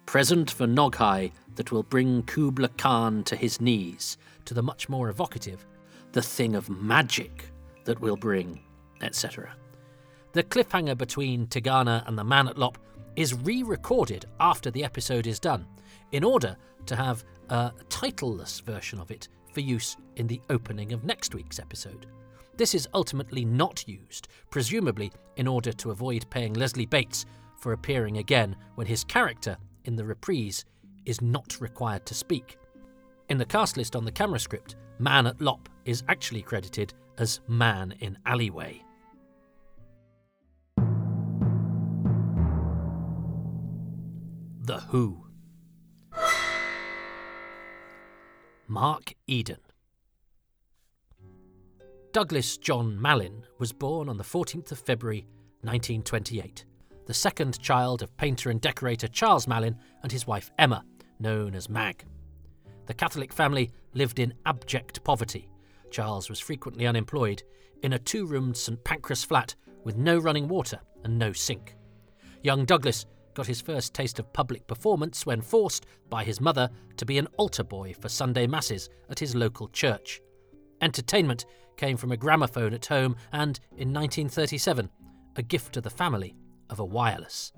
present 0.06 0.52
for 0.52 0.68
Noghai 0.68 1.32
that 1.56 1.72
will 1.72 1.84
bring 1.84 2.24
Kubla 2.24 2.68
Khan 2.70 3.24
to 3.24 3.38
his 3.38 3.62
knees, 3.62 4.18
to 4.44 4.54
the 4.54 4.62
much 4.62 4.90
more 4.90 5.10
evocative, 5.10 5.66
the 6.12 6.22
thing 6.22 6.54
of 6.54 6.70
magic 6.70 7.46
that 7.86 8.02
will 8.02 8.18
bring, 8.18 8.60
etc. 9.02 9.56
The 10.34 10.44
cliffhanger 10.44 10.98
between 10.98 11.46
Tegana 11.46 12.08
and 12.08 12.18
the 12.18 12.24
man 12.24 12.48
at 12.48 12.58
Lop 12.58 12.80
is 13.16 13.36
re 13.36 13.62
recorded 13.62 14.26
after 14.40 14.72
the 14.72 14.84
episode 14.84 15.28
is 15.28 15.40
done, 15.40 15.68
in 16.12 16.24
order 16.24 16.58
to 16.88 16.96
have 16.96 17.24
a 17.50 17.72
titleless 17.88 18.60
version 18.64 19.00
of 19.00 19.12
it 19.12 19.28
for 19.54 19.60
use 19.60 19.96
in 20.16 20.26
the 20.26 20.42
opening 20.50 20.92
of 20.92 21.04
next 21.04 21.36
week's 21.36 21.60
episode. 21.60 22.08
This 22.58 22.74
is 22.74 22.88
ultimately 22.96 23.46
not 23.46 23.88
used, 23.88 24.28
presumably 24.50 25.12
in 25.36 25.48
order 25.48 25.72
to 25.72 25.92
avoid 25.92 26.28
paying 26.32 26.54
Leslie 26.54 26.88
Bates 26.88 27.28
for 27.60 27.74
appearing 27.74 28.18
again 28.18 28.56
when 28.74 28.88
his 28.88 29.04
character, 29.04 29.56
in 29.86 29.96
the 29.96 30.04
reprise, 30.04 30.66
is 31.06 31.22
not 31.22 31.62
required 31.62 32.08
to 32.08 32.16
speak. 32.16 32.58
In 33.30 33.38
the 33.38 33.46
cast 33.46 33.78
list 33.78 33.96
on 33.96 34.04
the 34.04 34.12
camera 34.12 34.40
script, 34.40 34.78
Man 34.98 35.28
at 35.28 35.40
Lop 35.40 35.70
is 35.86 36.02
actually 36.08 36.42
credited 36.42 36.96
as 37.20 37.40
Man 37.48 37.94
in 38.00 38.18
Alleyway. 38.26 38.84
The 44.66 44.80
Who. 44.80 45.26
Mark 48.70 49.14
Eden. 49.28 49.58
Douglas 52.14 52.58
John 52.58 52.98
Mallin 53.02 53.44
was 53.60 53.74
born 53.74 54.08
on 54.08 54.16
the 54.16 54.24
14th 54.24 54.72
of 54.72 54.80
February 54.80 55.28
1928, 55.64 56.64
the 57.06 57.14
second 57.14 57.60
child 57.60 58.02
of 58.02 58.16
painter 58.16 58.52
and 58.52 58.62
decorator 58.62 59.10
Charles 59.10 59.50
Mallin 59.50 59.76
and 60.02 60.14
his 60.14 60.26
wife 60.26 60.50
Emma, 60.58 60.86
known 61.20 61.56
as 61.56 61.68
Mag. 61.68 62.06
The 62.86 62.94
Catholic 62.94 63.34
family 63.34 63.70
lived 63.94 64.20
in 64.20 64.34
abject 64.46 65.04
poverty. 65.04 65.50
Charles 65.92 66.30
was 66.30 66.40
frequently 66.40 66.88
unemployed 66.88 67.44
in 67.82 67.92
a 67.92 68.00
two 68.00 68.26
roomed 68.26 68.56
St 68.56 68.82
Pancras 68.86 69.26
flat 69.26 69.56
with 69.84 69.98
no 69.98 70.20
running 70.20 70.48
water 70.48 70.80
and 71.04 71.20
no 71.20 71.34
sink. 71.34 71.76
Young 72.44 72.64
Douglas 72.64 73.06
got 73.34 73.48
his 73.48 73.62
first 73.62 73.94
taste 73.94 74.20
of 74.20 74.32
public 74.34 74.68
performance 74.68 75.26
when 75.26 75.42
forced 75.42 75.86
by 76.10 76.24
his 76.24 76.42
mother 76.42 76.70
to 76.98 77.06
be 77.06 77.18
an 77.18 77.28
altar 77.38 77.64
boy 77.64 77.94
for 78.00 78.10
Sunday 78.10 78.48
masses 78.48 78.90
at 79.10 79.20
his 79.20 79.36
local 79.36 79.68
church. 79.70 80.22
Entertainment 80.82 81.46
came 81.78 81.98
from 81.98 82.12
a 82.12 82.18
gramophone 82.18 82.74
at 82.74 82.86
home 82.86 83.16
and, 83.32 83.60
in 83.72 83.94
1937, 83.94 84.90
a 85.36 85.42
gift 85.42 85.74
to 85.74 85.82
the 85.82 85.90
family 85.90 86.36
of 86.70 86.80
a 86.80 86.86
wireless. 86.86 87.52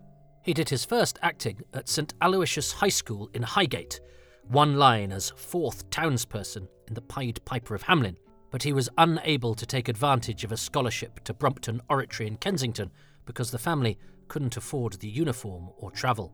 He 0.43 0.53
did 0.53 0.69
his 0.69 0.85
first 0.85 1.17
acting 1.21 1.61
at 1.73 1.89
St 1.89 2.13
Aloysius 2.21 2.71
High 2.71 2.89
School 2.89 3.29
in 3.33 3.41
Highgate, 3.41 3.99
one 4.47 4.75
line 4.75 5.11
as 5.11 5.31
fourth 5.31 5.89
townsperson 5.89 6.67
in 6.87 6.93
The 6.93 7.01
Pied 7.01 7.43
Piper 7.45 7.73
of 7.73 7.83
Hamelin, 7.83 8.17
but 8.51 8.61
he 8.63 8.71
was 8.71 8.89
unable 8.97 9.55
to 9.55 9.65
take 9.65 9.89
advantage 9.89 10.43
of 10.43 10.51
a 10.51 10.57
scholarship 10.57 11.23
to 11.23 11.33
Brompton 11.33 11.81
Oratory 11.89 12.27
in 12.27 12.37
Kensington 12.37 12.91
because 13.25 13.51
the 13.51 13.57
family 13.57 13.97
couldn't 14.27 14.57
afford 14.57 14.93
the 14.93 15.07
uniform 15.07 15.69
or 15.77 15.91
travel. 15.91 16.33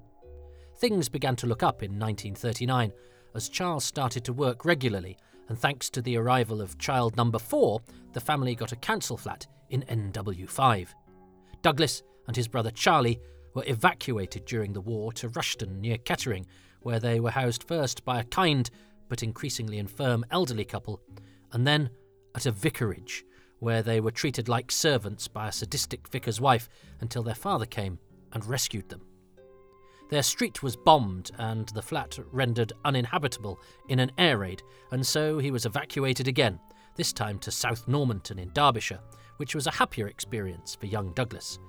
Things 0.77 1.09
began 1.09 1.35
to 1.37 1.47
look 1.47 1.63
up 1.63 1.83
in 1.83 1.99
1939 1.99 2.91
as 3.35 3.49
Charles 3.49 3.85
started 3.85 4.23
to 4.25 4.33
work 4.33 4.65
regularly 4.65 5.17
and 5.51 5.59
thanks 5.59 5.89
to 5.89 6.01
the 6.01 6.15
arrival 6.17 6.61
of 6.61 6.77
child 6.77 7.17
number 7.17 7.37
four, 7.37 7.81
the 8.13 8.21
family 8.21 8.55
got 8.55 8.71
a 8.71 8.77
council 8.77 9.17
flat 9.17 9.47
in 9.69 9.83
NW5. 9.83 10.87
Douglas 11.61 12.03
and 12.27 12.35
his 12.35 12.47
brother 12.47 12.71
Charlie 12.71 13.19
were 13.53 13.65
evacuated 13.67 14.45
during 14.45 14.71
the 14.71 14.79
war 14.79 15.11
to 15.13 15.27
Rushton 15.27 15.81
near 15.81 15.97
Kettering, 15.97 16.45
where 16.81 16.99
they 16.99 17.19
were 17.19 17.31
housed 17.31 17.63
first 17.63 18.05
by 18.05 18.21
a 18.21 18.23
kind 18.23 18.69
but 19.09 19.23
increasingly 19.23 19.77
infirm 19.77 20.23
elderly 20.31 20.63
couple, 20.63 21.01
and 21.51 21.67
then 21.67 21.89
at 22.33 22.45
a 22.45 22.51
vicarage, 22.51 23.25
where 23.61 23.83
they 23.83 24.01
were 24.01 24.11
treated 24.11 24.49
like 24.49 24.71
servants 24.71 25.27
by 25.27 25.47
a 25.47 25.51
sadistic 25.51 26.07
vicar's 26.07 26.41
wife 26.41 26.67
until 26.99 27.21
their 27.21 27.35
father 27.35 27.65
came 27.65 27.99
and 28.33 28.43
rescued 28.45 28.89
them. 28.89 29.01
Their 30.09 30.23
street 30.23 30.63
was 30.63 30.75
bombed 30.75 31.29
and 31.37 31.69
the 31.69 31.81
flat 31.81 32.17
rendered 32.31 32.73
uninhabitable 32.83 33.59
in 33.87 33.99
an 33.99 34.11
air 34.17 34.39
raid, 34.39 34.63
and 34.91 35.05
so 35.05 35.37
he 35.37 35.51
was 35.51 35.67
evacuated 35.67 36.27
again, 36.27 36.59
this 36.95 37.13
time 37.13 37.37
to 37.39 37.51
South 37.51 37.87
Normanton 37.87 38.39
in 38.39 38.49
Derbyshire, 38.49 38.99
which 39.37 39.53
was 39.53 39.67
a 39.67 39.71
happier 39.71 40.07
experience 40.07 40.75
for 40.75 40.87
young 40.87 41.13
Douglas. 41.13 41.59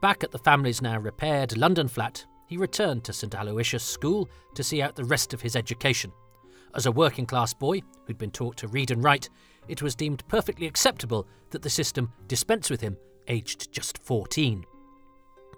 Back 0.00 0.24
at 0.24 0.30
the 0.30 0.38
family's 0.38 0.80
now 0.80 0.98
repaired 0.98 1.56
London 1.58 1.86
flat, 1.86 2.24
he 2.46 2.56
returned 2.56 3.04
to 3.04 3.12
St 3.12 3.34
Aloysius 3.34 3.84
School 3.84 4.28
to 4.54 4.64
see 4.64 4.80
out 4.80 4.96
the 4.96 5.04
rest 5.04 5.34
of 5.34 5.42
his 5.42 5.54
education. 5.54 6.12
As 6.74 6.86
a 6.86 6.92
working 6.92 7.26
class 7.26 7.52
boy 7.52 7.82
who'd 8.06 8.16
been 8.16 8.30
taught 8.30 8.56
to 8.56 8.68
read 8.68 8.90
and 8.90 9.04
write, 9.04 9.28
it 9.68 9.82
was 9.82 9.94
deemed 9.94 10.26
perfectly 10.28 10.66
acceptable 10.66 11.26
that 11.50 11.62
the 11.62 11.70
system 11.70 12.12
dispense 12.28 12.70
with 12.70 12.80
him 12.80 12.96
aged 13.28 13.72
just 13.72 13.98
14. 13.98 14.64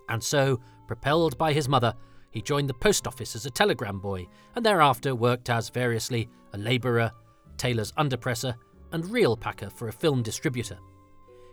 And 0.08 0.22
so, 0.22 0.60
propelled 0.86 1.38
by 1.38 1.52
his 1.52 1.68
mother, 1.68 1.94
he 2.30 2.42
joined 2.42 2.68
the 2.68 2.74
post 2.74 3.06
office 3.06 3.36
as 3.36 3.46
a 3.46 3.50
telegram 3.50 4.00
boy 4.00 4.26
and 4.54 4.64
thereafter 4.64 5.14
worked 5.14 5.50
as 5.50 5.70
variously 5.70 6.28
a 6.52 6.58
labourer, 6.58 7.10
tailor's 7.56 7.92
underpresser, 7.92 8.54
and 8.92 9.08
reel 9.10 9.36
packer 9.36 9.70
for 9.70 9.88
a 9.88 9.92
film 9.92 10.22
distributor. 10.22 10.78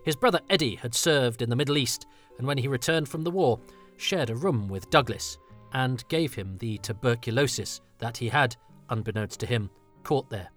His 0.04 0.16
brother 0.16 0.41
Eddie 0.49 0.76
had 0.76 0.95
served 0.95 1.41
in 1.41 1.49
the 1.49 1.56
Middle 1.56 1.78
East 1.78 2.08
and 2.38 2.47
when 2.47 2.58
he 2.58 2.68
returned 2.68 3.08
from 3.08 3.24
the 3.24 3.32
war, 3.32 3.60
shared 3.97 4.30
a 4.30 4.36
room 4.36 4.68
with 4.68 4.89
Douglas 4.89 5.38
and 5.74 6.08
gave 6.10 6.34
him 6.34 6.58
the 6.58 6.80
tuberculosis 6.80 7.82
that 7.99 8.18
he 8.18 8.28
had, 8.28 8.56
unbeknownst 8.89 9.39
to 9.39 9.45
him, 9.45 9.70
caught 10.04 10.30
there. 10.30 10.49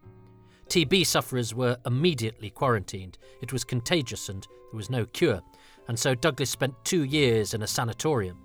TB 0.69 1.07
sufferers 1.07 1.55
were 1.55 1.79
immediately 1.87 2.51
quarantined. 2.51 3.19
It 3.41 3.53
was 3.53 3.65
contagious 3.65 4.29
and 4.29 4.43
there 4.43 4.77
was 4.77 4.91
no 4.91 5.07
cure, 5.07 5.43
and 5.89 5.99
so 5.99 6.15
Douglas 6.15 6.51
spent 6.51 6.75
two 6.85 7.05
years 7.05 7.55
in 7.55 7.62
a 7.62 7.67
sanatorium. 7.67 8.39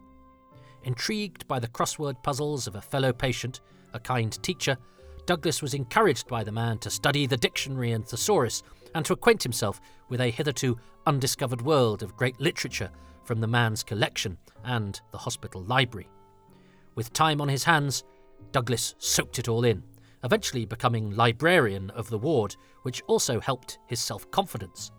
Intrigued 0.83 1.47
by 1.47 1.59
the 1.59 1.67
crossword 1.67 2.21
puzzles 2.23 2.67
of 2.67 2.75
a 2.75 2.81
fellow 2.81 3.11
patient, 3.11 3.61
a 3.93 3.99
kind 3.99 4.31
teacher, 4.43 4.77
Douglas 5.25 5.61
was 5.61 5.73
encouraged 5.73 6.27
by 6.27 6.43
the 6.43 6.51
man 6.51 6.77
to 6.79 6.89
study 6.89 7.25
the 7.25 7.37
dictionary 7.37 7.91
and 7.91 8.07
thesaurus 8.07 8.63
and 8.95 9.05
to 9.05 9.13
acquaint 9.13 9.43
himself 9.43 9.79
with 10.09 10.21
a 10.21 10.29
hitherto 10.29 10.77
undiscovered 11.05 11.61
world 11.61 12.01
of 12.03 12.17
great 12.17 12.39
literature 12.39 12.89
from 13.23 13.39
the 13.39 13.47
man's 13.47 13.83
collection 13.83 14.37
and 14.63 15.01
the 15.11 15.17
hospital 15.17 15.61
library. 15.61 16.07
With 16.95 17.13
time 17.13 17.41
on 17.41 17.47
his 17.47 17.63
hands, 17.63 18.03
Douglas 18.51 18.95
soaked 18.97 19.37
it 19.37 19.47
all 19.47 19.63
in, 19.63 19.83
eventually 20.23 20.65
becoming 20.65 21.15
librarian 21.15 21.89
of 21.91 22.09
the 22.09 22.17
ward, 22.17 22.55
which 22.83 23.01
also 23.07 23.39
helped 23.39 23.79
his 23.87 23.99
self 23.99 24.29
confidence. 24.31 24.91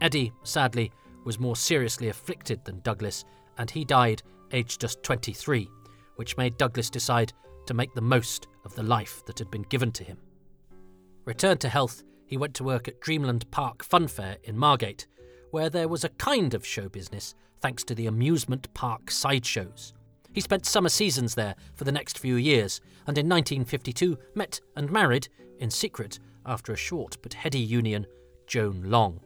Eddie, 0.00 0.32
sadly, 0.42 0.92
was 1.24 1.40
more 1.40 1.56
seriously 1.56 2.08
afflicted 2.08 2.64
than 2.64 2.80
Douglas, 2.80 3.24
and 3.58 3.70
he 3.70 3.84
died 3.84 4.22
aged 4.52 4.80
just 4.80 5.02
23, 5.02 5.68
which 6.16 6.36
made 6.36 6.56
Douglas 6.56 6.90
decide 6.90 7.32
to 7.66 7.74
make 7.74 7.94
the 7.94 8.00
most 8.00 8.46
of 8.64 8.74
the 8.74 8.82
life 8.82 9.24
that 9.26 9.38
had 9.38 9.50
been 9.50 9.62
given 9.62 9.90
to 9.92 10.04
him. 10.04 10.18
Returned 11.24 11.60
to 11.60 11.68
health, 11.68 12.04
he 12.26 12.36
went 12.36 12.54
to 12.54 12.64
work 12.64 12.88
at 12.88 13.00
Dreamland 13.00 13.50
Park 13.50 13.84
Funfair 13.84 14.36
in 14.44 14.56
Margate, 14.56 15.06
where 15.50 15.70
there 15.70 15.88
was 15.88 16.04
a 16.04 16.10
kind 16.10 16.54
of 16.54 16.66
show 16.66 16.88
business 16.88 17.34
thanks 17.60 17.82
to 17.84 17.94
the 17.94 18.06
amusement 18.06 18.72
park 18.74 19.10
sideshows. 19.10 19.94
He 20.36 20.42
spent 20.42 20.66
summer 20.66 20.90
seasons 20.90 21.34
there 21.34 21.54
for 21.76 21.84
the 21.84 21.92
next 21.92 22.18
few 22.18 22.36
years, 22.36 22.82
and 23.06 23.16
in 23.16 23.26
1952 23.26 24.18
met 24.34 24.60
and 24.76 24.92
married, 24.92 25.28
in 25.60 25.70
secret, 25.70 26.18
after 26.44 26.74
a 26.74 26.76
short 26.76 27.16
but 27.22 27.32
heady 27.32 27.58
union, 27.58 28.06
Joan 28.46 28.82
Long. 28.84 29.18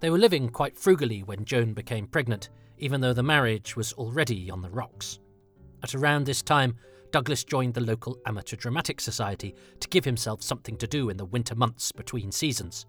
They 0.00 0.08
were 0.08 0.16
living 0.16 0.48
quite 0.48 0.78
frugally 0.78 1.22
when 1.22 1.44
Joan 1.44 1.74
became 1.74 2.06
pregnant, 2.06 2.48
even 2.78 3.02
though 3.02 3.12
the 3.12 3.22
marriage 3.22 3.76
was 3.76 3.92
already 3.92 4.50
on 4.50 4.62
the 4.62 4.70
rocks. 4.70 5.18
At 5.82 5.94
around 5.94 6.24
this 6.24 6.40
time, 6.40 6.76
Douglas 7.10 7.44
joined 7.44 7.74
the 7.74 7.82
local 7.82 8.16
amateur 8.24 8.56
dramatic 8.56 9.02
society 9.02 9.54
to 9.80 9.88
give 9.90 10.06
himself 10.06 10.42
something 10.42 10.78
to 10.78 10.86
do 10.86 11.10
in 11.10 11.18
the 11.18 11.26
winter 11.26 11.54
months 11.54 11.92
between 11.92 12.32
seasons. 12.32 12.86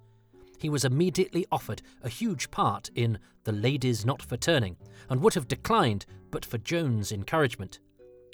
He 0.60 0.70
was 0.70 0.86
immediately 0.86 1.46
offered 1.52 1.82
a 2.04 2.10
huge 2.10 2.50
part 2.52 2.90
in 2.96 3.20
The 3.44 3.52
Lady's 3.52 4.06
Not 4.06 4.22
for 4.22 4.38
Burning 4.38 4.78
and 5.10 5.22
would 5.22 5.34
have 5.34 5.48
declined 5.48 6.06
but 6.32 6.46
for 6.46 6.58
Joan's 6.58 7.12
encouragement. 7.12 7.80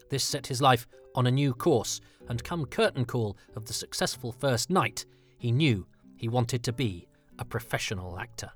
This 0.09 0.24
set 0.24 0.47
his 0.47 0.61
life 0.61 0.88
on 1.15 1.28
a 1.28 1.32
new 1.32 1.53
course, 1.53 1.99
and 2.28 2.43
come 2.43 2.65
curtain 2.65 3.05
call 3.05 3.38
of 3.55 3.65
the 3.65 3.74
successful 3.74 4.32
first 4.32 4.70
night, 4.70 5.05
he 5.38 5.51
knew 5.51 5.88
he 6.15 6.30
wanted 6.30 6.63
to 6.63 6.74
be 6.74 7.07
a 7.39 7.45
professional 7.45 8.20
actor. 8.20 8.51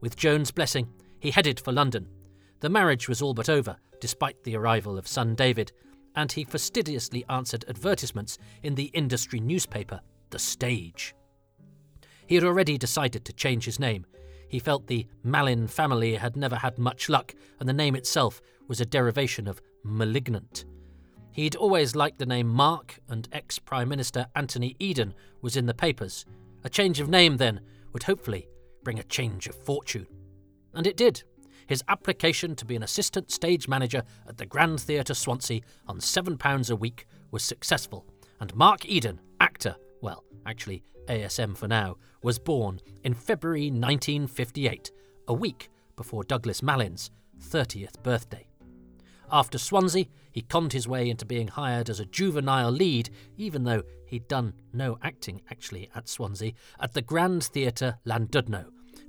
With 0.00 0.16
Joan's 0.16 0.50
blessing, 0.50 0.88
he 1.20 1.30
headed 1.30 1.60
for 1.60 1.72
London. 1.72 2.08
The 2.60 2.68
marriage 2.68 3.08
was 3.08 3.22
all 3.22 3.34
but 3.34 3.48
over, 3.48 3.76
despite 4.00 4.42
the 4.42 4.56
arrival 4.56 4.98
of 4.98 5.08
son 5.08 5.34
David, 5.34 5.72
and 6.14 6.30
he 6.30 6.44
fastidiously 6.44 7.24
answered 7.28 7.64
advertisements 7.68 8.38
in 8.62 8.74
the 8.74 8.90
industry 8.94 9.40
newspaper, 9.40 10.00
The 10.30 10.38
Stage. 10.38 11.14
He 12.32 12.36
had 12.36 12.44
already 12.44 12.78
decided 12.78 13.26
to 13.26 13.34
change 13.34 13.66
his 13.66 13.78
name. 13.78 14.06
He 14.48 14.58
felt 14.58 14.86
the 14.86 15.06
Mallin 15.22 15.66
family 15.68 16.14
had 16.14 16.34
never 16.34 16.56
had 16.56 16.78
much 16.78 17.10
luck, 17.10 17.34
and 17.60 17.68
the 17.68 17.74
name 17.74 17.94
itself 17.94 18.40
was 18.68 18.80
a 18.80 18.86
derivation 18.86 19.46
of 19.46 19.60
malignant. 19.84 20.64
He'd 21.32 21.56
always 21.56 21.94
liked 21.94 22.18
the 22.18 22.24
name 22.24 22.48
Mark, 22.48 22.98
and 23.06 23.28
ex 23.32 23.58
Prime 23.58 23.90
Minister 23.90 24.28
Anthony 24.34 24.76
Eden 24.78 25.12
was 25.42 25.58
in 25.58 25.66
the 25.66 25.74
papers. 25.74 26.24
A 26.64 26.70
change 26.70 27.00
of 27.00 27.10
name, 27.10 27.36
then, 27.36 27.60
would 27.92 28.04
hopefully 28.04 28.48
bring 28.82 28.98
a 28.98 29.04
change 29.04 29.46
of 29.46 29.54
fortune. 29.54 30.06
And 30.72 30.86
it 30.86 30.96
did. 30.96 31.24
His 31.66 31.84
application 31.88 32.56
to 32.56 32.64
be 32.64 32.76
an 32.76 32.82
assistant 32.82 33.30
stage 33.30 33.68
manager 33.68 34.04
at 34.26 34.38
the 34.38 34.46
Grand 34.46 34.80
Theatre 34.80 35.12
Swansea 35.12 35.60
on 35.86 35.98
£7 35.98 36.70
a 36.70 36.76
week 36.76 37.04
was 37.30 37.42
successful, 37.42 38.06
and 38.40 38.56
Mark 38.56 38.86
Eden, 38.86 39.20
actor, 39.38 39.76
well, 40.00 40.24
actually 40.46 40.82
ASM 41.08 41.56
for 41.56 41.68
now, 41.68 41.96
was 42.22 42.38
born 42.38 42.80
in 43.04 43.14
February 43.14 43.70
1958, 43.70 44.90
a 45.28 45.34
week 45.34 45.70
before 45.96 46.24
Douglas 46.24 46.62
Mallin's 46.62 47.10
30th 47.40 48.02
birthday. 48.02 48.46
After 49.30 49.58
Swansea, 49.58 50.06
he 50.30 50.42
conned 50.42 50.72
his 50.72 50.86
way 50.86 51.08
into 51.08 51.24
being 51.24 51.48
hired 51.48 51.88
as 51.88 52.00
a 52.00 52.06
juvenile 52.06 52.70
lead, 52.70 53.10
even 53.36 53.64
though 53.64 53.82
he'd 54.06 54.28
done 54.28 54.54
no 54.72 54.98
acting 55.02 55.40
actually 55.50 55.88
at 55.94 56.08
Swansea, 56.08 56.52
at 56.80 56.92
the 56.92 57.02
Grand 57.02 57.44
Theatre 57.44 57.98
Llandudno, 58.04 58.66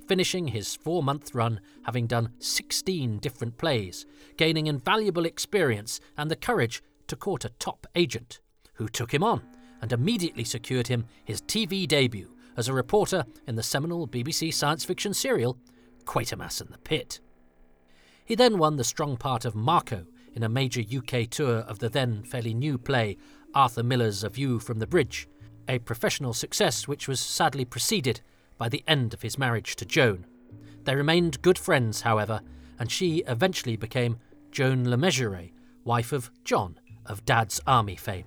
finishing 0.08 0.48
his 0.48 0.74
four 0.74 1.02
month 1.02 1.34
run 1.34 1.60
having 1.84 2.06
done 2.06 2.30
16 2.38 3.18
different 3.18 3.58
plays, 3.58 4.06
gaining 4.36 4.66
invaluable 4.66 5.26
experience 5.26 6.00
and 6.16 6.30
the 6.30 6.36
courage 6.36 6.82
to 7.06 7.16
court 7.16 7.44
a 7.44 7.50
top 7.50 7.86
agent, 7.94 8.40
who 8.74 8.88
took 8.88 9.12
him 9.12 9.22
on 9.22 9.42
and 9.84 9.92
immediately 9.92 10.44
secured 10.44 10.86
him 10.86 11.04
his 11.26 11.42
TV 11.42 11.86
debut 11.86 12.34
as 12.56 12.68
a 12.68 12.72
reporter 12.72 13.26
in 13.46 13.54
the 13.54 13.62
seminal 13.62 14.08
BBC 14.08 14.50
science 14.50 14.82
fiction 14.82 15.12
serial 15.12 15.58
Quatermass 16.06 16.62
and 16.62 16.70
the 16.70 16.78
Pit. 16.78 17.20
He 18.24 18.34
then 18.34 18.56
won 18.56 18.76
the 18.76 18.82
strong 18.82 19.18
part 19.18 19.44
of 19.44 19.54
Marco 19.54 20.06
in 20.32 20.42
a 20.42 20.48
major 20.48 20.80
UK 20.80 21.28
tour 21.28 21.58
of 21.58 21.80
the 21.80 21.90
then 21.90 22.22
fairly 22.22 22.54
new 22.54 22.78
play 22.78 23.18
Arthur 23.54 23.82
Miller's 23.82 24.24
A 24.24 24.30
View 24.30 24.58
from 24.58 24.78
the 24.78 24.86
Bridge, 24.86 25.28
a 25.68 25.78
professional 25.80 26.32
success 26.32 26.88
which 26.88 27.06
was 27.06 27.20
sadly 27.20 27.66
preceded 27.66 28.22
by 28.56 28.70
the 28.70 28.84
end 28.88 29.12
of 29.12 29.20
his 29.20 29.36
marriage 29.36 29.76
to 29.76 29.84
Joan. 29.84 30.24
They 30.84 30.96
remained 30.96 31.42
good 31.42 31.58
friends, 31.58 32.00
however, 32.00 32.40
and 32.78 32.90
she 32.90 33.22
eventually 33.26 33.76
became 33.76 34.16
Joan 34.50 34.86
Lemesurier, 34.86 35.52
wife 35.84 36.10
of 36.10 36.30
John 36.42 36.80
of 37.04 37.26
Dad's 37.26 37.60
Army 37.66 37.96
fame. 37.96 38.24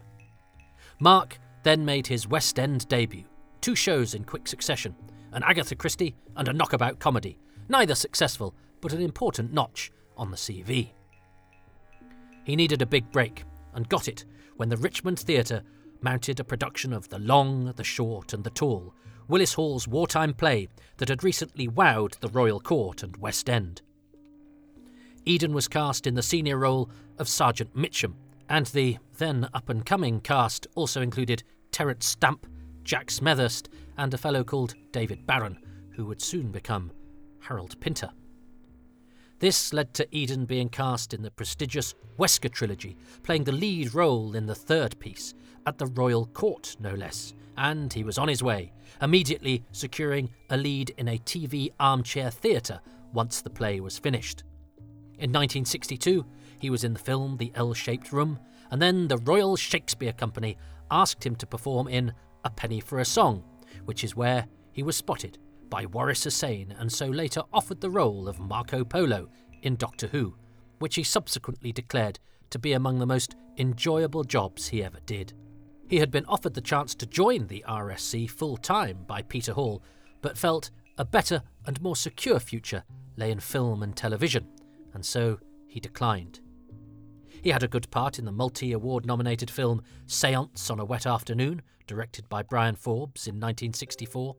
Mark 1.00 1.40
then 1.64 1.84
made 1.86 2.08
his 2.08 2.28
West 2.28 2.60
End 2.60 2.88
debut, 2.88 3.26
two 3.62 3.76
shows 3.76 4.14
in 4.14 4.24
quick 4.24 4.48
succession, 4.48 4.96
an 5.34 5.44
Agatha 5.44 5.76
Christie 5.76 6.16
and 6.36 6.48
a 6.48 6.54
knockabout 6.54 7.00
comedy, 7.00 7.38
neither 7.70 7.96
successful, 7.96 8.56
but 8.82 8.94
an 8.94 9.02
important 9.02 9.54
notch 9.54 9.92
on 10.16 10.32
the 10.32 10.38
CV. 10.38 10.90
He 12.44 12.56
needed 12.56 12.82
a 12.82 12.86
big 12.86 13.12
break, 13.12 13.44
and 13.74 13.90
got 13.90 14.08
it 14.08 14.26
when 14.56 14.70
the 14.70 14.78
Richmond 14.78 15.20
Theatre 15.20 15.64
mounted 16.02 16.40
a 16.40 16.44
production 16.44 16.94
of 16.94 17.10
The 17.10 17.20
Long, 17.20 17.74
the 17.76 17.84
Short, 17.84 18.34
and 18.34 18.44
the 18.44 18.50
Tall, 18.50 18.94
Willis 19.28 19.54
Hall's 19.54 19.88
wartime 19.88 20.34
play 20.34 20.70
that 20.98 21.10
had 21.10 21.24
recently 21.24 21.68
wowed 21.68 22.18
the 22.20 22.30
Royal 22.30 22.60
Court 22.60 23.04
and 23.04 23.18
West 23.18 23.50
End. 23.50 23.82
Eden 25.26 25.54
was 25.54 25.68
cast 25.68 26.08
in 26.08 26.16
the 26.16 26.24
senior 26.24 26.58
role 26.58 26.90
of 27.18 27.28
Sergeant 27.28 27.76
Mitchem, 27.76 28.14
and 28.50 28.66
the 28.68 28.98
then 29.18 29.50
up 29.54 29.70
and 29.70 29.86
coming 29.86 30.20
cast 30.22 30.68
also 30.76 31.02
included 31.02 31.44
Terence 31.72 32.06
Stamp, 32.06 32.48
Jack 32.84 33.08
Smethurst, 33.08 33.68
and 33.98 34.14
a 34.14 34.18
fellow 34.18 34.44
called 34.44 34.76
David 34.92 35.26
Baron, 35.26 35.60
who 35.92 36.06
would 36.06 36.22
soon 36.22 36.52
become 36.52 36.92
Harold 37.40 37.80
Pinter. 37.80 38.10
This 39.40 39.72
led 39.74 39.94
to 39.96 40.08
Eden 40.16 40.46
being 40.46 40.70
cast 40.70 41.14
in 41.14 41.22
the 41.22 41.30
prestigious 41.30 41.94
Wesker 42.18 42.52
trilogy, 42.52 42.98
playing 43.22 43.44
the 43.44 43.52
lead 43.52 43.94
role 43.94 44.36
in 44.36 44.48
the 44.48 44.56
third 44.56 44.98
piece, 45.00 45.34
at 45.68 45.78
the 45.78 45.86
Royal 45.86 46.26
Court 46.28 46.76
no 46.80 46.94
less, 46.94 47.34
and 47.58 47.92
he 47.92 48.04
was 48.04 48.18
on 48.18 48.28
his 48.28 48.42
way, 48.42 48.72
immediately 49.02 49.64
securing 49.72 50.30
a 50.50 50.58
lead 50.58 50.92
in 50.98 51.10
a 51.10 51.20
TV 51.20 51.72
armchair 51.80 52.32
theatre 52.32 52.80
once 53.14 53.42
the 53.42 53.50
play 53.50 53.80
was 53.80 54.00
finished. 54.00 54.44
In 55.20 55.32
1962, 55.32 56.26
he 56.60 56.70
was 56.70 56.84
in 56.84 56.94
the 56.94 57.00
film 57.00 57.38
The 57.38 57.52
L 57.56 57.74
Shaped 57.74 58.12
Room, 58.12 58.40
and 58.72 58.82
then 58.82 59.08
the 59.08 59.18
Royal 59.18 59.56
Shakespeare 59.56 60.14
Company 60.14 60.58
asked 60.92 61.26
him 61.26 61.36
to 61.36 61.48
perform 61.48 61.88
in 61.88 62.14
A 62.44 62.50
Penny 62.50 62.80
for 62.80 63.00
a 63.00 63.06
Song, 63.06 63.44
which 63.86 64.04
is 64.04 64.16
where 64.16 64.48
he 64.72 64.84
was 64.84 64.96
spotted 64.96 65.38
by 65.70 65.86
Waris 65.86 66.24
Hussein 66.24 66.74
and 66.78 66.92
so 66.92 67.08
later 67.08 67.42
offered 67.52 67.82
the 67.82 67.90
role 67.90 68.28
of 68.28 68.40
Marco 68.40 68.84
Polo 68.84 69.30
in 69.62 69.76
Doctor 69.76 70.08
Who, 70.08 70.36
which 70.80 70.96
he 70.96 71.04
subsequently 71.04 71.72
declared 71.72 72.20
to 72.50 72.60
be 72.60 72.74
among 72.74 73.00
the 73.00 73.06
most 73.06 73.36
enjoyable 73.58 74.24
jobs 74.24 74.68
he 74.68 74.84
ever 74.84 75.00
did. 75.06 75.34
He 75.88 75.98
had 75.98 76.12
been 76.12 76.26
offered 76.26 76.54
the 76.54 76.62
chance 76.62 76.96
to 76.96 77.06
join 77.06 77.48
the 77.48 77.64
RSC 77.68 78.30
full 78.30 78.58
time 78.58 79.00
by 79.08 79.22
Peter 79.22 79.54
Hall, 79.54 79.82
but 80.22 80.38
felt 80.38 80.72
a 80.98 81.06
better 81.06 81.42
and 81.66 81.82
more 81.82 81.96
secure 81.96 82.40
future 82.40 82.84
lay 83.16 83.32
in 83.32 83.40
film 83.40 83.84
and 83.84 83.96
television, 83.96 84.48
and 84.94 85.06
so 85.06 85.40
he 85.68 85.80
declined. 85.80 86.40
He 87.42 87.50
had 87.52 87.64
a 87.64 87.68
good 87.68 87.90
part 87.92 88.20
in 88.20 88.26
the 88.26 88.32
multi 88.32 88.72
award 88.72 89.06
nominated 89.06 89.50
film 89.50 89.82
Seance 90.06 90.70
on 90.70 90.80
a 90.80 90.86
Wet 90.86 91.06
Afternoon, 91.06 91.62
directed 91.86 92.28
by 92.30 92.44
Bryan 92.44 92.76
Forbes 92.76 93.28
in 93.28 93.36
1964. 93.36 94.36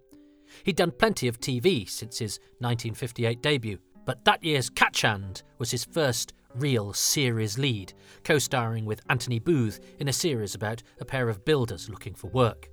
He'd 0.64 0.76
done 0.76 0.90
plenty 0.90 1.28
of 1.28 1.40
TV 1.40 1.88
since 1.88 2.18
his 2.18 2.38
1958 2.58 3.42
debut, 3.42 3.78
but 4.04 4.24
that 4.24 4.42
year's 4.42 4.70
Catch 4.70 5.02
Hand 5.02 5.42
was 5.58 5.70
his 5.70 5.84
first 5.84 6.32
real 6.54 6.92
series 6.92 7.58
lead, 7.58 7.92
co 8.24 8.38
starring 8.38 8.84
with 8.84 9.02
Anthony 9.10 9.38
Booth 9.38 9.80
in 9.98 10.08
a 10.08 10.12
series 10.12 10.54
about 10.54 10.82
a 11.00 11.04
pair 11.04 11.28
of 11.28 11.44
builders 11.44 11.88
looking 11.88 12.14
for 12.14 12.28
work. 12.28 12.68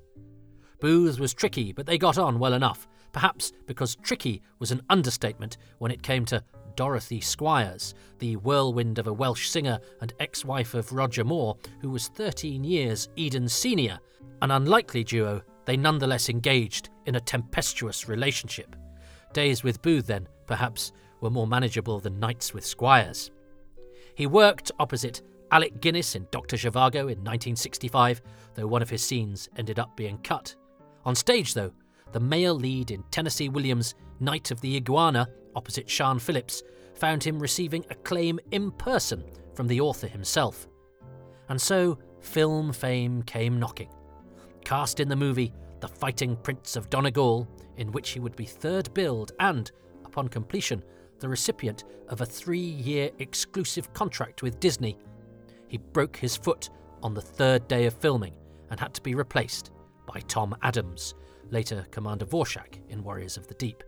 Booth 0.79 1.19
was 1.19 1.33
tricky, 1.33 1.71
but 1.73 1.85
they 1.85 1.97
got 1.97 2.17
on 2.17 2.39
well 2.39 2.53
enough, 2.53 2.87
perhaps 3.11 3.51
because 3.65 3.95
tricky 3.95 4.41
was 4.59 4.71
an 4.71 4.81
understatement 4.89 5.57
when 5.79 5.91
it 5.91 6.03
came 6.03 6.25
to 6.25 6.43
Dorothy 6.75 7.21
Squires, 7.21 7.93
the 8.19 8.35
whirlwind 8.37 8.99
of 8.99 9.07
a 9.07 9.13
Welsh 9.13 9.49
singer 9.49 9.79
and 10.01 10.13
ex 10.19 10.43
wife 10.45 10.73
of 10.73 10.91
Roger 10.91 11.23
Moore, 11.23 11.57
who 11.81 11.89
was 11.89 12.09
13 12.09 12.63
years 12.63 13.09
Eden's 13.17 13.53
senior. 13.53 13.99
An 14.41 14.51
unlikely 14.51 15.03
duo, 15.03 15.41
they 15.65 15.77
nonetheless 15.77 16.29
engaged 16.29 16.89
in 17.05 17.15
a 17.15 17.21
tempestuous 17.21 18.07
relationship. 18.07 18.75
Days 19.33 19.63
with 19.63 19.81
Booth, 19.81 20.07
then, 20.07 20.27
perhaps, 20.45 20.91
were 21.21 21.29
more 21.29 21.47
manageable 21.47 21.99
than 21.99 22.19
nights 22.19 22.53
with 22.53 22.65
Squires. 22.65 23.31
He 24.15 24.27
worked 24.27 24.71
opposite 24.79 25.21
Alec 25.51 25.81
Guinness 25.81 26.15
in 26.15 26.27
Dr. 26.31 26.57
Zhivago 26.57 27.01
in 27.01 27.23
1965, 27.23 28.21
though 28.55 28.67
one 28.67 28.81
of 28.81 28.89
his 28.89 29.03
scenes 29.03 29.49
ended 29.57 29.79
up 29.79 29.95
being 29.95 30.17
cut. 30.19 30.55
On 31.05 31.15
stage, 31.15 31.53
though, 31.53 31.71
the 32.11 32.19
male 32.19 32.55
lead 32.55 32.91
in 32.91 33.03
Tennessee 33.11 33.49
Williams' 33.49 33.95
Night 34.19 34.51
of 34.51 34.61
the 34.61 34.75
Iguana, 34.75 35.27
opposite 35.55 35.87
Siân 35.87 36.21
Phillips, 36.21 36.63
found 36.95 37.23
him 37.23 37.39
receiving 37.39 37.85
acclaim 37.89 38.39
in 38.51 38.71
person 38.71 39.23
from 39.53 39.67
the 39.67 39.81
author 39.81 40.07
himself. 40.07 40.67
And 41.49 41.61
so, 41.61 41.97
film 42.21 42.73
fame 42.73 43.21
came 43.23 43.59
knocking. 43.59 43.89
Cast 44.63 44.99
in 44.99 45.09
the 45.09 45.15
movie 45.15 45.53
The 45.79 45.87
Fighting 45.87 46.35
Prince 46.37 46.75
of 46.75 46.89
Donegal, 46.89 47.47
in 47.77 47.91
which 47.91 48.11
he 48.11 48.19
would 48.19 48.35
be 48.35 48.45
third 48.45 48.93
billed 48.93 49.33
and, 49.39 49.71
upon 50.05 50.27
completion, 50.29 50.83
the 51.19 51.29
recipient 51.29 51.83
of 52.09 52.21
a 52.21 52.25
three 52.25 52.59
year 52.59 53.09
exclusive 53.19 53.93
contract 53.93 54.41
with 54.41 54.59
Disney. 54.59 54.97
He 55.67 55.77
broke 55.77 56.17
his 56.17 56.35
foot 56.35 56.69
on 57.03 57.13
the 57.13 57.21
third 57.21 57.67
day 57.67 57.85
of 57.85 57.93
filming 57.93 58.35
and 58.69 58.79
had 58.79 58.93
to 58.93 59.01
be 59.01 59.15
replaced 59.15 59.71
by 60.05 60.21
Tom 60.21 60.55
Adams, 60.61 61.15
later 61.51 61.85
Commander 61.91 62.25
Vorshak 62.25 62.79
in 62.89 63.03
Warriors 63.03 63.37
of 63.37 63.47
the 63.47 63.53
Deep. 63.55 63.83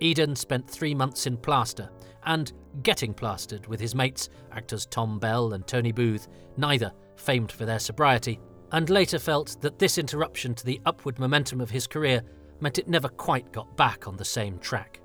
Eden 0.00 0.34
spent 0.34 0.68
three 0.68 0.94
months 0.94 1.26
in 1.26 1.36
plaster 1.36 1.90
and 2.24 2.52
getting 2.82 3.14
plastered 3.14 3.66
with 3.66 3.80
his 3.80 3.94
mates, 3.94 4.28
actors 4.52 4.86
Tom 4.86 5.18
Bell 5.18 5.52
and 5.52 5.66
Tony 5.66 5.92
Booth, 5.92 6.28
neither 6.56 6.92
famed 7.16 7.52
for 7.52 7.66
their 7.66 7.78
sobriety, 7.78 8.40
and 8.72 8.88
later 8.88 9.18
felt 9.18 9.56
that 9.60 9.78
this 9.78 9.98
interruption 9.98 10.54
to 10.54 10.64
the 10.64 10.80
upward 10.86 11.18
momentum 11.18 11.60
of 11.60 11.70
his 11.70 11.86
career 11.86 12.22
meant 12.60 12.78
it 12.78 12.88
never 12.88 13.08
quite 13.08 13.52
got 13.52 13.76
back 13.76 14.06
on 14.06 14.16
the 14.16 14.24
same 14.24 14.58
track. 14.58 15.00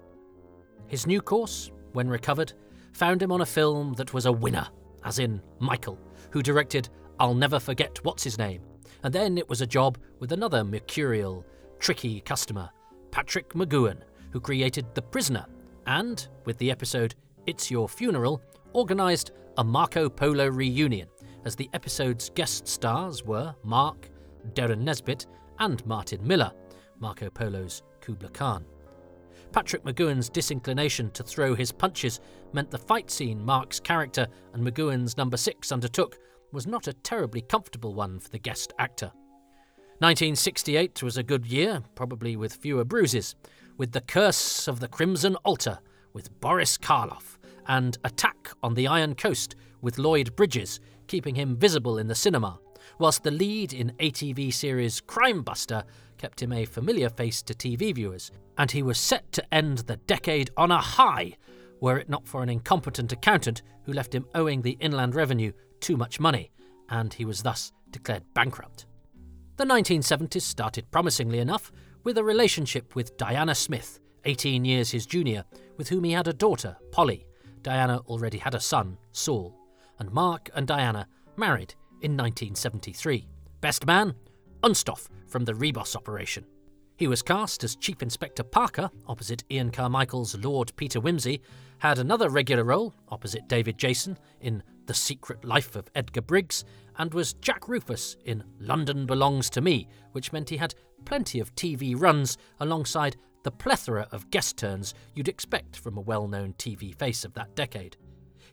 His 0.87 1.07
new 1.07 1.21
course, 1.21 1.71
when 1.93 2.07
recovered, 2.07 2.53
found 2.93 3.21
him 3.21 3.31
on 3.31 3.41
a 3.41 3.45
film 3.45 3.93
that 3.93 4.13
was 4.13 4.25
a 4.25 4.31
winner, 4.31 4.67
as 5.03 5.19
in 5.19 5.41
Michael, 5.59 5.99
who 6.31 6.41
directed 6.41 6.89
I'll 7.19 7.33
Never 7.33 7.59
Forget 7.59 8.03
What's 8.03 8.23
His 8.23 8.37
Name, 8.37 8.61
and 9.03 9.13
then 9.13 9.37
it 9.37 9.49
was 9.49 9.61
a 9.61 9.67
job 9.67 9.97
with 10.19 10.31
another 10.31 10.63
mercurial, 10.63 11.45
tricky 11.79 12.21
customer, 12.21 12.69
Patrick 13.11 13.53
McGoohan, 13.53 14.01
who 14.35 14.41
created 14.41 14.85
The 14.93 15.01
Prisoner, 15.01 15.45
and, 15.87 16.27
with 16.43 16.57
the 16.57 16.69
episode 16.69 17.15
It's 17.47 17.71
Your 17.71 17.87
Funeral, 17.87 18.41
organised 18.73 19.31
a 19.57 19.63
Marco 19.63 20.09
Polo 20.09 20.49
reunion, 20.49 21.07
as 21.45 21.55
the 21.55 21.69
episode's 21.71 22.31
guest 22.31 22.67
stars 22.67 23.23
were 23.23 23.55
Mark, 23.63 24.09
Derren 24.53 24.81
Nesbitt, 24.81 25.27
and 25.59 25.85
Martin 25.85 26.19
Miller, 26.27 26.51
Marco 26.99 27.29
Polo's 27.29 27.81
Kubla 28.01 28.27
Khan. 28.27 28.65
Patrick 29.53 29.85
McGoohan's 29.85 30.27
disinclination 30.27 31.11
to 31.11 31.23
throw 31.23 31.55
his 31.55 31.71
punches 31.71 32.19
meant 32.51 32.69
the 32.69 32.77
fight 32.77 33.09
scene 33.09 33.41
Mark's 33.41 33.79
character 33.79 34.27
and 34.51 34.61
McGoohan's 34.61 35.15
number 35.15 35.37
six 35.37 35.71
undertook 35.71 36.17
was 36.51 36.67
not 36.67 36.87
a 36.87 36.93
terribly 36.93 37.39
comfortable 37.39 37.93
one 37.93 38.19
for 38.19 38.27
the 38.31 38.39
guest 38.39 38.73
actor. 38.79 39.13
1968 39.99 41.01
was 41.03 41.15
a 41.15 41.23
good 41.23 41.45
year, 41.45 41.81
probably 41.95 42.35
with 42.35 42.55
fewer 42.55 42.83
bruises, 42.83 43.33
with 43.77 43.91
The 43.91 44.01
Curse 44.01 44.67
of 44.67 44.79
the 44.79 44.87
Crimson 44.87 45.35
Altar 45.37 45.79
with 46.13 46.39
Boris 46.39 46.77
Karloff 46.77 47.37
and 47.67 47.97
Attack 48.03 48.51
on 48.63 48.73
the 48.73 48.87
Iron 48.87 49.15
Coast 49.15 49.55
with 49.81 49.97
Lloyd 49.97 50.35
Bridges, 50.35 50.79
keeping 51.07 51.35
him 51.35 51.57
visible 51.57 51.97
in 51.97 52.07
the 52.07 52.15
cinema, 52.15 52.59
whilst 52.99 53.23
the 53.23 53.31
lead 53.31 53.73
in 53.73 53.91
ATV 53.99 54.53
series 54.53 55.01
Crime 55.01 55.41
Buster 55.41 55.83
kept 56.17 56.41
him 56.41 56.53
a 56.53 56.65
familiar 56.65 57.09
face 57.09 57.41
to 57.43 57.53
TV 57.53 57.93
viewers, 57.93 58.31
and 58.57 58.71
he 58.71 58.81
was 58.81 58.97
set 58.97 59.29
to 59.33 59.53
end 59.53 59.79
the 59.79 59.97
decade 59.97 60.49
on 60.55 60.71
a 60.71 60.79
high, 60.79 61.33
were 61.81 61.97
it 61.97 62.09
not 62.09 62.27
for 62.27 62.41
an 62.41 62.49
incompetent 62.49 63.11
accountant 63.11 63.61
who 63.83 63.93
left 63.93 64.15
him 64.15 64.25
owing 64.33 64.61
the 64.61 64.77
Inland 64.79 65.15
Revenue 65.15 65.51
too 65.81 65.97
much 65.97 66.19
money, 66.19 66.51
and 66.89 67.13
he 67.13 67.25
was 67.25 67.43
thus 67.43 67.73
declared 67.91 68.23
bankrupt. 68.33 68.85
The 69.57 69.65
1970s 69.65 70.41
started 70.41 70.89
promisingly 70.91 71.39
enough 71.39 71.71
with 72.05 72.19
a 72.19 72.23
relationship 72.23 72.95
with 72.95 73.17
Diana 73.17 73.55
Smith, 73.55 73.99
18 74.23 74.63
years 74.63 74.91
his 74.91 75.05
junior, 75.05 75.43
with 75.75 75.89
whom 75.89 76.05
he 76.05 76.11
had 76.11 76.27
a 76.27 76.33
daughter, 76.33 76.77
Polly. 76.91 77.25
Diana 77.63 77.97
already 78.05 78.37
had 78.37 78.53
a 78.53 78.59
son, 78.59 78.97
Saul, 79.11 79.57
and 79.99 80.11
Mark 80.11 80.49
and 80.55 80.67
Diana 80.67 81.07
married 81.35 81.73
in 82.01 82.15
1973. 82.15 83.27
Best 83.59 83.87
man? 83.87 84.13
Unstoffe 84.63 85.09
from 85.27 85.45
the 85.45 85.53
Ribos 85.53 85.95
operation. 85.95 86.45
He 86.95 87.07
was 87.07 87.23
cast 87.23 87.63
as 87.63 87.75
Chief 87.75 88.01
Inspector 88.03 88.43
Parker, 88.43 88.89
opposite 89.07 89.43
Ian 89.51 89.71
Carmichael's 89.71 90.37
Lord 90.37 90.71
Peter 90.75 91.01
Wimsey, 91.01 91.41
had 91.79 91.97
another 91.97 92.29
regular 92.29 92.63
role, 92.63 92.93
opposite 93.09 93.47
David 93.47 93.79
Jason, 93.79 94.17
in 94.39 94.61
The 94.85 94.93
Secret 94.93 95.43
Life 95.43 95.75
of 95.75 95.89
Edgar 95.95 96.21
Briggs, 96.21 96.63
and 96.97 97.13
was 97.13 97.33
Jack 97.33 97.67
Rufus 97.67 98.17
in 98.25 98.43
London 98.59 99.05
Belongs 99.05 99.49
to 99.51 99.61
Me, 99.61 99.87
which 100.11 100.33
meant 100.33 100.49
he 100.49 100.57
had 100.57 100.75
plenty 101.05 101.39
of 101.39 101.53
TV 101.55 101.99
runs 101.99 102.37
alongside 102.59 103.17
the 103.43 103.51
plethora 103.51 104.07
of 104.11 104.29
guest 104.31 104.57
turns 104.57 104.93
you'd 105.13 105.27
expect 105.27 105.77
from 105.77 105.97
a 105.97 106.01
well 106.01 106.27
known 106.27 106.53
TV 106.53 106.95
face 106.95 107.23
of 107.23 107.33
that 107.33 107.55
decade. 107.55 107.95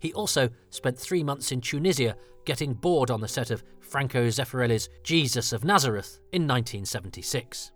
He 0.01 0.13
also 0.13 0.51
spent 0.71 0.99
three 0.99 1.23
months 1.23 1.53
in 1.53 1.61
Tunisia 1.61 2.17
getting 2.45 2.75
bored 2.75 3.11
on 3.11 3.21
the 3.21 3.29
set 3.29 3.51
of 3.51 3.63
Franco 3.81 4.27
Zeffirelli's 4.27 4.89
Jesus 5.03 5.53
of 5.53 5.65
Nazareth 5.65 6.19
in 6.33 6.43
1976. 6.43 7.73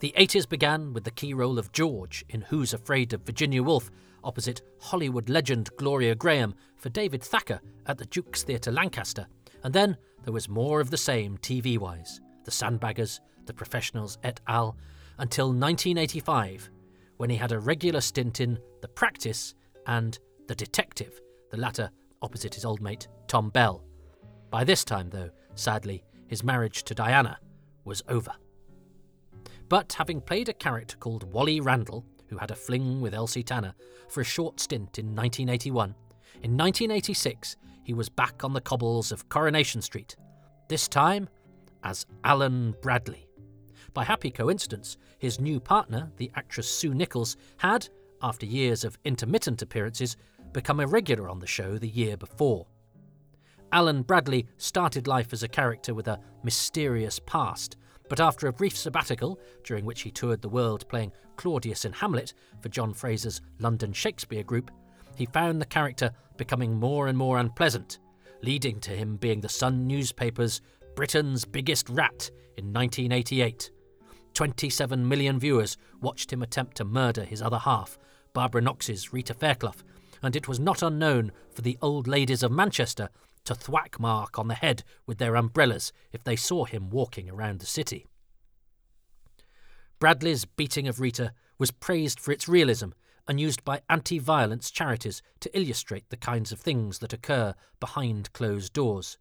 The 0.00 0.14
80s 0.16 0.48
began 0.48 0.92
with 0.92 1.04
the 1.04 1.10
key 1.10 1.34
role 1.34 1.58
of 1.58 1.72
George 1.72 2.24
in 2.28 2.42
Who's 2.42 2.72
Afraid 2.72 3.12
of 3.12 3.22
Virginia 3.22 3.62
Woolf, 3.62 3.90
opposite 4.24 4.62
Hollywood 4.80 5.28
legend 5.28 5.70
Gloria 5.76 6.16
Grahame 6.16 6.54
for 6.76 6.88
David 6.88 7.22
Thacker 7.22 7.60
at 7.86 7.98
the 7.98 8.06
Duke's 8.06 8.42
Theatre 8.42 8.72
Lancaster, 8.72 9.26
and 9.62 9.72
then 9.72 9.96
there 10.24 10.32
was 10.32 10.48
more 10.48 10.80
of 10.80 10.90
the 10.90 10.96
same 10.96 11.38
TV 11.38 11.78
wise 11.78 12.20
The 12.44 12.50
Sandbaggers, 12.50 13.20
The 13.46 13.54
Professionals 13.54 14.18
et 14.22 14.40
al., 14.46 14.76
until 15.18 15.46
1985, 15.46 16.70
when 17.18 17.30
he 17.30 17.36
had 17.36 17.52
a 17.52 17.58
regular 17.58 18.00
stint 18.00 18.40
in 18.40 18.58
The 18.82 18.88
Practice 18.88 19.54
and 19.86 20.18
The 20.48 20.54
Detective, 20.54 21.20
the 21.50 21.56
latter 21.56 21.90
opposite 22.22 22.54
his 22.54 22.64
old 22.64 22.80
mate 22.80 23.06
Tom 23.28 23.50
Bell. 23.50 23.84
By 24.50 24.64
this 24.64 24.84
time, 24.84 25.10
though, 25.10 25.30
sadly, 25.54 26.04
his 26.26 26.42
marriage 26.42 26.84
to 26.84 26.94
Diana 26.94 27.38
was 27.84 28.02
over. 28.08 28.32
But 29.68 29.92
having 29.94 30.20
played 30.20 30.48
a 30.48 30.54
character 30.54 30.96
called 30.96 31.32
Wally 31.32 31.60
Randall, 31.60 32.04
who 32.28 32.38
had 32.38 32.50
a 32.50 32.56
fling 32.56 33.00
with 33.00 33.14
Elsie 33.14 33.42
Tanner 33.42 33.74
for 34.08 34.20
a 34.20 34.24
short 34.24 34.60
stint 34.60 34.98
in 34.98 35.06
1981. 35.06 35.94
In 36.42 36.56
1986, 36.56 37.56
he 37.82 37.94
was 37.94 38.08
back 38.08 38.44
on 38.44 38.52
the 38.52 38.60
cobbles 38.60 39.12
of 39.12 39.28
Coronation 39.28 39.82
Street, 39.82 40.16
this 40.68 40.88
time 40.88 41.28
as 41.82 42.06
Alan 42.24 42.74
Bradley. 42.82 43.28
By 43.92 44.04
happy 44.04 44.30
coincidence, 44.30 44.96
his 45.18 45.40
new 45.40 45.60
partner, 45.60 46.10
the 46.16 46.30
actress 46.34 46.68
Sue 46.68 46.94
Nicholls, 46.94 47.36
had, 47.58 47.88
after 48.22 48.46
years 48.46 48.84
of 48.84 48.98
intermittent 49.04 49.62
appearances, 49.62 50.16
become 50.52 50.80
a 50.80 50.86
regular 50.86 51.28
on 51.28 51.38
the 51.38 51.46
show 51.46 51.78
the 51.78 51.88
year 51.88 52.16
before. 52.16 52.66
Alan 53.72 54.02
Bradley 54.02 54.46
started 54.56 55.06
life 55.06 55.32
as 55.32 55.42
a 55.42 55.48
character 55.48 55.94
with 55.94 56.08
a 56.08 56.20
mysterious 56.42 57.18
past, 57.18 57.76
but 58.08 58.20
after 58.20 58.46
a 58.46 58.52
brief 58.52 58.76
sabbatical, 58.76 59.38
during 59.64 59.84
which 59.84 60.02
he 60.02 60.10
toured 60.10 60.42
the 60.42 60.48
world 60.48 60.88
playing 60.88 61.12
Claudius 61.36 61.84
in 61.84 61.92
Hamlet 61.92 62.34
for 62.60 62.68
John 62.68 62.92
Fraser's 62.92 63.40
London 63.58 63.92
Shakespeare 63.92 64.42
Group, 64.42 64.70
he 65.16 65.26
found 65.26 65.60
the 65.60 65.66
character 65.66 66.10
becoming 66.36 66.74
more 66.74 67.08
and 67.08 67.16
more 67.16 67.38
unpleasant, 67.38 67.98
leading 68.42 68.80
to 68.80 68.90
him 68.90 69.16
being 69.16 69.40
the 69.40 69.48
Sun 69.48 69.86
newspaper's 69.86 70.60
Britain's 70.94 71.44
biggest 71.44 71.88
rat 71.88 72.30
in 72.56 72.72
1988. 72.72 73.70
27 74.34 75.08
million 75.08 75.38
viewers 75.38 75.76
watched 76.00 76.32
him 76.32 76.42
attempt 76.42 76.76
to 76.76 76.84
murder 76.84 77.24
his 77.24 77.40
other 77.40 77.58
half, 77.58 77.98
Barbara 78.32 78.60
Knox's 78.60 79.12
Rita 79.12 79.34
Fairclough, 79.34 79.74
and 80.22 80.34
it 80.34 80.48
was 80.48 80.58
not 80.58 80.82
unknown 80.82 81.32
for 81.52 81.62
the 81.62 81.78
old 81.80 82.08
ladies 82.08 82.42
of 82.42 82.50
Manchester 82.50 83.08
to 83.44 83.54
thwack 83.54 84.00
Mark 84.00 84.38
on 84.38 84.48
the 84.48 84.54
head 84.54 84.84
with 85.06 85.18
their 85.18 85.36
umbrellas 85.36 85.92
if 86.12 86.24
they 86.24 86.36
saw 86.36 86.64
him 86.64 86.90
walking 86.90 87.30
around 87.30 87.60
the 87.60 87.66
city. 87.66 88.06
Bradley's 89.98 90.44
beating 90.44 90.88
of 90.88 91.00
Rita 91.00 91.32
was 91.58 91.70
praised 91.70 92.20
for 92.20 92.32
its 92.32 92.48
realism 92.48 92.90
and 93.26 93.40
used 93.40 93.64
by 93.64 93.80
anti 93.88 94.18
violence 94.18 94.70
charities 94.70 95.22
to 95.40 95.58
illustrate 95.58 96.08
the 96.10 96.16
kinds 96.16 96.52
of 96.52 96.60
things 96.60 96.98
that 96.98 97.12
occur 97.12 97.54
behind 97.80 98.32
closed 98.32 98.72
doors. 98.72 99.18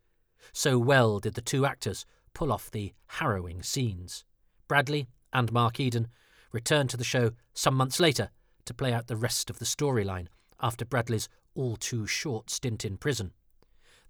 So 0.52 0.78
well 0.78 1.20
did 1.20 1.36
the 1.36 1.42
two 1.42 1.66
actors 1.66 2.06
pull 2.34 2.52
off 2.52 2.72
the 2.72 2.94
harrowing 3.08 3.64
scenes. 3.64 4.26
Bradley 4.68 5.08
and 5.32 5.52
Mark 5.52 5.80
Eden 5.80 6.08
returned 6.52 6.90
to 6.90 6.98
the 6.98 7.04
show 7.04 7.32
some 7.54 7.76
months 7.76 8.00
later 8.00 8.30
to 8.66 8.74
play 8.74 8.94
out 8.94 9.08
the 9.08 9.16
rest 9.16 9.50
of 9.50 9.60
the 9.60 9.66
storyline 9.66 10.28
after 10.62 10.86
Bradley's 10.86 11.30
all 11.56 11.76
too 11.76 12.08
short 12.08 12.50
stint 12.50 12.84
in 12.86 12.98
prison. 12.98 13.32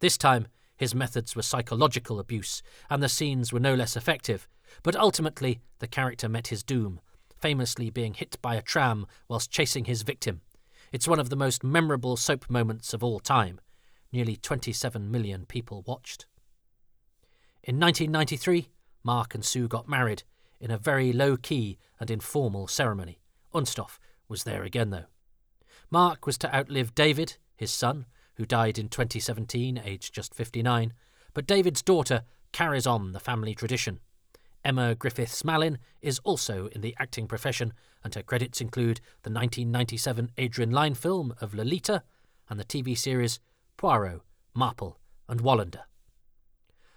This 0.04 0.18
time, 0.18 0.48
his 0.76 0.94
methods 0.94 1.34
were 1.34 1.44
psychological 1.44 2.20
abuse, 2.20 2.62
and 2.90 3.02
the 3.02 3.08
scenes 3.08 3.54
were 3.54 3.60
no 3.62 3.74
less 3.74 3.96
effective, 3.96 4.50
but 4.84 4.98
ultimately 4.98 5.62
the 5.80 5.88
character 5.88 6.28
met 6.28 6.48
his 6.48 6.62
doom, 6.62 7.00
famously 7.40 7.90
being 7.90 8.14
hit 8.14 8.38
by 8.42 8.56
a 8.56 8.62
tram 8.62 9.08
whilst 9.30 9.50
chasing 9.50 9.86
his 9.86 10.02
victim. 10.02 10.42
It's 10.92 11.08
one 11.08 11.22
of 11.22 11.30
the 11.30 11.38
most 11.38 11.64
memorable 11.64 12.18
soap 12.18 12.50
moments 12.50 12.94
of 12.94 13.02
all 13.02 13.22
time. 13.22 13.62
Nearly 14.12 14.36
27 14.36 15.10
million 15.10 15.46
people 15.46 15.86
watched. 15.88 16.26
In 17.64 17.80
1993, 17.80 18.68
Mark 19.06 19.34
and 19.34 19.46
Sue 19.46 19.70
got 19.70 19.88
married 19.88 20.24
in 20.60 20.70
a 20.70 20.78
very 20.78 21.14
low 21.14 21.38
key 21.38 21.78
and 21.98 22.12
informal 22.12 22.68
ceremony. 22.68 23.22
Unstoffe 23.56 24.00
was 24.28 24.44
there 24.44 24.64
again, 24.64 24.90
though. 24.90 25.06
Mark 25.90 26.26
was 26.26 26.38
to 26.40 26.54
outlive 26.54 26.94
David, 26.94 27.38
his 27.56 27.72
son, 27.72 28.06
who 28.36 28.46
died 28.46 28.78
in 28.78 28.90
2017, 28.90 29.82
aged 29.84 30.14
just 30.14 30.34
59, 30.34 30.94
but 31.34 31.48
David's 31.48 31.82
daughter 31.82 32.24
carries 32.52 32.88
on 32.88 33.12
the 33.12 33.20
family 33.20 33.56
tradition. 33.56 34.00
Emma 34.64 34.96
Griffiths 34.96 35.44
Malin 35.44 35.78
is 36.02 36.20
also 36.20 36.68
in 36.68 36.82
the 36.82 36.96
acting 37.00 37.28
profession, 37.28 37.74
and 38.04 38.16
her 38.16 38.24
credits 38.24 38.62
include 38.62 39.02
the 39.24 39.30
1997 39.30 40.32
Adrian 40.38 40.72
Lyne 40.72 40.94
film 40.94 41.34
of 41.42 41.54
Lolita 41.54 42.04
and 42.50 42.60
the 42.60 42.66
TV 42.66 42.98
series 42.98 43.40
Poirot, 43.78 44.22
Marple, 44.54 45.00
and 45.28 45.42
Wallander. 45.42 45.84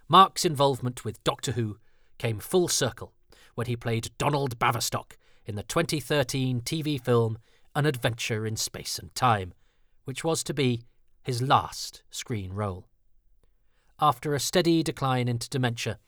Mark's 0.09 0.45
involvement 0.45 1.05
with 1.05 1.23
Doctor 1.25 1.53
Who 1.53 1.79
came 2.19 2.39
full 2.39 2.69
circle 2.69 3.13
when 3.55 3.67
he 3.67 3.75
played 3.75 4.11
Donald 4.19 4.59
Baverstock 4.59 5.13
in 5.45 5.57
the 5.57 5.63
2013 5.65 6.61
TV 6.61 7.01
film 7.01 7.39
An 7.75 7.87
Adventure 7.87 8.47
in 8.47 8.57
Space 8.57 8.99
and 8.99 9.15
Time, 9.15 9.53
which 10.05 10.23
was 10.23 10.45
to 10.45 10.55
be 10.55 10.83
his 11.27 11.43
last 11.43 12.05
screen 12.09 12.53
role. 12.53 12.87
After 14.01 14.33
a 14.33 14.39
steady 14.39 14.85
decline 14.85 15.27
into 15.27 15.51
dementia, 15.51 15.99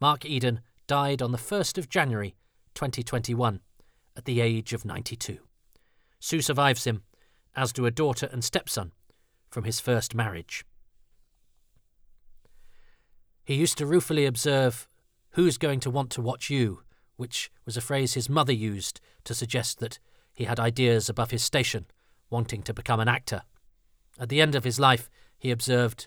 Mark 0.00 0.24
Eden 0.24 0.62
died 0.88 1.22
on 1.22 1.30
the 1.30 1.38
1st 1.38 1.78
of 1.78 1.88
January 1.88 2.34
2021 2.74 3.60
at 4.16 4.24
the 4.24 4.40
age 4.40 4.72
of 4.72 4.84
92. 4.84 5.38
Sue 6.18 6.40
survives 6.40 6.82
him, 6.82 7.04
as 7.54 7.72
do 7.72 7.86
a 7.86 7.92
daughter 7.92 8.28
and 8.32 8.42
stepson 8.42 8.90
from 9.48 9.62
his 9.62 9.78
first 9.78 10.12
marriage. 10.12 10.64
He 13.44 13.54
used 13.54 13.78
to 13.78 13.86
ruefully 13.86 14.26
observe, 14.26 14.88
Who's 15.34 15.56
going 15.56 15.78
to 15.80 15.90
want 15.90 16.10
to 16.10 16.20
watch 16.20 16.50
you? 16.50 16.80
which 17.16 17.48
was 17.64 17.76
a 17.76 17.80
phrase 17.80 18.14
his 18.14 18.28
mother 18.28 18.52
used 18.52 19.00
to 19.22 19.36
suggest 19.36 19.78
that 19.78 20.00
he 20.32 20.46
had 20.46 20.58
ideas 20.58 21.08
above 21.08 21.30
his 21.30 21.44
station, 21.44 21.86
wanting 22.28 22.60
to 22.64 22.74
become 22.74 22.98
an 22.98 23.06
actor. 23.06 23.42
At 24.18 24.28
the 24.28 24.40
end 24.40 24.54
of 24.54 24.64
his 24.64 24.78
life, 24.78 25.10
he 25.38 25.50
observed 25.50 26.06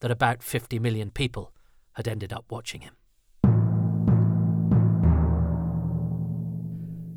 that 0.00 0.10
about 0.10 0.42
50 0.42 0.78
million 0.78 1.10
people 1.10 1.52
had 1.92 2.08
ended 2.08 2.32
up 2.32 2.46
watching 2.50 2.80
him. 2.80 2.96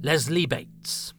Leslie 0.02 0.46
Bates. 0.46 1.14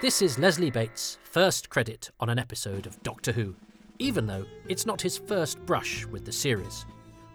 This 0.00 0.20
is 0.20 0.38
Leslie 0.38 0.70
Bates' 0.70 1.18
first 1.22 1.70
credit 1.70 2.10
on 2.18 2.28
an 2.28 2.38
episode 2.38 2.86
of 2.86 3.02
Doctor 3.02 3.32
Who, 3.32 3.54
even 3.98 4.26
though 4.26 4.44
it's 4.68 4.86
not 4.86 5.00
his 5.00 5.16
first 5.16 5.58
brush 5.64 6.04
with 6.06 6.24
the 6.24 6.32
series. 6.32 6.84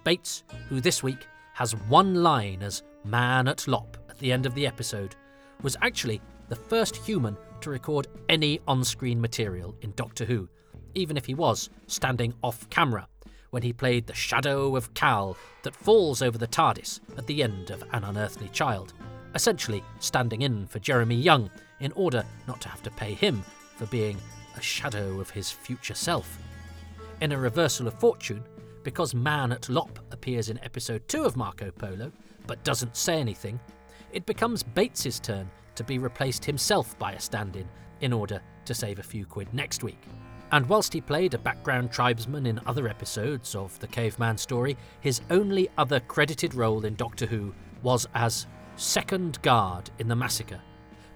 Bates, 0.03 0.43
who 0.69 0.81
this 0.81 1.01
week 1.01 1.27
has 1.53 1.75
one 1.87 2.15
line 2.15 2.61
as 2.61 2.83
Man 3.03 3.47
at 3.47 3.67
Lop 3.67 3.97
at 4.09 4.17
the 4.19 4.31
end 4.31 4.45
of 4.45 4.53
the 4.53 4.67
episode, 4.67 5.15
was 5.61 5.77
actually 5.81 6.21
the 6.49 6.55
first 6.55 6.95
human 6.95 7.37
to 7.61 7.69
record 7.69 8.07
any 8.29 8.59
on 8.67 8.83
screen 8.83 9.19
material 9.19 9.75
in 9.81 9.93
Doctor 9.95 10.25
Who, 10.25 10.47
even 10.95 11.17
if 11.17 11.25
he 11.25 11.33
was 11.33 11.69
standing 11.87 12.33
off 12.43 12.69
camera 12.69 13.07
when 13.51 13.63
he 13.63 13.73
played 13.73 14.07
the 14.07 14.13
shadow 14.13 14.75
of 14.75 14.93
Kal 14.93 15.37
that 15.63 15.75
falls 15.75 16.21
over 16.21 16.37
the 16.37 16.47
TARDIS 16.47 16.99
at 17.17 17.27
the 17.27 17.43
end 17.43 17.71
of 17.71 17.83
An 17.93 18.03
Unearthly 18.03 18.49
Child 18.49 18.93
essentially 19.35 19.83
standing 19.99 20.41
in 20.41 20.65
for 20.67 20.79
Jeremy 20.79 21.15
Young 21.15 21.49
in 21.79 21.91
order 21.93 22.25
not 22.47 22.59
to 22.61 22.69
have 22.69 22.81
to 22.83 22.91
pay 22.91 23.13
him 23.13 23.43
for 23.75 23.85
being 23.87 24.17
a 24.55 24.61
shadow 24.61 25.19
of 25.19 25.29
his 25.29 25.51
future 25.51 25.93
self. 25.93 26.39
In 27.21 27.31
a 27.31 27.37
reversal 27.37 27.87
of 27.87 27.99
fortune, 27.99 28.43
because 28.83 29.13
Man 29.13 29.51
at 29.51 29.69
Lop 29.69 29.99
appears 30.11 30.49
in 30.49 30.63
episode 30.63 31.07
2 31.07 31.23
of 31.23 31.35
Marco 31.35 31.69
Polo, 31.71 32.11
but 32.47 32.63
doesn't 32.63 32.95
say 32.95 33.19
anything, 33.19 33.59
it 34.11 34.25
becomes 34.25 34.63
Bates's 34.63 35.19
turn 35.19 35.49
to 35.77 35.83
be 35.83 35.97
replaced 35.97 36.43
himself 36.43 36.97
by 36.99 37.13
a 37.13 37.19
stand 37.19 37.55
in 37.55 37.67
in 38.01 38.13
order 38.13 38.41
to 38.65 38.73
save 38.73 38.99
a 38.99 39.03
few 39.03 39.25
quid 39.25 39.51
next 39.53 39.83
week. 39.83 40.01
And 40.51 40.67
whilst 40.69 40.93
he 40.93 41.01
played 41.01 41.33
a 41.33 41.39
background 41.39 41.91
tribesman 41.91 42.45
in 42.45 42.61
other 42.65 42.87
episodes 42.87 43.55
of 43.55 43.77
the 43.79 43.87
Caveman 43.87 44.37
story, 44.37 44.77
his 45.01 45.21
only 45.29 45.69
other 45.77 45.99
credited 45.99 46.53
role 46.53 46.85
in 46.85 46.95
Doctor 46.95 47.25
Who 47.25 47.53
was 47.81 48.07
as 48.13 48.47
second 48.75 49.41
guard 49.41 49.89
in 49.99 50.07
the 50.07 50.15
massacre, 50.15 50.61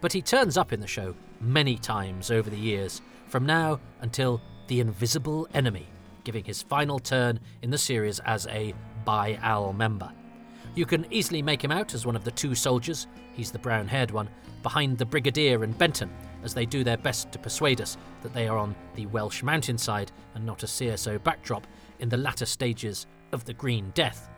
but 0.02 0.12
he 0.12 0.22
turns 0.22 0.58
up 0.58 0.74
in 0.74 0.80
the 0.80 0.88
show 0.88 1.16
many 1.40 1.78
times 1.78 2.32
over 2.32 2.50
the 2.50 2.58
years, 2.58 3.02
from 3.28 3.46
now 3.46 3.80
until 4.02 4.42
The 4.68 4.80
Invisible 4.80 5.48
Enemy, 5.54 5.88
giving 6.24 6.44
his 6.44 6.64
final 6.64 7.00
turn 7.00 7.40
in 7.62 7.70
the 7.70 7.78
series 7.78 8.20
as 8.20 8.48
a 8.48 8.74
Bi-Al 9.06 9.74
member. 9.74 10.12
You 10.74 10.86
can 10.86 11.06
easily 11.12 11.42
make 11.42 11.62
him 11.62 11.72
out 11.72 11.94
as 11.94 12.06
one 12.06 12.16
of 12.16 12.24
the 12.24 12.32
two 12.32 12.56
soldiers, 12.56 13.08
he's 13.34 13.52
the 13.52 13.60
brown 13.60 13.88
haired 13.90 14.12
one, 14.12 14.30
behind 14.64 14.98
the 14.98 15.06
Brigadier 15.06 15.64
and 15.64 15.78
Benton, 15.78 16.10
as 16.44 16.54
they 16.54 16.66
do 16.66 16.84
their 16.84 16.98
best 16.98 17.32
to 17.34 17.40
persuade 17.40 17.82
us 17.82 17.98
that 18.22 18.34
they 18.34 18.48
are 18.48 18.58
on 18.58 18.76
the 18.96 19.06
Welsh 19.08 19.44
mountainside 19.44 20.12
and 20.34 20.46
not 20.46 20.64
a 20.64 20.68
CSO 20.68 21.22
backdrop 21.24 21.68
in 22.00 22.08
the 22.08 22.18
latter 22.18 22.46
stages 22.46 23.06
of 23.34 23.44
the 23.44 23.54
Green 23.54 23.92
Death. 23.94 24.30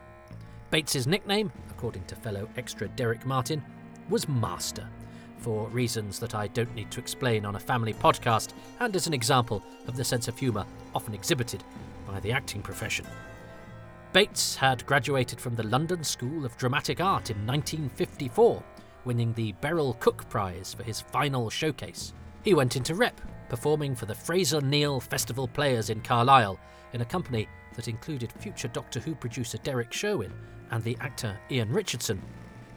Bates's 0.71 1.05
nickname, 1.05 1.51
according 1.69 2.03
to 2.05 2.15
fellow 2.15 2.49
extra 2.57 2.88
Derek 2.88 3.27
Martin, 3.27 3.63
was 4.09 4.27
Master, 4.27 4.89
for 5.38 5.67
reasons 5.67 6.17
that 6.17 6.34
I 6.34 6.47
don't 6.47 6.73
need 6.73 6.89
to 6.91 6.99
explain 6.99 7.45
on 7.45 7.57
a 7.57 7.59
family 7.59 7.93
podcast, 7.93 8.53
and 8.79 8.95
as 8.95 9.05
an 9.05 9.13
example 9.13 9.61
of 9.88 9.95
the 9.95 10.03
sense 10.03 10.27
of 10.27 10.39
humour 10.39 10.65
often 10.95 11.13
exhibited 11.13 11.63
by 12.07 12.19
the 12.21 12.31
acting 12.31 12.63
profession. 12.63 13.05
Bates 14.14 14.55
had 14.55 14.86
graduated 14.86 15.41
from 15.41 15.55
the 15.55 15.66
London 15.66 16.03
School 16.03 16.45
of 16.45 16.55
Dramatic 16.55 17.01
Art 17.01 17.32
in 17.32 17.47
1954, 17.47 18.64
winning 19.05 19.34
the 19.34 19.53
Beryl 19.53 19.95
Cook 19.99 20.30
Prize 20.30 20.76
for 20.76 20.84
his 20.84 21.01
final 21.01 21.49
showcase. 21.49 22.14
He 22.43 22.53
went 22.53 22.76
into 22.76 22.93
rep, 22.93 23.20
performing 23.49 23.95
for 23.95 24.05
the 24.05 24.14
Fraser 24.14 24.61
Neal 24.61 24.99
Festival 24.99 25.47
Players 25.47 25.89
in 25.89 25.99
Carlisle 26.01 26.59
in 26.93 27.01
a 27.01 27.05
company 27.05 27.49
that 27.76 27.88
included 27.88 28.32
future 28.34 28.68
Doctor 28.68 28.99
Who 28.99 29.16
producer 29.16 29.57
Derrick 29.57 29.91
Sherwin 29.91 30.32
and 30.70 30.84
the 30.84 30.95
actor 31.01 31.36
Ian 31.49 31.74
Richardson. 31.74 32.22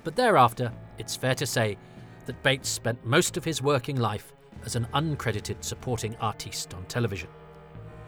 But 0.04 0.16
thereafter, 0.16 0.72
it's 0.96 1.16
fair 1.16 1.34
to 1.34 1.44
say, 1.44 1.76
that 2.24 2.42
Bates 2.42 2.70
spent 2.70 3.04
most 3.04 3.36
of 3.36 3.44
his 3.44 3.60
working 3.60 3.96
life 3.96 4.32
as 4.64 4.74
an 4.74 4.86
uncredited 4.94 5.62
supporting 5.62 6.16
artiste 6.16 6.72
on 6.72 6.86
television. 6.86 7.28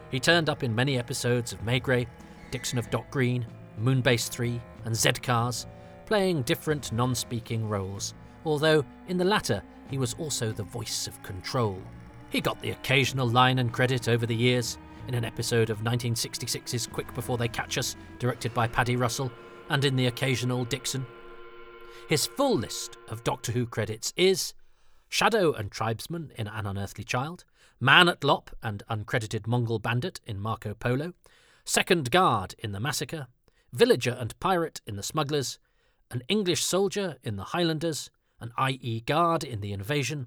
He 0.09 0.19
turned 0.19 0.49
up 0.49 0.63
in 0.63 0.73
many 0.73 0.97
episodes 0.97 1.53
of 1.53 1.63
Maigret, 1.63 2.07
Dixon 2.51 2.77
of 2.77 2.89
Dock 2.89 3.09
Green, 3.11 3.45
Moonbase 3.79 4.29
3, 4.29 4.59
and 4.85 4.95
Z-Cars, 4.95 5.67
playing 6.05 6.43
different 6.43 6.91
non 6.91 7.15
speaking 7.15 7.67
roles, 7.67 8.13
although 8.45 8.83
in 9.07 9.17
the 9.17 9.25
latter 9.25 9.61
he 9.89 9.97
was 9.97 10.15
also 10.15 10.51
the 10.51 10.63
voice 10.63 11.07
of 11.07 11.21
control. 11.23 11.81
He 12.29 12.41
got 12.41 12.61
the 12.61 12.71
occasional 12.71 13.27
line 13.27 13.59
and 13.59 13.73
credit 13.73 14.07
over 14.07 14.25
the 14.25 14.35
years, 14.35 14.77
in 15.07 15.15
an 15.15 15.25
episode 15.25 15.71
of 15.71 15.79
1966's 15.79 16.85
Quick 16.85 17.11
Before 17.15 17.37
They 17.37 17.47
Catch 17.47 17.79
Us, 17.79 17.95
directed 18.19 18.53
by 18.53 18.67
Paddy 18.67 18.95
Russell, 18.95 19.31
and 19.69 19.83
in 19.83 19.95
the 19.95 20.05
occasional 20.05 20.65
Dixon. 20.65 21.05
His 22.07 22.27
full 22.27 22.55
list 22.55 22.97
of 23.07 23.23
Doctor 23.23 23.51
Who 23.51 23.65
credits 23.65 24.13
is 24.15 24.53
Shadow 25.09 25.53
and 25.53 25.71
Tribesman 25.71 26.31
in 26.35 26.47
An 26.47 26.67
Unearthly 26.67 27.03
Child, 27.03 27.43
Man 27.79 28.09
at 28.09 28.23
Lop 28.23 28.51
and 28.61 28.83
Uncredited 28.89 29.47
Mongol 29.47 29.79
Bandit 29.79 30.19
in 30.27 30.39
Marco 30.39 30.75
Polo, 30.75 31.13
Second 31.69 32.09
Guard 32.09 32.55
in 32.57 32.71
The 32.71 32.79
Massacre, 32.79 33.27
Villager 33.71 34.17
and 34.19 34.39
Pirate 34.39 34.81
in 34.87 34.95
The 34.95 35.03
Smugglers, 35.03 35.59
an 36.09 36.23
English 36.27 36.63
soldier 36.63 37.17
in 37.23 37.35
The 37.35 37.43
Highlanders, 37.43 38.09
an 38.39 38.51
IE 38.59 39.01
guard 39.01 39.43
in 39.43 39.61
The 39.61 39.71
Invasion, 39.71 40.25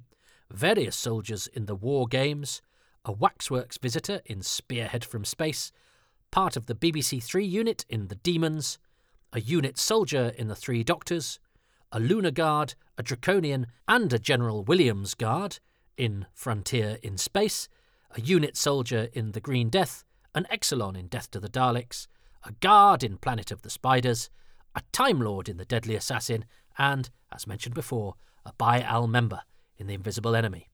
various 0.53 0.95
soldiers 0.95 1.49
in 1.49 1.66
The 1.66 1.74
War 1.74 2.07
Games, 2.07 2.62
a 3.05 3.11
Waxworks 3.11 3.76
visitor 3.76 4.20
in 4.24 4.43
Spearhead 4.43 5.05
from 5.05 5.24
Space, 5.24 5.72
part 6.30 6.57
of 6.57 6.66
the 6.66 6.76
BBC 6.76 7.20
Three 7.20 7.45
unit 7.45 7.84
in 7.88 8.07
The 8.07 8.14
Daemons, 8.14 8.78
a 9.32 9.40
unit 9.40 9.78
soldier 9.78 10.32
in 10.38 10.47
The 10.47 10.55
Three 10.55 10.84
Doctors, 10.84 11.40
a 11.90 11.99
Lunar 11.99 12.30
Guard, 12.30 12.76
a 12.97 13.03
Draconian, 13.03 13.66
and 13.88 14.12
a 14.12 14.20
General 14.20 14.62
Williams 14.62 15.14
Guard 15.14 15.59
in 15.97 16.26
Frontier 16.34 16.99
in 17.03 17.18
Space, 17.18 17.68
a 18.12 18.20
unit 18.20 18.57
soldier 18.57 19.09
in 19.12 19.32
The 19.32 19.40
Green 19.40 19.70
Death, 19.70 20.05
an 20.34 20.46
Exxilon 20.52 20.96
in 20.96 21.08
Death 21.08 21.30
to 21.32 21.40
the 21.40 21.48
Daleks, 21.48 22.06
a 22.44 22.52
guard 22.52 23.04
in 23.04 23.18
Planet 23.18 23.50
of 23.50 23.62
the 23.62 23.70
Spiders, 23.70 24.30
a 24.74 24.82
Time 24.92 25.20
Lord 25.20 25.48
in 25.48 25.58
The 25.58 25.64
Deadly 25.64 25.94
Assassin, 25.94 26.44
and, 26.78 27.10
as 27.30 27.46
mentioned 27.46 27.74
before, 27.74 28.14
a 28.44 28.52
Bi-Al 28.54 29.06
member 29.06 29.42
in 29.76 29.86
The 29.86 29.94
Invisible 29.94 30.34
Enemy. 30.34 30.68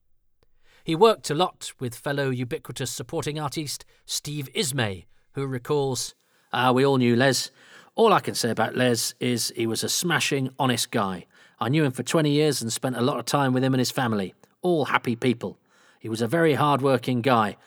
He 0.83 0.95
worked 0.95 1.29
a 1.29 1.35
lot 1.35 1.73
with 1.79 1.93
fellow 1.93 2.29
ubiquitous 2.29 2.91
supporting 2.91 3.39
artist 3.39 3.85
Steve 4.05 4.49
Ismay, 4.55 5.05
who 5.33 5.45
recalls, 5.45 6.15
Ah, 6.51 6.71
we 6.71 6.85
all 6.85 6.97
knew 6.97 7.15
Les. 7.15 7.51
All 7.95 8.13
I 8.13 8.21
can 8.21 8.33
say 8.35 8.49
about 8.49 8.75
Les 8.75 9.13
is 9.19 9.53
he 9.55 9.67
was 9.67 9.83
a 9.83 9.89
smashing, 9.89 10.49
honest 10.57 10.89
guy. 10.89 11.25
I 11.59 11.69
knew 11.69 11.83
him 11.83 11.91
for 11.91 12.03
20 12.03 12.31
years 12.31 12.61
and 12.61 12.71
spent 12.71 12.95
a 12.95 13.01
lot 13.01 13.19
of 13.19 13.25
time 13.25 13.53
with 13.53 13.63
him 13.63 13.73
and 13.73 13.79
his 13.79 13.91
family. 13.91 14.33
All 14.61 14.85
happy 14.85 15.15
people. 15.15 15.59
He 15.99 16.07
was 16.07 16.21
a 16.21 16.27
very 16.27 16.53
hard 16.53 16.81
working 16.81 17.21
guy. 17.21 17.57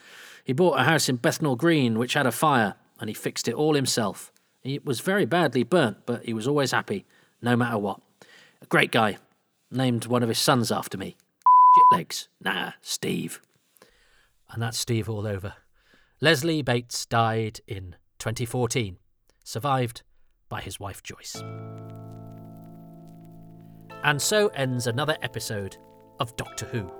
He 0.43 0.53
bought 0.53 0.79
a 0.79 0.83
house 0.83 1.07
in 1.07 1.15
Bethnal 1.17 1.55
Green 1.55 1.97
which 1.97 2.13
had 2.13 2.27
a 2.27 2.31
fire, 2.31 2.75
and 2.99 3.09
he 3.09 3.13
fixed 3.13 3.47
it 3.47 3.55
all 3.55 3.75
himself. 3.75 4.31
It 4.63 4.85
was 4.85 4.99
very 4.99 5.25
badly 5.25 5.63
burnt, 5.63 6.05
but 6.05 6.25
he 6.25 6.33
was 6.33 6.47
always 6.47 6.71
happy, 6.71 7.05
no 7.41 7.55
matter 7.55 7.77
what. 7.77 8.01
A 8.61 8.65
great 8.65 8.91
guy. 8.91 9.17
Named 9.71 10.05
one 10.05 10.23
of 10.23 10.29
his 10.29 10.39
sons 10.39 10.71
after 10.71 10.97
me. 10.97 11.17
Shit 11.75 11.97
legs. 11.97 12.29
Nah, 12.41 12.73
Steve. 12.81 13.41
And 14.51 14.61
that's 14.61 14.77
Steve 14.77 15.09
all 15.09 15.25
over. 15.25 15.55
Leslie 16.21 16.61
Bates 16.61 17.05
died 17.05 17.59
in 17.67 17.95
2014, 18.19 18.97
survived 19.43 20.03
by 20.47 20.61
his 20.61 20.79
wife 20.79 21.01
Joyce. 21.03 21.41
And 24.03 24.21
so 24.21 24.49
ends 24.49 24.87
another 24.87 25.17
episode 25.21 25.77
of 26.19 26.35
Doctor 26.35 26.65
Who. 26.67 26.91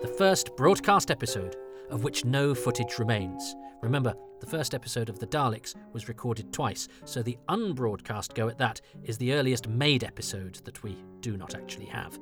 The 0.00 0.08
first 0.08 0.56
broadcast 0.56 1.10
episode 1.10 1.56
of 1.92 2.02
which 2.02 2.24
no 2.24 2.54
footage 2.54 2.98
remains. 2.98 3.54
Remember, 3.82 4.14
the 4.40 4.46
first 4.46 4.74
episode 4.74 5.08
of 5.08 5.18
The 5.18 5.26
Daleks 5.26 5.74
was 5.92 6.08
recorded 6.08 6.52
twice, 6.52 6.88
so 7.04 7.22
the 7.22 7.38
unbroadcast 7.48 8.34
go 8.34 8.48
at 8.48 8.58
that 8.58 8.80
is 9.04 9.18
the 9.18 9.34
earliest 9.34 9.68
made 9.68 10.02
episode 10.02 10.56
that 10.64 10.82
we 10.82 11.04
do 11.20 11.36
not 11.36 11.54
actually 11.54 11.86
have. 11.86 12.18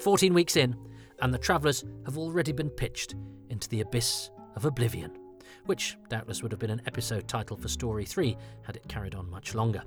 14 0.00 0.34
weeks 0.34 0.56
in, 0.56 0.76
and 1.20 1.32
the 1.32 1.38
travellers 1.38 1.84
have 2.04 2.18
already 2.18 2.52
been 2.52 2.68
pitched 2.68 3.14
into 3.48 3.68
the 3.68 3.80
abyss 3.80 4.30
of 4.56 4.64
oblivion, 4.64 5.12
which 5.64 5.96
doubtless 6.08 6.42
would 6.42 6.52
have 6.52 6.60
been 6.60 6.70
an 6.70 6.82
episode 6.86 7.28
title 7.28 7.56
for 7.56 7.68
Story 7.68 8.04
3 8.04 8.36
had 8.62 8.76
it 8.76 8.88
carried 8.88 9.14
on 9.14 9.30
much 9.30 9.54
longer. 9.54 9.82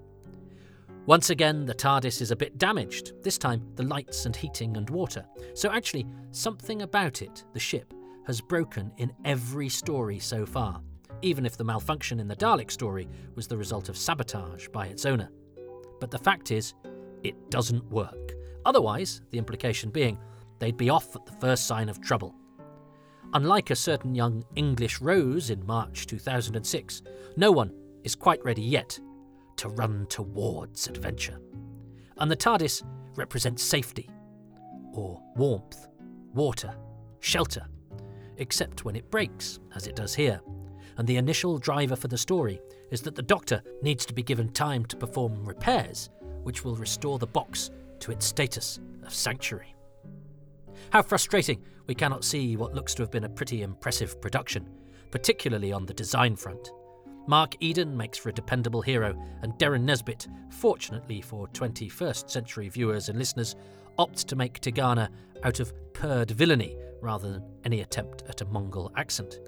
Once 1.06 1.30
again, 1.30 1.66
the 1.66 1.74
TARDIS 1.74 2.22
is 2.22 2.32
a 2.32 2.36
bit 2.36 2.58
damaged, 2.58 3.14
this 3.24 3.38
time 3.38 3.64
the 3.76 3.84
lights 3.84 4.26
and 4.26 4.36
heating 4.36 4.78
and 4.78 4.90
water. 4.90 5.26
So, 5.56 5.72
actually, 5.72 6.06
something 6.32 6.84
about 6.84 7.22
it, 7.22 7.44
the 7.54 7.60
ship, 7.60 7.94
has 8.26 8.42
broken 8.42 8.92
in 8.98 9.12
every 9.26 9.70
story 9.70 10.20
so 10.20 10.46
far, 10.46 10.82
even 11.22 11.46
if 11.46 11.58
the 11.58 11.64
malfunction 11.64 12.20
in 12.20 12.28
the 12.28 12.36
Dalek 12.36 12.72
story 12.72 13.08
was 13.36 13.48
the 13.48 13.58
result 13.58 13.90
of 13.90 13.98
sabotage 13.98 14.68
by 14.70 14.88
its 14.88 15.06
owner. 15.06 15.30
But 16.00 16.12
the 16.12 16.20
fact 16.20 16.52
is, 16.52 16.74
it 17.24 17.50
doesn't 17.50 17.90
work. 17.92 18.34
Otherwise, 18.66 19.22
the 19.32 19.38
implication 19.38 19.90
being, 19.90 20.18
they'd 20.60 20.78
be 20.78 20.90
off 20.90 21.16
at 21.16 21.26
the 21.26 21.34
first 21.34 21.68
sign 21.68 21.90
of 21.90 22.02
trouble. 22.02 22.36
Unlike 23.34 23.70
a 23.70 23.76
certain 23.76 24.16
young 24.16 24.44
English 24.56 25.02
Rose 25.02 25.50
in 25.50 25.66
March 25.66 26.08
2006, 26.08 27.02
no 27.38 27.52
one 27.52 27.72
is 28.04 28.16
quite 28.16 28.44
ready 28.44 28.62
yet 28.62 29.00
to 29.58 29.70
run 29.70 30.06
towards 30.08 30.88
adventure. 30.88 31.40
And 32.18 32.32
the 32.32 32.36
TARDIS 32.36 32.84
represents 33.16 33.64
safety, 33.64 34.10
or 34.94 35.22
warmth, 35.36 35.88
water, 36.34 36.74
shelter, 37.20 37.66
except 38.40 38.84
when 38.84 38.96
it 38.96 39.10
breaks, 39.12 39.60
as 39.76 39.88
it 39.88 39.96
does 39.96 40.16
here. 40.16 40.42
And 40.98 41.08
the 41.08 41.18
initial 41.18 41.58
driver 41.58 41.96
for 41.96 42.08
the 42.08 42.18
story 42.18 42.60
is 42.92 43.02
that 43.02 43.16
the 43.16 43.22
Doctor 43.22 43.62
needs 43.82 44.06
to 44.06 44.14
be 44.14 44.24
given 44.24 44.50
time 44.50 44.86
to 44.88 44.98
perform 44.98 45.46
repairs, 45.46 46.10
which 46.44 46.66
will 46.66 46.76
restore 46.76 47.20
the 47.20 47.28
box 47.28 47.70
to 48.00 48.12
its 48.12 48.26
status 48.26 48.80
of 49.06 49.14
sanctuary. 49.14 49.76
How 50.92 51.02
frustrating 51.02 51.64
we 51.88 51.96
cannot 51.96 52.24
see 52.24 52.56
what 52.56 52.74
looks 52.74 52.94
to 52.96 53.04
have 53.04 53.12
been 53.12 53.26
a 53.26 53.30
pretty 53.30 53.62
impressive 53.62 54.20
production, 54.22 54.68
particularly 55.12 55.72
on 55.72 55.86
the 55.86 55.94
design 55.94 56.36
front. 56.36 56.72
Mark 57.28 57.56
Eden 57.60 57.96
makes 57.96 58.18
for 58.18 58.30
a 58.30 58.34
dependable 58.34 58.82
hero, 58.82 59.16
and 59.44 59.54
Derren 59.54 59.84
Nesbitt, 59.84 60.28
fortunately 60.50 61.22
for 61.22 61.48
21st 61.50 62.30
century 62.30 62.70
viewers 62.70 63.10
and 63.10 63.20
listeners, 63.20 63.56
opts 64.00 64.26
to 64.26 64.36
make 64.36 64.60
Tegana 64.60 65.10
out 65.44 65.60
of 65.60 65.74
purred 65.94 66.32
villainy 66.32 66.76
rather 67.02 67.32
than 67.32 67.44
any 67.64 67.82
attempt 67.82 68.24
at 68.28 68.42
a 68.42 68.46
Mongol 68.46 68.92
accent. 68.98 69.40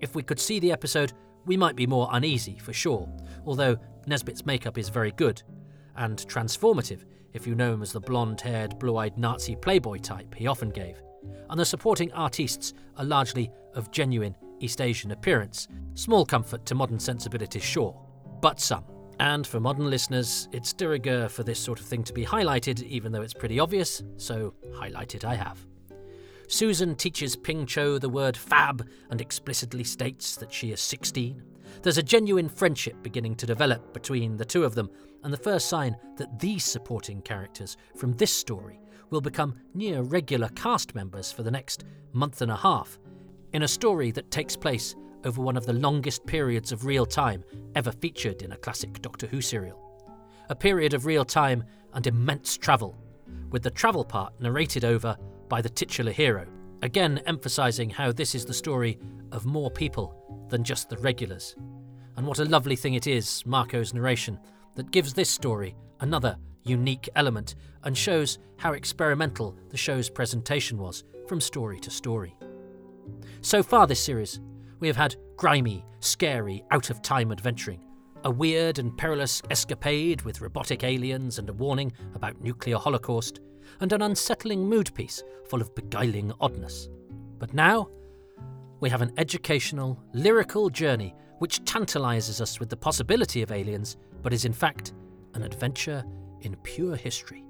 If 0.00 0.14
we 0.14 0.22
could 0.22 0.40
see 0.40 0.60
the 0.60 0.72
episode, 0.72 1.12
we 1.46 1.56
might 1.56 1.76
be 1.76 1.86
more 1.86 2.08
uneasy 2.12 2.58
for 2.58 2.72
sure, 2.72 3.08
although 3.46 3.76
Nesbitt's 4.06 4.46
makeup 4.46 4.78
is 4.78 4.88
very 4.88 5.12
good 5.12 5.42
and 5.96 6.18
transformative 6.18 7.04
if 7.32 7.46
you 7.46 7.54
know 7.54 7.72
him 7.72 7.82
as 7.82 7.92
the 7.92 8.00
blonde 8.00 8.40
haired, 8.40 8.78
blue 8.78 8.96
eyed 8.96 9.16
Nazi 9.16 9.54
playboy 9.56 9.98
type 9.98 10.34
he 10.34 10.46
often 10.46 10.70
gave. 10.70 11.00
And 11.48 11.60
the 11.60 11.64
supporting 11.64 12.12
artistes 12.12 12.74
are 12.96 13.04
largely 13.04 13.50
of 13.74 13.90
genuine 13.90 14.34
East 14.58 14.80
Asian 14.80 15.12
appearance. 15.12 15.68
Small 15.94 16.24
comfort 16.24 16.66
to 16.66 16.74
modern 16.74 16.98
sensibilities, 16.98 17.62
sure, 17.62 17.98
but 18.40 18.60
some. 18.60 18.84
And 19.20 19.46
for 19.46 19.60
modern 19.60 19.90
listeners, 19.90 20.48
it's 20.50 20.72
de 20.72 20.88
rigueur 20.88 21.28
for 21.28 21.42
this 21.42 21.60
sort 21.60 21.78
of 21.78 21.86
thing 21.86 22.02
to 22.04 22.12
be 22.12 22.24
highlighted, 22.24 22.82
even 22.82 23.12
though 23.12 23.22
it's 23.22 23.34
pretty 23.34 23.60
obvious, 23.60 24.02
so 24.16 24.54
highlighted 24.72 25.24
I 25.24 25.34
have. 25.34 25.69
Susan 26.50 26.96
teaches 26.96 27.36
Ping 27.36 27.64
Cho 27.64 27.96
the 27.96 28.08
word 28.08 28.36
fab 28.36 28.84
and 29.10 29.20
explicitly 29.20 29.84
states 29.84 30.34
that 30.34 30.52
she 30.52 30.72
is 30.72 30.80
16. 30.80 31.40
There's 31.80 31.96
a 31.96 32.02
genuine 32.02 32.48
friendship 32.48 33.00
beginning 33.04 33.36
to 33.36 33.46
develop 33.46 33.94
between 33.94 34.36
the 34.36 34.44
two 34.44 34.64
of 34.64 34.74
them, 34.74 34.90
and 35.22 35.32
the 35.32 35.38
first 35.38 35.68
sign 35.68 35.96
that 36.16 36.40
these 36.40 36.64
supporting 36.64 37.22
characters 37.22 37.76
from 37.94 38.14
this 38.14 38.32
story 38.32 38.80
will 39.10 39.20
become 39.20 39.54
near 39.74 40.02
regular 40.02 40.48
cast 40.48 40.92
members 40.92 41.30
for 41.30 41.44
the 41.44 41.52
next 41.52 41.84
month 42.12 42.42
and 42.42 42.50
a 42.50 42.56
half, 42.56 42.98
in 43.52 43.62
a 43.62 43.68
story 43.68 44.10
that 44.10 44.32
takes 44.32 44.56
place 44.56 44.96
over 45.24 45.40
one 45.40 45.56
of 45.56 45.66
the 45.66 45.72
longest 45.72 46.26
periods 46.26 46.72
of 46.72 46.84
real 46.84 47.06
time 47.06 47.44
ever 47.76 47.92
featured 47.92 48.42
in 48.42 48.50
a 48.50 48.56
classic 48.56 49.00
Doctor 49.00 49.28
Who 49.28 49.40
serial. 49.40 49.78
A 50.48 50.56
period 50.56 50.94
of 50.94 51.06
real 51.06 51.24
time 51.24 51.62
and 51.92 52.04
immense 52.08 52.56
travel, 52.56 52.98
with 53.50 53.62
the 53.62 53.70
travel 53.70 54.04
part 54.04 54.32
narrated 54.40 54.84
over 54.84 55.16
by 55.50 55.60
the 55.60 55.68
titular 55.68 56.12
hero, 56.12 56.46
again 56.80 57.20
emphasising 57.26 57.90
how 57.90 58.10
this 58.10 58.34
is 58.34 58.46
the 58.46 58.54
story 58.54 58.98
of 59.32 59.44
more 59.44 59.70
people 59.70 60.46
than 60.48 60.64
just 60.64 60.88
the 60.88 60.96
regulars. 60.98 61.54
And 62.16 62.26
what 62.26 62.38
a 62.38 62.44
lovely 62.46 62.76
thing 62.76 62.94
it 62.94 63.06
is, 63.06 63.44
Marco's 63.44 63.92
narration, 63.92 64.38
that 64.76 64.90
gives 64.90 65.12
this 65.12 65.28
story 65.28 65.76
another 66.00 66.38
unique 66.64 67.08
element 67.16 67.56
and 67.84 67.96
shows 67.96 68.38
how 68.56 68.72
experimental 68.72 69.56
the 69.68 69.76
show's 69.76 70.08
presentation 70.08 70.78
was 70.78 71.04
from 71.26 71.40
story 71.40 71.80
to 71.80 71.90
story. 71.90 72.36
So 73.42 73.62
far 73.62 73.86
this 73.86 74.02
series, 74.02 74.40
we 74.78 74.86
have 74.86 74.96
had 74.96 75.16
grimy, 75.36 75.84
scary, 76.00 76.64
out 76.70 76.90
of 76.90 77.02
time 77.02 77.32
adventuring, 77.32 77.80
a 78.24 78.30
weird 78.30 78.78
and 78.78 78.96
perilous 78.96 79.42
escapade 79.50 80.22
with 80.22 80.40
robotic 80.40 80.84
aliens 80.84 81.38
and 81.38 81.48
a 81.48 81.54
warning 81.54 81.92
about 82.14 82.40
nuclear 82.40 82.76
holocaust, 82.76 83.40
and 83.80 83.92
an 83.92 84.02
unsettling 84.02 84.68
mood 84.68 84.92
piece 84.94 85.22
full 85.48 85.60
of 85.60 85.74
beguiling 85.74 86.32
oddness. 86.40 86.88
But 87.38 87.54
now, 87.54 87.88
we 88.80 88.90
have 88.90 89.02
an 89.02 89.12
educational, 89.16 90.02
lyrical 90.12 90.70
journey 90.70 91.14
which 91.38 91.64
tantalises 91.64 92.40
us 92.40 92.60
with 92.60 92.68
the 92.68 92.76
possibility 92.76 93.42
of 93.42 93.52
aliens, 93.52 93.96
but 94.22 94.32
is 94.32 94.44
in 94.44 94.52
fact 94.52 94.92
an 95.34 95.42
adventure 95.42 96.04
in 96.42 96.56
pure 96.56 96.96
history. 96.96 97.44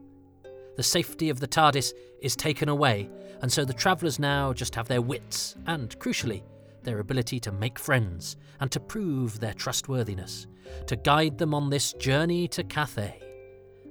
The 0.77 0.83
safety 0.83 1.29
of 1.29 1.41
the 1.41 1.49
TARDIS 1.49 1.93
is 2.23 2.37
taken 2.37 2.69
away, 2.69 3.11
and 3.43 3.53
so 3.53 3.65
the 3.65 3.73
travellers 3.73 4.19
now 4.19 4.53
just 4.53 4.75
have 4.75 4.89
their 4.89 5.03
wits 5.03 5.57
and, 5.67 5.99
crucially, 5.99 6.43
their 6.83 7.01
ability 7.01 7.41
to 7.41 7.53
make 7.53 7.79
friends 7.79 8.37
and 8.61 8.71
to 8.71 8.81
prove 8.81 9.41
their 9.41 9.55
trustworthiness, 9.55 10.47
to 10.87 10.97
guide 10.97 11.39
them 11.39 11.53
on 11.53 11.69
this 11.69 11.93
journey 11.95 12.49
to 12.49 12.65
Cathay. 12.65 13.21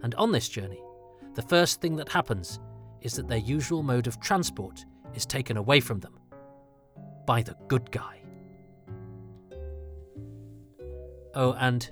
And 0.01 0.15
on 0.15 0.31
this 0.31 0.47
journey, 0.47 0.81
the 1.35 1.41
first 1.43 1.81
thing 1.81 1.95
that 1.97 2.09
happens 2.09 2.59
is 3.01 3.13
that 3.13 3.27
their 3.27 3.37
usual 3.37 3.83
mode 3.83 4.07
of 4.07 4.19
transport 4.19 4.85
is 5.13 5.25
taken 5.25 5.57
away 5.57 5.79
from 5.79 5.99
them 5.99 6.19
by 7.25 7.41
the 7.41 7.55
good 7.67 7.91
guy. 7.91 8.19
Oh, 11.35 11.53
and 11.53 11.89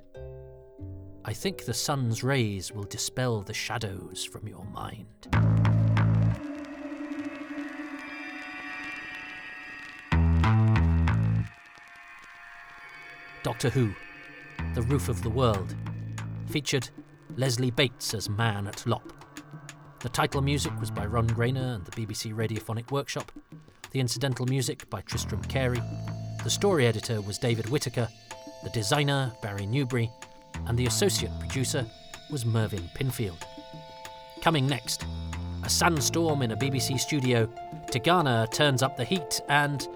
I 1.24 1.34
think 1.34 1.66
the 1.66 1.74
sun's 1.74 2.24
rays 2.24 2.72
will 2.72 2.86
dispel 2.86 3.42
the 3.42 3.54
shadows 3.54 4.26
from 4.26 4.48
your 4.48 4.66
mind. 4.66 5.28
Doctor 13.44 13.70
Who, 13.70 13.94
The 14.74 14.82
Roof 14.82 15.08
of 15.08 15.22
the 15.22 15.30
World, 15.30 15.76
featured 16.48 16.90
Leslie 17.36 17.72
Bates 17.72 18.14
as 18.14 18.30
Man 18.30 18.68
at 18.68 18.86
Lop. 18.86 19.17
The 20.00 20.10
title 20.10 20.42
music 20.42 20.72
was 20.80 20.92
by 20.92 21.06
Ron 21.06 21.28
Grainer 21.28 21.76
and 21.76 21.86
the 21.86 21.92
BBC 21.92 22.34
Radiophonic 22.34 22.92
Workshop, 22.92 23.32
the 23.92 24.00
incidental 24.00 24.46
music 24.46 24.88
by 24.90 25.02
Tristram 25.02 25.42
Cary, 25.46 25.82
the 26.44 26.52
story 26.52 26.86
editor 26.86 27.20
was 27.20 27.38
David 27.38 27.68
Whitaker, 27.70 28.08
the 28.64 28.70
designer, 28.70 29.34
Barry 29.42 29.66
Newbury, 29.66 30.10
and 30.68 30.78
the 30.78 30.86
associate 30.86 31.32
producer 31.40 31.86
was 32.32 32.46
Mervyn 32.46 32.90
Pinfield. 32.96 33.44
Coming 34.42 34.68
next, 34.68 35.06
a 35.64 35.70
sandstorm 35.70 36.42
in 36.44 36.52
a 36.52 36.56
BBC 36.56 37.00
studio, 37.00 37.48
Tegana 37.88 38.50
turns 38.52 38.84
up 38.84 38.98
the 38.98 39.04
heat, 39.04 39.42
and. 39.50 39.88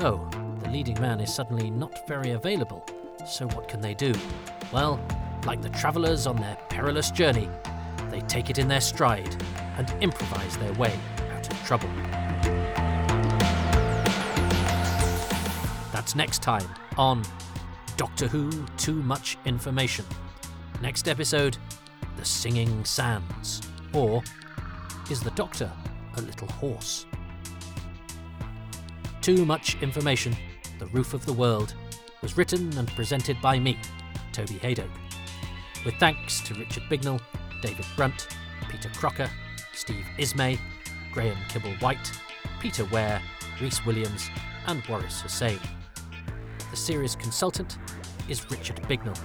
Oh, 0.00 0.28
the 0.62 0.68
leading 0.70 1.00
man 1.00 1.20
is 1.20 1.32
suddenly 1.32 1.70
not 1.70 2.06
very 2.08 2.32
available. 2.32 2.84
So 3.26 3.46
what 3.48 3.68
can 3.68 3.80
they 3.80 3.94
do? 3.94 4.12
Well, 4.72 5.00
like 5.46 5.62
the 5.62 5.70
travellers 5.70 6.26
on 6.26 6.36
their 6.36 6.56
perilous 6.68 7.10
journey, 7.10 7.48
they 8.12 8.20
take 8.22 8.50
it 8.50 8.58
in 8.58 8.68
their 8.68 8.80
stride 8.80 9.42
and 9.78 9.90
improvise 10.02 10.56
their 10.58 10.72
way 10.74 10.92
out 11.30 11.50
of 11.50 11.64
trouble. 11.64 11.88
That's 15.92 16.14
next 16.14 16.42
time 16.42 16.68
on 16.98 17.22
Doctor 17.96 18.28
Who 18.28 18.50
Too 18.76 19.02
Much 19.02 19.38
Information. 19.44 20.04
Next 20.82 21.08
episode 21.08 21.56
The 22.16 22.24
Singing 22.24 22.84
Sands. 22.84 23.62
Or 23.94 24.22
Is 25.10 25.20
the 25.20 25.30
Doctor 25.32 25.70
a 26.16 26.20
Little 26.20 26.48
Horse? 26.48 27.06
Too 29.20 29.46
Much 29.46 29.80
Information 29.80 30.36
The 30.78 30.86
Roof 30.86 31.14
of 31.14 31.24
the 31.24 31.32
World 31.32 31.74
was 32.20 32.36
written 32.36 32.76
and 32.76 32.88
presented 32.88 33.40
by 33.40 33.58
me, 33.58 33.78
Toby 34.32 34.54
Hadoke. 34.54 34.88
With 35.84 35.94
thanks 35.94 36.40
to 36.42 36.54
Richard 36.54 36.84
Bignell, 36.84 37.20
David 37.62 37.86
Brunt, 37.96 38.28
Peter 38.68 38.90
Crocker, 38.90 39.30
Steve 39.72 40.04
Ismay, 40.18 40.58
Graham 41.12 41.38
Kibble 41.48 41.72
White, 41.76 42.12
Peter 42.60 42.84
Ware, 42.86 43.22
Rhys 43.60 43.84
Williams, 43.86 44.28
and 44.66 44.82
Waris 44.86 45.22
Hussein. 45.22 45.60
The 46.70 46.76
series 46.76 47.16
consultant 47.16 47.78
is 48.28 48.50
Richard 48.50 48.82
Bignell, 48.88 49.18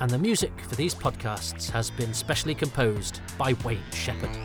and 0.00 0.10
the 0.10 0.18
music 0.18 0.52
for 0.62 0.74
these 0.74 0.94
podcasts 0.94 1.70
has 1.70 1.90
been 1.90 2.14
specially 2.14 2.54
composed 2.54 3.20
by 3.38 3.54
Wayne 3.64 3.78
Shepherd. 3.92 4.36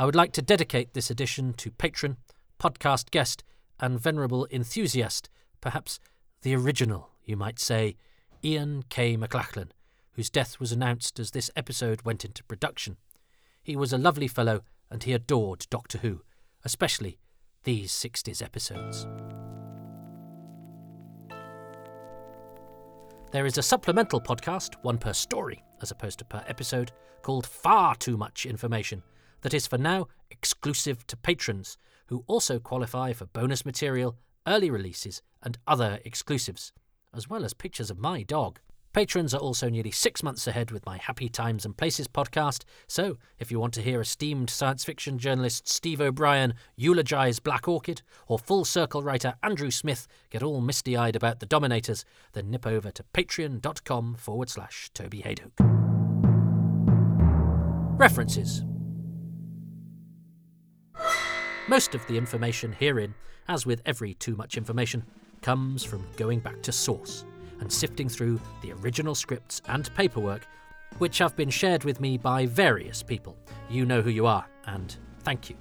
I 0.00 0.06
would 0.06 0.16
like 0.16 0.32
to 0.32 0.40
dedicate 0.40 0.94
this 0.94 1.10
edition 1.10 1.52
to 1.58 1.70
patron, 1.70 2.16
podcast 2.58 3.10
guest, 3.10 3.44
and 3.78 4.00
venerable 4.00 4.48
enthusiast, 4.50 5.28
perhaps 5.60 6.00
the 6.40 6.56
original, 6.56 7.10
you 7.26 7.36
might 7.36 7.58
say, 7.58 7.96
Ian 8.42 8.84
K. 8.88 9.18
McLachlan, 9.18 9.72
whose 10.12 10.30
death 10.30 10.58
was 10.58 10.72
announced 10.72 11.20
as 11.20 11.32
this 11.32 11.50
episode 11.54 12.00
went 12.00 12.24
into 12.24 12.42
production. 12.44 12.96
He 13.62 13.76
was 13.76 13.92
a 13.92 13.98
lovely 13.98 14.26
fellow 14.26 14.62
and 14.90 15.02
he 15.02 15.12
adored 15.12 15.66
Doctor 15.68 15.98
Who, 15.98 16.22
especially 16.64 17.18
these 17.64 17.92
60s 17.92 18.42
episodes. 18.42 19.06
There 23.32 23.44
is 23.44 23.58
a 23.58 23.62
supplemental 23.62 24.22
podcast, 24.22 24.76
one 24.80 24.96
per 24.96 25.12
story 25.12 25.62
as 25.82 25.90
opposed 25.90 26.20
to 26.20 26.24
per 26.24 26.42
episode, 26.48 26.90
called 27.20 27.46
Far 27.46 27.94
Too 27.96 28.16
Much 28.16 28.46
Information, 28.46 29.02
that 29.42 29.54
is 29.54 29.66
for 29.66 29.78
now 29.78 30.08
exclusive 30.30 31.06
to 31.06 31.16
patrons, 31.16 31.76
who 32.06 32.24
also 32.26 32.58
qualify 32.58 33.12
for 33.12 33.26
bonus 33.26 33.64
material, 33.64 34.16
early 34.46 34.70
releases, 34.70 35.22
and 35.42 35.58
other 35.66 36.00
exclusives, 36.04 36.72
as 37.14 37.28
well 37.28 37.44
as 37.44 37.54
pictures 37.54 37.90
of 37.90 37.98
my 37.98 38.22
dog. 38.22 38.58
Patrons 38.92 39.32
are 39.32 39.40
also 39.40 39.68
nearly 39.68 39.92
six 39.92 40.20
months 40.20 40.48
ahead 40.48 40.72
with 40.72 40.84
my 40.84 40.96
Happy 40.96 41.28
Times 41.28 41.64
and 41.64 41.76
Places 41.76 42.08
podcast, 42.08 42.64
so 42.88 43.18
if 43.38 43.52
you 43.52 43.60
want 43.60 43.72
to 43.74 43.82
hear 43.82 44.00
esteemed 44.00 44.50
science 44.50 44.84
fiction 44.84 45.16
journalist 45.16 45.68
Steve 45.68 46.00
O'Brien 46.00 46.54
eulogise 46.74 47.38
Black 47.38 47.68
Orchid, 47.68 48.02
or 48.26 48.36
Full 48.36 48.64
Circle 48.64 49.04
writer 49.04 49.34
Andrew 49.44 49.70
Smith 49.70 50.08
get 50.28 50.42
all 50.42 50.60
misty 50.60 50.96
eyed 50.96 51.14
about 51.14 51.38
the 51.38 51.46
Dominators, 51.46 52.04
then 52.32 52.50
nip 52.50 52.66
over 52.66 52.90
to 52.90 53.04
patreon.com 53.14 54.16
forward 54.16 54.50
slash 54.50 54.90
Toby 54.92 55.22
Hadoke. 55.22 55.52
References 57.96 58.64
Most 61.70 61.94
of 61.94 62.04
the 62.08 62.18
information 62.18 62.72
herein, 62.72 63.14
as 63.46 63.64
with 63.64 63.80
every 63.86 64.14
too 64.14 64.34
much 64.34 64.56
information, 64.56 65.04
comes 65.40 65.84
from 65.84 66.04
going 66.16 66.40
back 66.40 66.60
to 66.62 66.72
source 66.72 67.24
and 67.60 67.72
sifting 67.72 68.08
through 68.08 68.40
the 68.60 68.72
original 68.72 69.14
scripts 69.14 69.62
and 69.68 69.88
paperwork 69.94 70.48
which 70.98 71.18
have 71.18 71.36
been 71.36 71.48
shared 71.48 71.84
with 71.84 72.00
me 72.00 72.18
by 72.18 72.44
various 72.44 73.04
people. 73.04 73.36
You 73.70 73.86
know 73.86 74.02
who 74.02 74.10
you 74.10 74.26
are, 74.26 74.44
and 74.66 74.96
thank 75.20 75.48
you. 75.48 75.54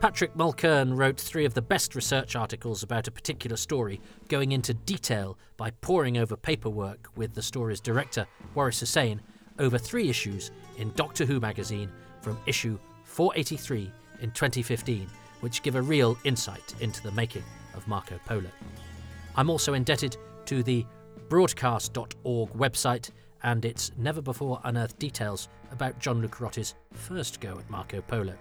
Patrick 0.00 0.34
Mulkern 0.34 0.96
wrote 0.96 1.20
three 1.20 1.44
of 1.44 1.54
the 1.54 1.62
best 1.62 1.94
research 1.94 2.34
articles 2.34 2.82
about 2.82 3.06
a 3.06 3.12
particular 3.12 3.56
story, 3.56 4.00
going 4.26 4.50
into 4.50 4.74
detail 4.74 5.38
by 5.56 5.70
poring 5.80 6.18
over 6.18 6.36
paperwork 6.36 7.08
with 7.14 7.34
the 7.34 7.42
story's 7.42 7.80
director, 7.80 8.26
Waris 8.56 8.80
Hussein, 8.80 9.20
over 9.60 9.78
three 9.78 10.10
issues 10.10 10.50
in 10.76 10.92
Doctor 10.96 11.24
Who 11.24 11.38
magazine 11.38 11.92
from 12.20 12.36
issue 12.46 12.80
483 13.04 13.92
in 14.20 14.30
2015, 14.32 15.08
which 15.40 15.62
give 15.62 15.76
a 15.76 15.82
real 15.82 16.16
insight 16.24 16.74
into 16.80 17.02
the 17.02 17.12
making 17.12 17.44
of 17.74 17.86
Marco 17.88 18.18
Polo. 18.24 18.50
I'm 19.36 19.50
also 19.50 19.74
indebted 19.74 20.16
to 20.46 20.62
the 20.62 20.86
broadcast.org 21.28 22.50
website 22.52 23.10
and 23.42 23.64
its 23.64 23.92
never 23.98 24.22
before 24.22 24.60
unearthed 24.64 24.98
details 24.98 25.48
about 25.70 25.98
John 25.98 26.22
Lucarotti's 26.22 26.74
first 26.92 27.40
go 27.40 27.58
at 27.58 27.68
Marco 27.68 28.00
Polo. 28.00 28.34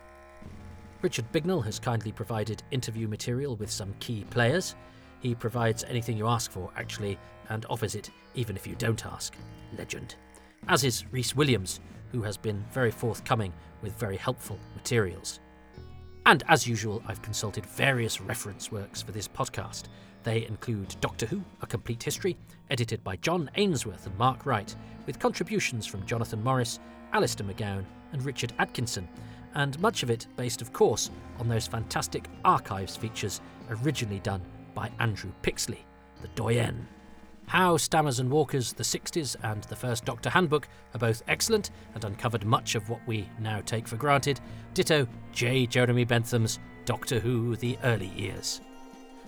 Richard 1.01 1.29
Bignell 1.33 1.63
has 1.65 1.79
kindly 1.79 2.13
provided 2.13 2.63
interview 2.71 3.07
material 3.07 3.57
with 3.57 3.69
some 3.69 3.93
key 3.99 4.23
players. 4.29 4.75
He 5.19 5.35
provides 5.35 5.83
anything 5.83 6.17
you 6.17 6.27
ask 6.27 6.49
for, 6.49 6.71
actually, 6.77 7.19
and 7.49 7.65
offers 7.69 7.95
it 7.95 8.09
even 8.35 8.55
if 8.55 8.65
you 8.65 8.75
don't 8.75 9.05
ask. 9.05 9.35
Legend. 9.77 10.15
As 10.69 10.85
is 10.85 11.05
Rhys 11.11 11.35
Williams, 11.35 11.81
who 12.13 12.21
has 12.21 12.37
been 12.37 12.63
very 12.71 12.91
forthcoming 12.91 13.51
with 13.81 13.99
very 13.99 14.15
helpful 14.15 14.57
materials. 14.75 15.41
And 16.25 16.43
as 16.47 16.67
usual, 16.67 17.03
I've 17.05 17.21
consulted 17.21 17.65
various 17.65 18.21
reference 18.21 18.71
works 18.71 19.01
for 19.01 19.11
this 19.11 19.27
podcast, 19.27 19.83
they 20.23 20.45
include 20.47 20.95
Doctor 21.01 21.25
Who, 21.25 21.43
A 21.61 21.67
Complete 21.67 22.01
History, 22.01 22.37
edited 22.69 23.03
by 23.03 23.17
John 23.17 23.51
Ainsworth 23.55 24.05
and 24.05 24.17
Mark 24.17 24.45
Wright, 24.45 24.73
with 25.05 25.19
contributions 25.19 25.85
from 25.85 26.05
Jonathan 26.05 26.41
Morris, 26.41 26.79
Alistair 27.11 27.45
McGown, 27.45 27.83
and 28.13 28.23
Richard 28.23 28.53
Atkinson, 28.57 29.07
and 29.55 29.77
much 29.81 30.01
of 30.01 30.09
it 30.09 30.27
based, 30.37 30.61
of 30.61 30.71
course, 30.71 31.11
on 31.39 31.49
those 31.49 31.67
fantastic 31.67 32.27
archives 32.45 32.95
features 32.95 33.41
originally 33.69 34.19
done 34.19 34.41
by 34.73 34.89
Andrew 34.99 35.31
Pixley, 35.41 35.79
the 36.21 36.29
doyen. 36.29 36.87
Howe 37.47 37.77
Stammers 37.77 38.19
and 38.19 38.29
Walkers, 38.29 38.73
the 38.73 38.83
60s, 38.83 39.35
and 39.43 39.63
the 39.65 39.75
First 39.75 40.05
Doctor 40.05 40.29
Handbook 40.29 40.67
are 40.93 40.99
both 40.99 41.23
excellent 41.27 41.71
and 41.93 42.03
uncovered 42.03 42.45
much 42.45 42.75
of 42.75 42.89
what 42.89 43.01
we 43.05 43.29
now 43.39 43.61
take 43.61 43.87
for 43.87 43.95
granted. 43.95 44.39
Ditto 44.73 45.07
J. 45.31 45.65
Jeremy 45.67 46.05
Bentham's 46.05 46.59
Doctor 46.85 47.19
Who 47.19 47.55
The 47.55 47.77
Early 47.83 48.11
Years. 48.15 48.61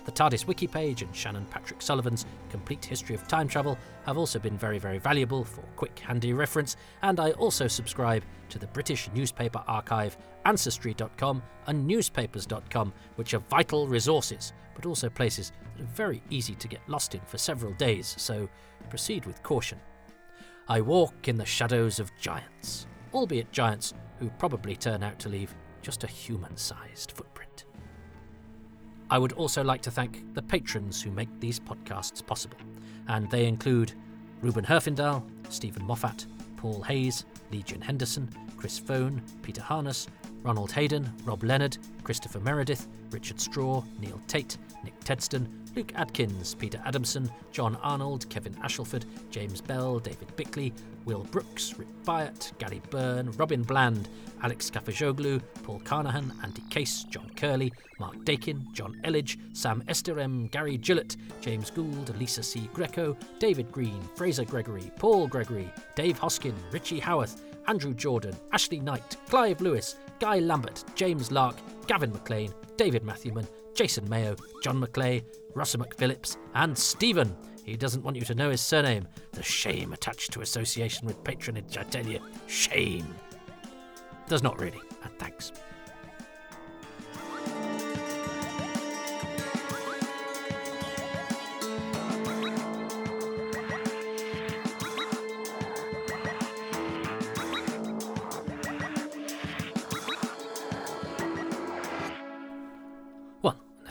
The 0.06 0.12
TARDIS 0.12 0.46
wiki 0.46 0.68
page 0.68 1.02
and 1.02 1.14
Shannon 1.14 1.46
Patrick 1.46 1.82
Sullivan's 1.82 2.26
Complete 2.48 2.84
History 2.84 3.16
of 3.16 3.26
Time 3.26 3.48
Travel 3.48 3.76
have 4.04 4.16
also 4.16 4.38
been 4.38 4.56
very, 4.56 4.78
very 4.78 4.98
valuable 4.98 5.42
for 5.42 5.62
quick, 5.74 5.98
handy 5.98 6.32
reference, 6.32 6.76
and 7.02 7.18
I 7.18 7.32
also 7.32 7.66
subscribe 7.66 8.22
to 8.50 8.58
the 8.60 8.68
British 8.68 9.10
newspaper 9.14 9.64
archive, 9.66 10.16
Ancestry.com, 10.44 11.42
and 11.66 11.84
Newspapers.com, 11.88 12.92
which 13.16 13.34
are 13.34 13.40
vital 13.40 13.88
resources, 13.88 14.52
but 14.76 14.86
also 14.86 15.08
places 15.08 15.50
are 15.80 15.94
very 15.94 16.22
easy 16.30 16.54
to 16.54 16.68
get 16.68 16.88
lost 16.88 17.14
in 17.14 17.20
for 17.22 17.38
several 17.38 17.72
days, 17.74 18.14
so 18.18 18.48
proceed 18.88 19.26
with 19.26 19.42
caution. 19.42 19.78
I 20.68 20.80
walk 20.80 21.28
in 21.28 21.36
the 21.36 21.44
shadows 21.44 22.00
of 22.00 22.10
giants, 22.18 22.86
albeit 23.14 23.52
giants 23.52 23.94
who 24.18 24.30
probably 24.38 24.76
turn 24.76 25.02
out 25.02 25.18
to 25.20 25.28
leave 25.28 25.54
just 25.82 26.04
a 26.04 26.08
human 26.08 26.56
sized 26.56 27.12
footprint. 27.12 27.64
I 29.08 29.18
would 29.18 29.32
also 29.32 29.62
like 29.62 29.82
to 29.82 29.90
thank 29.90 30.34
the 30.34 30.42
patrons 30.42 31.00
who 31.00 31.12
make 31.12 31.28
these 31.38 31.60
podcasts 31.60 32.24
possible, 32.26 32.58
and 33.06 33.30
they 33.30 33.46
include 33.46 33.92
Ruben 34.42 34.64
Herfindahl, 34.64 35.22
Stephen 35.48 35.84
Moffat, 35.84 36.26
Paul 36.56 36.82
Hayes, 36.82 37.24
Legion 37.52 37.80
Henderson, 37.80 38.28
Chris 38.56 38.78
Phone, 38.78 39.22
Peter 39.42 39.62
Harness, 39.62 40.08
Ronald 40.42 40.72
Hayden, 40.72 41.12
Rob 41.24 41.44
Leonard, 41.44 41.78
Christopher 42.02 42.40
Meredith, 42.40 42.88
Richard 43.10 43.40
Straw, 43.40 43.84
Neil 44.00 44.20
Tate, 44.26 44.58
Nick 44.82 44.98
Tedston, 45.00 45.46
Luke 45.76 45.92
Adkins, 45.94 46.54
Peter 46.54 46.80
Adamson, 46.86 47.30
John 47.52 47.76
Arnold, 47.82 48.28
Kevin 48.30 48.54
Ashelford, 48.54 49.04
James 49.30 49.60
Bell, 49.60 49.98
David 49.98 50.34
Bickley, 50.34 50.72
Will 51.04 51.24
Brooks, 51.24 51.78
Rick 51.78 51.88
Byatt, 52.04 52.56
Gary 52.56 52.80
Byrne, 52.88 53.30
Robin 53.32 53.62
Bland, 53.62 54.08
Alex 54.42 54.70
Kafajoglu, 54.70 55.42
Paul 55.62 55.80
Carnahan, 55.84 56.32
Andy 56.42 56.62
Case, 56.70 57.04
John 57.04 57.30
Curley, 57.36 57.70
Mark 58.00 58.24
Dakin, 58.24 58.66
John 58.72 58.98
Elledge, 59.04 59.36
Sam 59.52 59.82
Esterem, 59.86 60.50
Gary 60.50 60.78
Gillett, 60.78 61.16
James 61.42 61.70
Gould, 61.70 62.16
Lisa 62.18 62.42
C. 62.42 62.70
Greco, 62.72 63.14
David 63.38 63.70
Green, 63.70 64.00
Fraser 64.14 64.46
Gregory, 64.46 64.90
Paul 64.96 65.26
Gregory, 65.26 65.70
Dave 65.94 66.18
Hoskin, 66.18 66.54
Richie 66.72 67.00
Howarth, 67.00 67.42
Andrew 67.68 67.92
Jordan, 67.92 68.34
Ashley 68.52 68.80
Knight, 68.80 69.16
Clive 69.28 69.60
Lewis, 69.60 69.96
Guy 70.20 70.38
Lambert, 70.38 70.84
James 70.94 71.30
Lark, 71.30 71.56
Gavin 71.86 72.12
McLean, 72.12 72.52
David 72.78 73.04
Matthewman, 73.04 73.46
Jason 73.74 74.08
Mayo, 74.08 74.36
John 74.62 74.80
McClay, 74.80 75.22
Russell 75.56 75.80
McPhillips, 75.80 76.36
and 76.54 76.76
Stephen. 76.76 77.34
He 77.64 77.76
doesn't 77.76 78.04
want 78.04 78.16
you 78.16 78.22
to 78.26 78.34
know 78.34 78.50
his 78.50 78.60
surname. 78.60 79.08
The 79.32 79.42
shame 79.42 79.92
attached 79.92 80.32
to 80.32 80.42
association 80.42 81.06
with 81.06 81.24
patronage, 81.24 81.76
I 81.78 81.82
tell 81.84 82.06
you. 82.06 82.20
Shame. 82.46 83.06
Does 84.28 84.42
not 84.42 84.60
really, 84.60 84.80
and 85.02 85.18
thanks. 85.18 85.52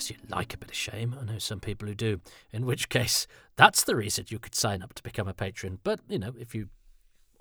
Unless 0.07 0.21
you 0.21 0.27
like 0.35 0.53
a 0.53 0.57
bit 0.57 0.69
of 0.69 0.75
shame. 0.75 1.15
I 1.19 1.25
know 1.25 1.39
some 1.39 1.59
people 1.59 1.87
who 1.87 1.95
do, 1.95 2.21
in 2.51 2.65
which 2.67 2.89
case, 2.89 3.25
that's 3.55 3.83
the 3.83 3.95
reason 3.95 4.25
you 4.27 4.37
could 4.37 4.53
sign 4.53 4.83
up 4.83 4.93
to 4.93 5.01
become 5.01 5.27
a 5.27 5.33
patron. 5.33 5.79
But, 5.83 5.99
you 6.07 6.19
know, 6.19 6.33
if 6.39 6.53
you 6.53 6.69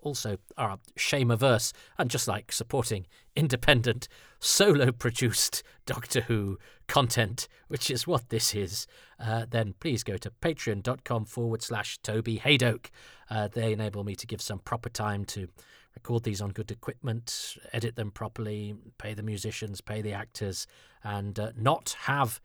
also 0.01 0.39
are 0.57 0.79
shame 0.97 1.31
averse 1.31 1.75
and 1.99 2.09
just 2.09 2.27
like 2.27 2.53
supporting 2.53 3.07
independent, 3.37 4.09
solo 4.41 4.93
produced 4.93 5.63
Doctor 5.87 6.23
Who 6.23 6.59
content, 6.87 7.49
which 7.69 7.91
is 7.91 8.07
what 8.07 8.31
this 8.31 8.55
is, 8.55 8.87
uh, 9.21 9.45
then 9.51 9.75
please 9.79 10.03
go 10.03 10.17
to 10.17 10.31
patreon.com 10.31 11.27
forward 11.27 11.63
slash 11.63 11.99
Toby 11.99 12.39
Hadoke. 12.39 12.87
Uh, 13.29 13.49
they 13.49 13.75
enable 13.75 14.05
me 14.05 14.15
to 14.17 14.27
give 14.27 14.41
some 14.41 14.61
proper 14.61 14.89
time 14.89 15.27
to 15.27 15.49
record 15.95 16.23
these 16.23 16.41
on 16.41 16.51
good 16.51 16.71
equipment, 16.71 17.59
edit 17.75 17.97
them 17.97 18.11
properly, 18.11 18.75
pay 18.97 19.13
the 19.13 19.23
musicians, 19.23 19.83
pay 19.83 20.01
the 20.01 20.15
actors, 20.15 20.67
and 21.03 21.39
uh, 21.39 21.53
not 21.59 21.95
have 22.05 22.41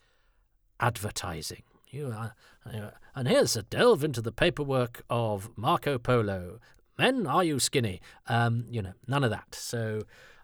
advertising. 0.79 1.63
You 1.89 2.13
are, 2.15 2.35
and 3.15 3.27
here's 3.27 3.55
a 3.55 3.63
delve 3.63 4.03
into 4.03 4.21
the 4.21 4.31
paperwork 4.31 5.03
of 5.09 5.49
Marco 5.55 5.97
Polo. 5.97 6.59
Men, 6.97 7.25
are 7.25 7.43
you 7.43 7.59
skinny? 7.59 8.01
Um, 8.27 8.65
you 8.69 8.81
know, 8.81 8.93
none 9.07 9.23
of 9.23 9.31
that. 9.31 9.55
So, 9.55 10.01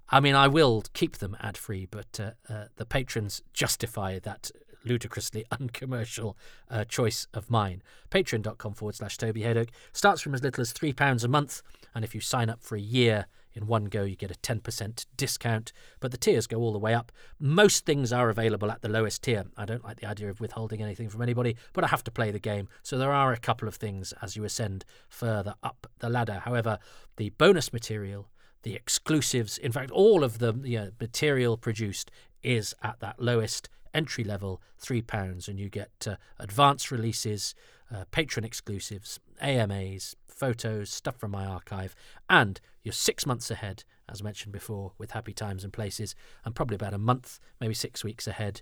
I 0.09 0.19
mean, 0.19 0.35
I 0.35 0.47
will 0.47 0.83
keep 0.93 1.17
them 1.17 1.37
ad 1.39 1.57
free, 1.57 1.85
but 1.85 2.19
uh, 2.19 2.31
uh, 2.51 2.65
the 2.77 2.85
patrons 2.85 3.43
justify 3.53 4.19
that 4.19 4.51
ludicrously 4.85 5.45
uncommercial 5.51 6.37
uh, 6.69 6.85
choice 6.85 7.27
of 7.33 7.49
mine. 7.49 7.83
Patreon.com 8.09 8.73
forward 8.73 8.95
slash 8.95 9.17
Toby 9.17 9.41
Hadoke 9.41 9.69
starts 9.91 10.21
from 10.21 10.33
as 10.33 10.41
little 10.41 10.61
as 10.61 10.73
£3 10.73 11.23
a 11.23 11.27
month, 11.27 11.61
and 11.93 12.05
if 12.05 12.15
you 12.15 12.21
sign 12.21 12.49
up 12.49 12.63
for 12.63 12.75
a 12.75 12.81
year 12.81 13.27
in 13.55 13.67
one 13.67 13.85
go, 13.85 14.03
you 14.03 14.15
get 14.15 14.31
a 14.31 14.35
10% 14.35 15.05
discount, 15.15 15.71
but 15.99 16.11
the 16.11 16.17
tiers 16.17 16.45
go 16.45 16.59
all 16.59 16.73
the 16.73 16.79
way 16.79 16.93
up. 16.93 17.11
Most 17.39 17.85
things 17.85 18.11
are 18.11 18.29
available 18.29 18.69
at 18.69 18.81
the 18.81 18.89
lowest 18.89 19.23
tier. 19.23 19.45
I 19.57 19.65
don't 19.65 19.83
like 19.83 19.99
the 19.99 20.07
idea 20.07 20.29
of 20.29 20.41
withholding 20.41 20.81
anything 20.81 21.09
from 21.09 21.21
anybody, 21.21 21.55
but 21.73 21.83
I 21.83 21.87
have 21.87 22.03
to 22.03 22.11
play 22.11 22.31
the 22.31 22.39
game, 22.39 22.67
so 22.83 22.97
there 22.97 23.13
are 23.13 23.33
a 23.33 23.37
couple 23.37 23.67
of 23.67 23.75
things 23.75 24.13
as 24.21 24.35
you 24.35 24.43
ascend 24.43 24.85
further 25.09 25.55
up 25.63 25.87
the 25.99 26.09
ladder. 26.09 26.41
However, 26.43 26.77
the 27.15 27.29
bonus 27.31 27.71
material, 27.71 28.27
the 28.63 28.75
exclusives, 28.75 29.57
in 29.57 29.71
fact, 29.71 29.91
all 29.91 30.23
of 30.23 30.39
the 30.39 30.53
you 30.63 30.79
know, 30.79 30.91
material 30.99 31.57
produced 31.57 32.11
is 32.43 32.75
at 32.83 32.99
that 32.99 33.21
lowest 33.21 33.69
entry 33.93 34.23
level 34.23 34.61
£3, 34.81 35.47
and 35.47 35.59
you 35.59 35.69
get 35.69 36.07
uh, 36.07 36.15
advanced 36.37 36.91
releases, 36.91 37.55
uh, 37.93 38.03
patron 38.11 38.43
exclusives, 38.43 39.19
AMAs, 39.41 40.15
photos, 40.35 40.89
stuff 40.89 41.17
from 41.17 41.31
my 41.31 41.45
archive, 41.45 41.95
and 42.29 42.59
you're 42.83 42.91
six 42.91 43.25
months 43.25 43.49
ahead, 43.49 43.83
as 44.09 44.21
mentioned 44.21 44.51
before, 44.51 44.91
with 44.97 45.11
Happy 45.11 45.33
Times 45.33 45.63
and 45.63 45.73
Places, 45.73 46.13
and 46.43 46.53
probably 46.53 46.75
about 46.75 46.93
a 46.93 46.99
month, 46.99 47.39
maybe 47.59 47.73
six 47.73 48.03
weeks 48.03 48.27
ahead 48.27 48.61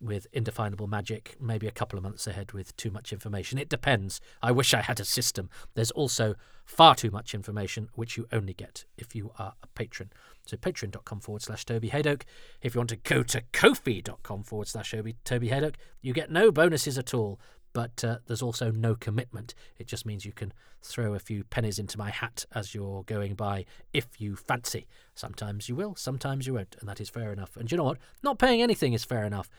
with 0.00 0.26
Indefinable 0.32 0.86
Magic, 0.86 1.36
maybe 1.40 1.66
a 1.66 1.72
couple 1.72 1.96
of 1.96 2.02
months 2.02 2.26
ahead 2.26 2.52
with 2.52 2.76
Too 2.76 2.90
Much 2.90 3.12
Information. 3.12 3.58
It 3.58 3.68
depends. 3.68 4.20
I 4.42 4.52
wish 4.52 4.74
I 4.74 4.82
had 4.82 5.00
a 5.00 5.04
system. 5.04 5.48
There's 5.74 5.92
also 5.92 6.34
far 6.64 6.94
too 6.94 7.10
much 7.10 7.34
information, 7.34 7.88
which 7.94 8.16
you 8.16 8.26
only 8.32 8.52
get 8.52 8.84
if 8.98 9.14
you 9.14 9.30
are 9.38 9.54
a 9.62 9.66
patron. 9.68 10.10
So 10.46 10.56
patreon.com 10.56 11.20
forward 11.20 11.42
slash 11.42 11.64
Toby 11.64 11.90
Hadoke. 11.90 12.22
If 12.60 12.74
you 12.74 12.80
want 12.80 12.90
to 12.90 12.96
go 12.96 13.22
to 13.22 13.42
kofi.com 13.52 14.42
forward 14.42 14.68
slash 14.68 14.90
Toby 14.90 15.48
Hadoke, 15.48 15.76
you 16.02 16.12
get 16.12 16.30
no 16.30 16.50
bonuses 16.50 16.98
at 16.98 17.14
all 17.14 17.40
but 17.74 18.02
uh, 18.02 18.18
there's 18.26 18.40
also 18.40 18.70
no 18.70 18.94
commitment. 18.94 19.54
It 19.78 19.86
just 19.86 20.06
means 20.06 20.24
you 20.24 20.32
can 20.32 20.54
throw 20.80 21.12
a 21.14 21.18
few 21.18 21.44
pennies 21.44 21.78
into 21.78 21.98
my 21.98 22.10
hat 22.10 22.46
as 22.54 22.74
you're 22.74 23.02
going 23.02 23.34
by 23.34 23.66
if 23.92 24.06
you 24.18 24.36
fancy. 24.36 24.86
Sometimes 25.14 25.68
you 25.68 25.74
will, 25.74 25.94
sometimes 25.96 26.46
you 26.46 26.54
won't, 26.54 26.76
and 26.80 26.88
that 26.88 27.00
is 27.00 27.10
fair 27.10 27.32
enough. 27.32 27.56
And 27.56 27.70
you 27.70 27.76
know 27.76 27.84
what? 27.84 27.98
Not 28.22 28.38
paying 28.38 28.62
anything 28.62 28.94
is 28.94 29.04
fair 29.04 29.24
enough. 29.24 29.50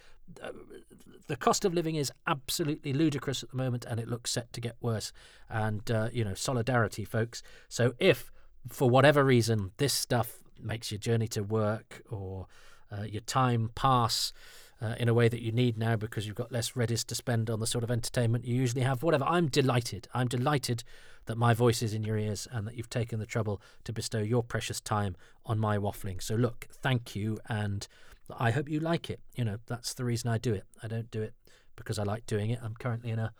Uh, 0.42 0.50
the 1.28 1.36
cost 1.36 1.66
of 1.66 1.74
living 1.74 1.96
is 1.96 2.12
absolutely 2.26 2.94
ludicrous 2.94 3.44
at 3.44 3.52
the 3.52 3.58
moment, 3.58 3.86
and 3.86 4.00
it 4.00 4.08
looks 4.08 4.32
set 4.32 4.54
to 4.54 4.62
get 4.62 4.76
worse. 4.80 5.12
And, 5.50 5.90
uh, 5.92 6.10
you 6.14 6.24
know, 6.24 6.36
solidarity, 6.36 7.04
folks. 7.04 7.44
So 7.68 7.96
if, 8.00 8.32
for 8.70 8.90
whatever 8.90 9.24
reason, 9.24 9.72
this 9.78 9.94
stuff 9.94 10.38
makes 10.62 10.92
your 10.92 11.00
journey 11.00 11.28
to 11.30 11.44
work 11.44 12.02
or 12.10 12.48
uh, 12.92 13.04
your 13.04 13.22
time 13.22 13.72
pass, 13.76 14.32
uh, 14.86 14.96
in 15.00 15.10
a 15.10 15.14
way 15.14 15.28
that 15.28 15.42
you 15.42 15.52
need 15.52 15.78
now 15.78 15.96
because 15.96 16.28
you've 16.28 16.36
got 16.36 16.52
less 16.52 16.72
readies 16.72 17.04
to 17.06 17.16
spend 17.16 17.50
on 17.50 17.60
the 17.60 17.68
sort 17.68 17.84
of 17.84 17.90
entertainment 17.90 18.46
you 18.46 18.56
usually 18.56 18.84
have. 18.84 19.02
Whatever. 19.02 19.26
I'm 19.26 19.48
delighted. 19.48 20.08
I'm 20.14 20.28
delighted 20.28 20.84
that 21.26 21.38
my 21.38 21.54
voice 21.54 21.82
is 21.82 21.94
in 21.94 22.04
your 22.04 22.18
ears 22.18 22.48
and 22.52 22.68
that 22.68 22.76
you've 22.76 22.90
taken 22.90 23.20
the 23.20 23.26
trouble 23.26 23.62
to 23.86 23.94
bestow 23.94 24.20
your 24.20 24.44
precious 24.44 24.80
time 24.80 25.16
on 25.46 25.60
my 25.60 25.78
waffling. 25.78 26.22
So, 26.22 26.36
look, 26.36 26.68
thank 26.72 27.16
you. 27.16 27.40
And 27.50 27.88
I 28.38 28.52
hope 28.52 28.70
you 28.70 28.80
like 28.80 29.10
it. 29.10 29.20
You 29.36 29.46
know, 29.46 29.58
that's 29.66 29.94
the 29.94 30.06
reason 30.06 30.30
I 30.30 30.38
do 30.38 30.54
it. 30.54 30.66
I 30.84 30.88
don't 30.88 31.10
do 31.10 31.22
it 31.22 31.34
because 31.76 31.98
I 31.98 32.04
like 32.04 32.28
doing 32.28 32.52
it. 32.52 32.60
I'm 32.62 32.76
currently 32.76 33.10
in 33.10 33.20
a 33.20 33.34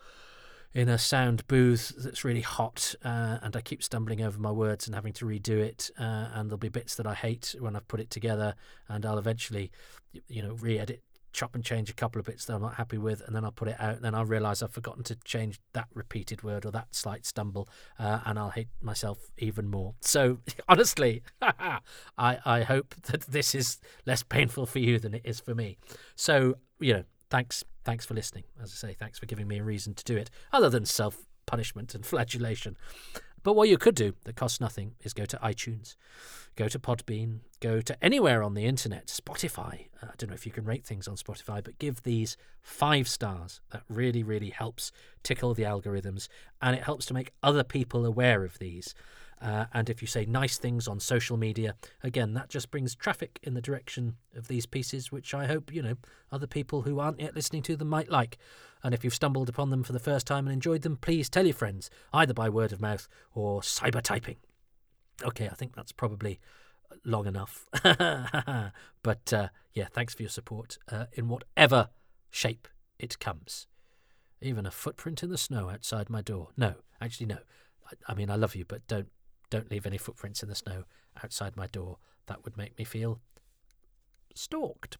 in 0.74 0.90
a 0.90 0.98
sound 0.98 1.46
booth 1.46 1.94
that's 1.96 2.22
really 2.22 2.42
hot, 2.42 2.94
uh, 3.02 3.38
and 3.40 3.56
I 3.56 3.62
keep 3.62 3.82
stumbling 3.82 4.20
over 4.20 4.38
my 4.38 4.50
words 4.50 4.86
and 4.86 4.94
having 4.94 5.14
to 5.14 5.24
redo 5.24 5.58
it. 5.58 5.90
Uh, 5.98 6.28
and 6.34 6.50
there'll 6.50 6.58
be 6.58 6.68
bits 6.68 6.96
that 6.96 7.06
I 7.06 7.14
hate 7.14 7.54
when 7.58 7.74
I've 7.74 7.88
put 7.88 7.98
it 7.98 8.10
together, 8.10 8.54
and 8.86 9.06
I'll 9.06 9.16
eventually, 9.16 9.70
you 10.28 10.42
know, 10.42 10.52
re-edit 10.60 11.02
chop 11.36 11.54
and 11.54 11.62
change 11.62 11.90
a 11.90 11.92
couple 11.92 12.18
of 12.18 12.24
bits 12.24 12.46
that 12.46 12.54
I'm 12.54 12.62
not 12.62 12.74
happy 12.74 12.96
with, 12.96 13.20
and 13.20 13.36
then 13.36 13.44
I'll 13.44 13.52
put 13.52 13.68
it 13.68 13.76
out, 13.78 13.96
and 13.96 14.04
then 14.04 14.14
I'll 14.14 14.24
realise 14.24 14.62
I've 14.62 14.72
forgotten 14.72 15.04
to 15.04 15.16
change 15.16 15.60
that 15.74 15.86
repeated 15.94 16.42
word 16.42 16.64
or 16.64 16.70
that 16.72 16.88
slight 16.94 17.26
stumble, 17.26 17.68
uh, 17.98 18.20
and 18.24 18.38
I'll 18.38 18.50
hate 18.50 18.68
myself 18.80 19.18
even 19.36 19.68
more. 19.68 19.94
So, 20.00 20.38
honestly, 20.68 21.22
I, 21.42 21.80
I 22.18 22.62
hope 22.62 22.94
that 23.02 23.22
this 23.22 23.54
is 23.54 23.78
less 24.06 24.22
painful 24.22 24.64
for 24.66 24.78
you 24.78 24.98
than 24.98 25.12
it 25.14 25.22
is 25.24 25.38
for 25.38 25.54
me. 25.54 25.76
So, 26.16 26.56
you 26.80 26.94
know, 26.94 27.04
thanks, 27.28 27.62
thanks 27.84 28.06
for 28.06 28.14
listening. 28.14 28.44
As 28.60 28.72
I 28.72 28.88
say, 28.88 28.96
thanks 28.98 29.18
for 29.18 29.26
giving 29.26 29.46
me 29.46 29.58
a 29.58 29.62
reason 29.62 29.94
to 29.94 30.04
do 30.04 30.16
it, 30.16 30.30
other 30.52 30.70
than 30.70 30.86
self 30.86 31.18
punishment 31.44 31.94
and 31.94 32.04
flagellation. 32.14 32.76
But 33.46 33.54
what 33.54 33.68
you 33.68 33.78
could 33.78 33.94
do 33.94 34.14
that 34.24 34.34
costs 34.34 34.60
nothing 34.60 34.96
is 35.04 35.12
go 35.12 35.24
to 35.24 35.36
iTunes, 35.36 35.94
go 36.56 36.66
to 36.66 36.80
Podbean, 36.80 37.42
go 37.60 37.80
to 37.80 38.04
anywhere 38.04 38.42
on 38.42 38.54
the 38.54 38.64
internet, 38.64 39.06
Spotify. 39.06 39.86
Uh, 40.02 40.06
I 40.06 40.14
don't 40.18 40.30
know 40.30 40.34
if 40.34 40.46
you 40.46 40.50
can 40.50 40.64
rate 40.64 40.84
things 40.84 41.06
on 41.06 41.14
Spotify, 41.14 41.62
but 41.62 41.78
give 41.78 42.02
these 42.02 42.36
five 42.60 43.06
stars. 43.06 43.60
That 43.70 43.84
really, 43.88 44.24
really 44.24 44.50
helps 44.50 44.90
tickle 45.22 45.54
the 45.54 45.62
algorithms 45.62 46.26
and 46.60 46.74
it 46.74 46.82
helps 46.82 47.06
to 47.06 47.14
make 47.14 47.34
other 47.40 47.62
people 47.62 48.04
aware 48.04 48.42
of 48.42 48.58
these. 48.58 48.96
Uh, 49.40 49.66
and 49.74 49.90
if 49.90 50.00
you 50.00 50.08
say 50.08 50.24
nice 50.24 50.56
things 50.56 50.88
on 50.88 50.98
social 50.98 51.36
media, 51.36 51.74
again, 52.02 52.34
that 52.34 52.48
just 52.48 52.70
brings 52.70 52.94
traffic 52.94 53.38
in 53.42 53.54
the 53.54 53.60
direction 53.60 54.16
of 54.34 54.48
these 54.48 54.66
pieces, 54.66 55.12
which 55.12 55.34
I 55.34 55.46
hope, 55.46 55.72
you 55.72 55.82
know, 55.82 55.96
other 56.32 56.46
people 56.46 56.82
who 56.82 56.98
aren't 56.98 57.20
yet 57.20 57.34
listening 57.34 57.62
to 57.62 57.76
them 57.76 57.88
might 57.88 58.10
like. 58.10 58.38
And 58.82 58.94
if 58.94 59.04
you've 59.04 59.14
stumbled 59.14 59.48
upon 59.48 59.70
them 59.70 59.82
for 59.82 59.92
the 59.92 59.98
first 59.98 60.26
time 60.26 60.46
and 60.46 60.54
enjoyed 60.54 60.82
them, 60.82 60.96
please 60.96 61.28
tell 61.28 61.44
your 61.44 61.54
friends, 61.54 61.90
either 62.12 62.32
by 62.32 62.48
word 62.48 62.72
of 62.72 62.80
mouth 62.80 63.08
or 63.34 63.60
cyber 63.60 64.00
typing. 64.00 64.36
Okay, 65.22 65.48
I 65.48 65.54
think 65.54 65.74
that's 65.74 65.92
probably 65.92 66.40
long 67.04 67.26
enough. 67.26 67.66
but 69.02 69.32
uh, 69.32 69.48
yeah, 69.74 69.88
thanks 69.92 70.14
for 70.14 70.22
your 70.22 70.30
support 70.30 70.78
uh, 70.90 71.06
in 71.12 71.28
whatever 71.28 71.90
shape 72.30 72.68
it 72.98 73.18
comes. 73.18 73.66
Even 74.40 74.66
a 74.66 74.70
footprint 74.70 75.22
in 75.22 75.30
the 75.30 75.38
snow 75.38 75.68
outside 75.70 76.10
my 76.10 76.22
door. 76.22 76.48
No, 76.56 76.74
actually, 77.00 77.26
no. 77.26 77.38
I, 77.86 78.12
I 78.12 78.14
mean, 78.14 78.30
I 78.30 78.36
love 78.36 78.54
you, 78.54 78.64
but 78.66 78.86
don't 78.86 79.08
don't 79.50 79.70
leave 79.70 79.86
any 79.86 79.98
footprints 79.98 80.42
in 80.42 80.48
the 80.48 80.54
snow 80.54 80.84
outside 81.22 81.56
my 81.56 81.66
door. 81.66 81.98
That 82.26 82.44
would 82.44 82.56
make 82.56 82.78
me 82.78 82.84
feel 82.84 83.20
stalked. 84.34 84.98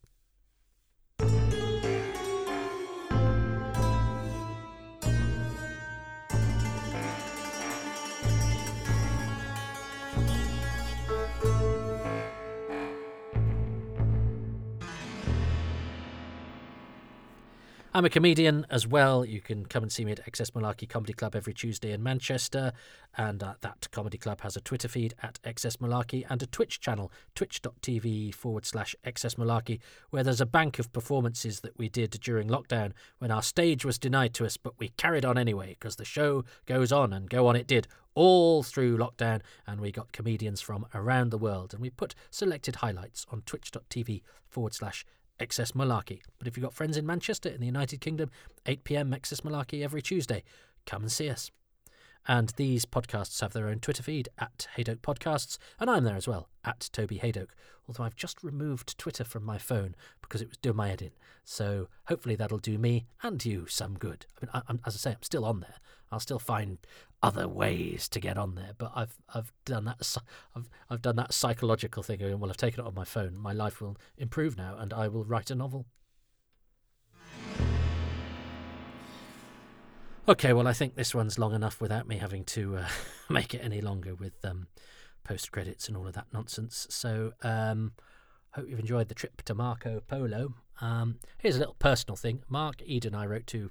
I'm 17.97 18.05
a 18.05 18.10
comedian 18.10 18.66
as 18.68 18.86
well. 18.86 19.24
You 19.24 19.40
can 19.40 19.64
come 19.64 19.82
and 19.82 19.90
see 19.90 20.05
me 20.05 20.12
at 20.12 20.23
XS 20.31 20.51
Malarkey 20.51 20.86
Comedy 20.86 21.14
Club 21.14 21.35
every 21.35 21.55
Tuesday 21.55 21.93
in 21.93 22.02
Manchester. 22.02 22.74
And 23.16 23.43
uh, 23.43 23.55
that 23.62 23.89
comedy 23.90 24.18
club 24.18 24.43
has 24.43 24.55
a 24.55 24.60
Twitter 24.60 24.86
feed 24.86 25.14
at 25.23 25.40
XS 25.44 25.78
Malarkey 25.78 26.27
and 26.28 26.43
a 26.43 26.47
Twitch 26.47 26.78
channel, 26.78 27.10
twitch.tv 27.35 28.35
forward 28.35 28.66
slash 28.66 28.94
XS 29.06 29.36
Malarkey, 29.36 29.81
where 30.10 30.23
there's 30.23 30.43
a 30.43 30.44
bank 30.44 30.78
of 30.78 30.93
performances 30.93 31.60
that 31.60 31.78
we 31.78 31.89
did 31.89 32.10
during 32.20 32.48
lockdown 32.48 32.93
when 33.16 33.31
our 33.31 33.43
stage 33.43 33.82
was 33.82 33.98
denied 33.98 34.35
to 34.35 34.44
us, 34.44 34.59
but 34.59 34.74
we 34.78 34.90
carried 34.98 35.24
on 35.24 35.39
anyway 35.39 35.68
because 35.68 35.97
the 35.97 36.05
show 36.05 36.44
goes 36.66 36.93
on 36.93 37.14
and 37.14 37.31
go 37.31 37.47
on 37.47 37.56
it 37.56 37.66
did 37.66 37.89
all 38.14 38.62
through 38.62 38.98
lockdown. 38.98 39.40
And 39.66 39.81
we 39.81 39.90
got 39.90 40.12
comedians 40.12 40.60
from 40.60 40.85
around 40.94 41.31
the 41.31 41.39
world. 41.39 41.73
And 41.73 41.81
we 41.81 41.89
put 41.89 42.14
selected 42.31 42.77
highlights 42.77 43.24
on 43.32 43.40
twitch.tv 43.47 44.20
forward 44.48 44.74
slash 44.74 45.06
XS 45.40 45.72
Malarkey. 45.72 46.20
But 46.38 46.48
if 46.48 46.56
you've 46.56 46.64
got 46.64 46.74
friends 46.74 46.96
in 46.96 47.06
Manchester, 47.06 47.48
in 47.48 47.60
the 47.60 47.66
United 47.66 48.00
Kingdom, 48.00 48.30
8 48.66 48.84
pm 48.84 49.10
XS 49.10 49.42
Malarkey 49.42 49.82
every 49.82 50.02
Tuesday, 50.02 50.42
come 50.86 51.02
and 51.02 51.12
see 51.12 51.28
us. 51.28 51.50
And 52.28 52.50
these 52.56 52.84
podcasts 52.84 53.40
have 53.40 53.52
their 53.52 53.68
own 53.68 53.78
Twitter 53.78 54.02
feed 54.02 54.28
at 54.38 54.66
Hadoke 54.76 55.00
Podcasts, 55.00 55.58
and 55.78 55.88
I'm 55.88 56.04
there 56.04 56.16
as 56.16 56.26
well 56.26 56.48
at 56.64 56.88
Toby 56.92 57.18
Hadoke. 57.18 57.50
Although 57.88 58.04
I've 58.04 58.16
just 58.16 58.42
removed 58.42 58.98
Twitter 58.98 59.22
from 59.22 59.44
my 59.44 59.58
phone 59.58 59.94
because 60.20 60.42
it 60.42 60.48
was 60.48 60.56
doing 60.58 60.76
my 60.76 60.88
head 60.88 61.02
in. 61.02 61.12
So 61.44 61.88
hopefully 62.06 62.34
that'll 62.34 62.58
do 62.58 62.78
me 62.78 63.06
and 63.22 63.44
you 63.44 63.66
some 63.68 63.94
good. 63.94 64.26
I 64.42 64.44
mean, 64.44 64.50
I, 64.68 64.88
as 64.88 64.96
I 64.96 64.98
say, 64.98 65.10
I'm 65.12 65.22
still 65.22 65.44
on 65.44 65.60
there. 65.60 65.76
I'll 66.10 66.20
still 66.20 66.40
find 66.40 66.78
other 67.22 67.48
ways 67.48 68.08
to 68.08 68.20
get 68.20 68.36
on 68.38 68.54
there, 68.54 68.72
but 68.76 68.92
I've 68.94 69.16
I've 69.32 69.52
done 69.64 69.84
that. 69.86 70.16
I've 70.54 70.68
I've 70.90 71.02
done 71.02 71.16
that 71.16 71.32
psychological 71.32 72.02
thing. 72.02 72.20
Well, 72.38 72.50
I've 72.50 72.56
taken 72.56 72.80
it 72.80 72.86
on 72.86 72.94
my 72.94 73.04
phone. 73.04 73.36
My 73.36 73.52
life 73.52 73.80
will 73.80 73.96
improve 74.16 74.56
now, 74.56 74.76
and 74.78 74.92
I 74.92 75.08
will 75.08 75.24
write 75.24 75.50
a 75.50 75.54
novel. 75.54 75.86
Okay, 80.28 80.52
well, 80.52 80.66
I 80.66 80.72
think 80.72 80.96
this 80.96 81.14
one's 81.14 81.38
long 81.38 81.54
enough 81.54 81.80
without 81.80 82.08
me 82.08 82.16
having 82.16 82.42
to 82.46 82.78
uh, 82.78 82.88
make 83.30 83.54
it 83.54 83.60
any 83.62 83.80
longer 83.80 84.12
with 84.12 84.44
um, 84.44 84.66
post 85.22 85.52
credits 85.52 85.86
and 85.86 85.96
all 85.96 86.08
of 86.08 86.14
that 86.14 86.26
nonsense. 86.32 86.88
So, 86.90 87.34
um, 87.42 87.92
hope 88.50 88.68
you've 88.68 88.80
enjoyed 88.80 89.06
the 89.06 89.14
trip 89.14 89.42
to 89.42 89.54
Marco 89.54 90.00
Polo. 90.00 90.54
Um, 90.80 91.20
here's 91.38 91.54
a 91.54 91.60
little 91.60 91.76
personal 91.78 92.16
thing. 92.16 92.42
Mark 92.48 92.82
Eden, 92.84 93.14
I 93.14 93.24
wrote 93.24 93.46
to 93.48 93.70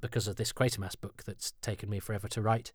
because 0.00 0.26
of 0.26 0.34
this 0.34 0.52
Quatermass 0.52 1.00
book 1.00 1.22
that's 1.24 1.52
taken 1.62 1.88
me 1.88 2.00
forever 2.00 2.26
to 2.28 2.42
write 2.42 2.72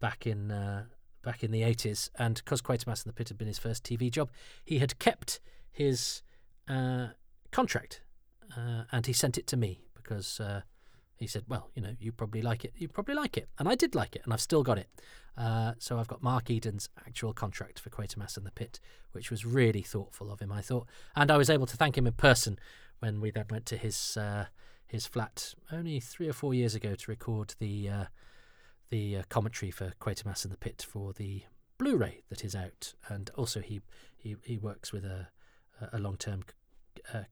back 0.00 0.26
in 0.26 0.50
uh, 0.50 0.86
back 1.22 1.44
in 1.44 1.52
the 1.52 1.62
80s. 1.62 2.10
And 2.18 2.34
because 2.34 2.60
Quatermass 2.60 3.04
and 3.04 3.10
the 3.10 3.14
Pit 3.14 3.28
had 3.28 3.38
been 3.38 3.46
his 3.46 3.60
first 3.60 3.84
TV 3.84 4.10
job, 4.10 4.32
he 4.64 4.80
had 4.80 4.98
kept 4.98 5.38
his 5.70 6.22
uh, 6.68 7.10
contract 7.52 8.02
uh, 8.56 8.82
and 8.90 9.06
he 9.06 9.12
sent 9.12 9.38
it 9.38 9.46
to 9.46 9.56
me 9.56 9.82
because 9.94 10.40
uh, 10.40 10.62
he 11.18 11.26
said, 11.26 11.44
"Well, 11.48 11.70
you 11.74 11.82
know, 11.82 11.94
you 11.98 12.12
probably 12.12 12.42
like 12.42 12.64
it. 12.64 12.72
You 12.76 12.88
probably 12.88 13.14
like 13.14 13.36
it." 13.36 13.48
And 13.58 13.68
I 13.68 13.74
did 13.74 13.94
like 13.94 14.16
it, 14.16 14.22
and 14.24 14.32
I've 14.32 14.40
still 14.40 14.62
got 14.62 14.78
it. 14.78 14.88
Uh, 15.36 15.72
so 15.78 15.98
I've 15.98 16.08
got 16.08 16.22
Mark 16.22 16.50
Eden's 16.50 16.88
actual 17.06 17.32
contract 17.32 17.78
for 17.78 17.90
Quatermass 17.90 18.36
and 18.36 18.44
the 18.44 18.50
Pit, 18.50 18.80
which 19.12 19.30
was 19.30 19.44
really 19.44 19.82
thoughtful 19.82 20.32
of 20.32 20.40
him, 20.40 20.50
I 20.50 20.60
thought. 20.62 20.88
And 21.14 21.30
I 21.30 21.36
was 21.36 21.48
able 21.48 21.66
to 21.66 21.76
thank 21.76 21.96
him 21.96 22.06
in 22.06 22.14
person 22.14 22.58
when 22.98 23.20
we 23.20 23.30
then 23.30 23.46
went 23.48 23.66
to 23.66 23.76
his 23.76 24.16
uh, 24.16 24.46
his 24.86 25.06
flat 25.06 25.54
only 25.70 26.00
three 26.00 26.28
or 26.28 26.32
four 26.32 26.54
years 26.54 26.74
ago 26.74 26.94
to 26.94 27.10
record 27.10 27.54
the 27.58 27.88
uh, 27.88 28.04
the 28.90 29.18
uh, 29.18 29.22
commentary 29.28 29.70
for 29.70 29.92
Quatermass 30.00 30.44
and 30.44 30.52
the 30.52 30.58
Pit 30.58 30.84
for 30.88 31.12
the 31.12 31.42
Blu-ray 31.78 32.22
that 32.28 32.44
is 32.44 32.56
out. 32.56 32.94
And 33.08 33.30
also 33.36 33.60
he 33.60 33.80
he 34.16 34.36
he 34.44 34.58
works 34.58 34.92
with 34.92 35.04
a 35.04 35.28
a 35.92 35.98
long 35.98 36.16
term 36.16 36.42
uh, 37.12 37.24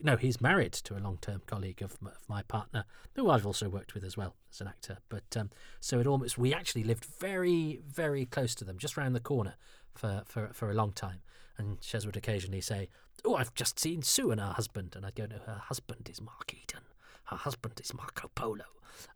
no, 0.00 0.16
he's 0.16 0.40
married 0.40 0.72
to 0.72 0.96
a 0.96 1.00
long-term 1.00 1.42
colleague 1.46 1.82
of, 1.82 1.96
of, 2.04 2.28
my 2.28 2.42
partner, 2.42 2.84
who 3.14 3.30
I've 3.30 3.46
also 3.46 3.68
worked 3.68 3.94
with 3.94 4.04
as 4.04 4.16
well 4.16 4.34
as 4.52 4.60
an 4.60 4.68
actor. 4.68 4.98
But 5.08 5.36
um, 5.36 5.50
so 5.80 6.00
it 6.00 6.06
almost 6.06 6.38
we 6.38 6.54
actually 6.54 6.84
lived 6.84 7.04
very, 7.04 7.80
very 7.86 8.24
close 8.24 8.54
to 8.56 8.64
them, 8.64 8.78
just 8.78 8.96
round 8.96 9.14
the 9.14 9.20
corner 9.20 9.54
for 9.94 10.22
for 10.26 10.50
for 10.52 10.70
a 10.70 10.74
long 10.74 10.92
time. 10.92 11.20
And 11.58 11.80
Shez 11.80 12.06
would 12.06 12.16
occasionally 12.16 12.60
say, 12.60 12.88
"Oh, 13.24 13.34
I've 13.34 13.54
just 13.54 13.78
seen 13.78 14.02
Sue 14.02 14.30
and 14.30 14.40
her 14.40 14.52
husband," 14.52 14.94
and 14.96 15.04
I'd 15.04 15.14
go, 15.14 15.26
"No, 15.26 15.38
her 15.46 15.60
husband 15.64 16.08
is 16.10 16.20
Mark 16.20 16.52
Eden. 16.54 16.84
Her 17.24 17.36
husband 17.36 17.80
is 17.82 17.94
Marco 17.94 18.30
Polo." 18.34 18.64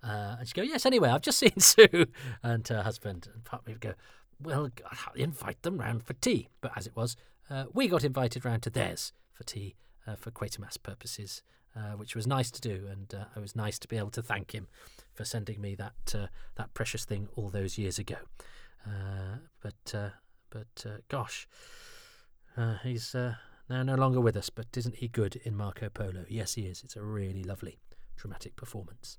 Uh, 0.02 0.36
and 0.38 0.48
she'd 0.48 0.54
go, 0.54 0.62
"Yes, 0.62 0.86
anyway, 0.86 1.08
I've 1.08 1.22
just 1.22 1.38
seen 1.44 1.58
Sue 1.58 2.06
and 2.42 2.66
her 2.68 2.82
husband." 2.82 3.28
And 3.32 3.44
part 3.44 3.62
of 3.62 3.66
me 3.66 3.74
would 3.74 3.80
go, 3.80 3.94
"Well, 4.40 4.70
I'll 4.90 5.14
invite 5.14 5.62
them 5.62 5.78
round 5.78 6.04
for 6.04 6.12
tea." 6.14 6.48
But 6.60 6.72
as 6.76 6.86
it 6.86 6.94
was, 6.94 7.16
uh, 7.48 7.64
we 7.72 7.88
got 7.88 8.04
invited 8.04 8.44
round 8.44 8.62
to 8.64 8.70
theirs 8.70 9.12
for 9.32 9.44
tea 9.44 9.74
uh, 10.06 10.16
for 10.16 10.30
Quatermass 10.30 10.80
purposes, 10.82 11.42
uh, 11.74 11.92
which 11.92 12.14
was 12.14 12.26
nice 12.26 12.50
to 12.50 12.60
do, 12.60 12.86
and 12.90 13.14
uh, 13.14 13.24
it 13.36 13.40
was 13.40 13.56
nice 13.56 13.78
to 13.78 13.88
be 13.88 13.96
able 13.96 14.10
to 14.10 14.22
thank 14.22 14.52
him 14.52 14.68
for 15.12 15.24
sending 15.24 15.60
me 15.60 15.74
that 15.74 16.14
uh, 16.14 16.26
that 16.56 16.72
precious 16.74 17.04
thing 17.04 17.28
all 17.36 17.48
those 17.48 17.76
years 17.78 17.98
ago. 17.98 18.16
Uh, 18.86 19.38
but 19.60 19.94
uh, 19.94 20.10
but 20.50 20.86
gosh, 21.08 21.48
he's 22.82 23.14
now 23.14 23.82
no 23.82 23.94
longer 23.94 24.20
with 24.20 24.36
us. 24.36 24.48
But 24.48 24.68
isn't 24.76 24.96
he 24.96 25.08
good 25.08 25.36
in 25.44 25.56
Marco 25.56 25.88
Polo? 25.88 26.24
Yes, 26.28 26.54
he 26.54 26.62
is. 26.62 26.82
It's 26.82 26.96
a 26.96 27.02
really 27.02 27.44
lovely 27.44 27.78
dramatic 28.16 28.56
performance. 28.56 29.18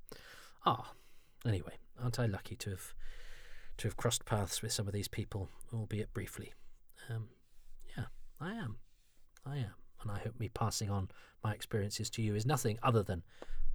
Ah, 0.66 0.92
anyway, 1.46 1.74
aren't 2.02 2.18
I 2.18 2.26
lucky 2.26 2.56
to 2.56 2.70
have 2.70 2.94
to 3.76 3.86
have 3.86 3.96
crossed 3.96 4.24
paths 4.24 4.62
with 4.62 4.72
some 4.72 4.88
of 4.88 4.92
these 4.92 5.08
people, 5.08 5.48
albeit 5.72 6.12
briefly? 6.12 6.54
Um, 7.08 7.28
yeah, 7.96 8.06
I 8.40 8.50
am. 8.54 8.78
I 9.46 9.58
am 9.58 9.74
and 10.02 10.10
I 10.10 10.18
hope 10.18 10.38
me 10.38 10.48
passing 10.48 10.90
on 10.90 11.08
my 11.42 11.52
experiences 11.52 12.10
to 12.10 12.22
you 12.22 12.34
is 12.34 12.46
nothing 12.46 12.78
other 12.82 13.02
than 13.02 13.22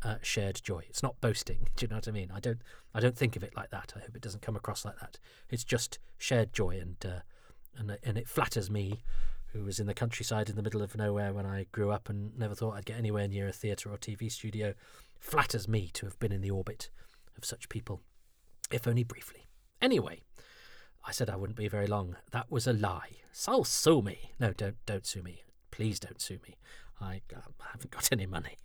uh, 0.03 0.15
shared 0.21 0.61
joy. 0.63 0.83
It's 0.89 1.03
not 1.03 1.19
boasting. 1.21 1.67
Do 1.75 1.85
you 1.85 1.89
know 1.89 1.97
what 1.97 2.07
I 2.07 2.11
mean? 2.11 2.31
I 2.33 2.39
don't. 2.39 2.61
I 2.93 2.99
don't 2.99 3.17
think 3.17 3.35
of 3.35 3.43
it 3.43 3.55
like 3.55 3.71
that. 3.71 3.93
I 3.95 3.99
hope 3.99 4.15
it 4.15 4.21
doesn't 4.21 4.41
come 4.41 4.55
across 4.55 4.85
like 4.85 4.99
that. 4.99 5.17
It's 5.49 5.63
just 5.63 5.99
shared 6.17 6.53
joy, 6.53 6.79
and 6.79 6.97
uh, 7.05 7.19
and 7.77 7.97
and 8.03 8.17
it 8.17 8.27
flatters 8.27 8.69
me, 8.69 9.03
who 9.47 9.63
was 9.63 9.79
in 9.79 9.87
the 9.87 9.93
countryside 9.93 10.49
in 10.49 10.55
the 10.55 10.63
middle 10.63 10.81
of 10.81 10.95
nowhere 10.95 11.33
when 11.33 11.45
I 11.45 11.67
grew 11.71 11.91
up 11.91 12.09
and 12.09 12.37
never 12.37 12.55
thought 12.55 12.75
I'd 12.75 12.85
get 12.85 12.97
anywhere 12.97 13.27
near 13.27 13.47
a 13.47 13.53
theatre 13.53 13.89
or 13.89 13.97
TV 13.97 14.31
studio. 14.31 14.73
Flatters 15.19 15.69
me 15.69 15.89
to 15.93 16.05
have 16.05 16.19
been 16.19 16.33
in 16.33 16.41
the 16.41 16.51
orbit 16.51 16.89
of 17.37 17.45
such 17.45 17.69
people, 17.69 18.01
if 18.71 18.87
only 18.87 19.03
briefly. 19.03 19.47
Anyway. 19.81 20.21
I 21.05 21.11
said 21.11 21.29
I 21.29 21.35
wouldn't 21.35 21.57
be 21.57 21.67
very 21.67 21.87
long. 21.87 22.15
That 22.31 22.49
was 22.49 22.65
a 22.65 22.71
lie. 22.71 23.17
Sal 23.33 23.65
sue 23.65 24.01
me. 24.01 24.31
No, 24.39 24.53
don't 24.53 24.77
don't 24.85 25.05
sue 25.05 25.21
me. 25.21 25.43
Please 25.73 25.99
don't 25.99 26.21
sue 26.21 26.37
me. 26.47 26.55
I, 27.01 27.21
um, 27.35 27.55
haven't 27.71 27.89
got 27.89 28.07
any 28.11 28.27
money. 28.27 28.57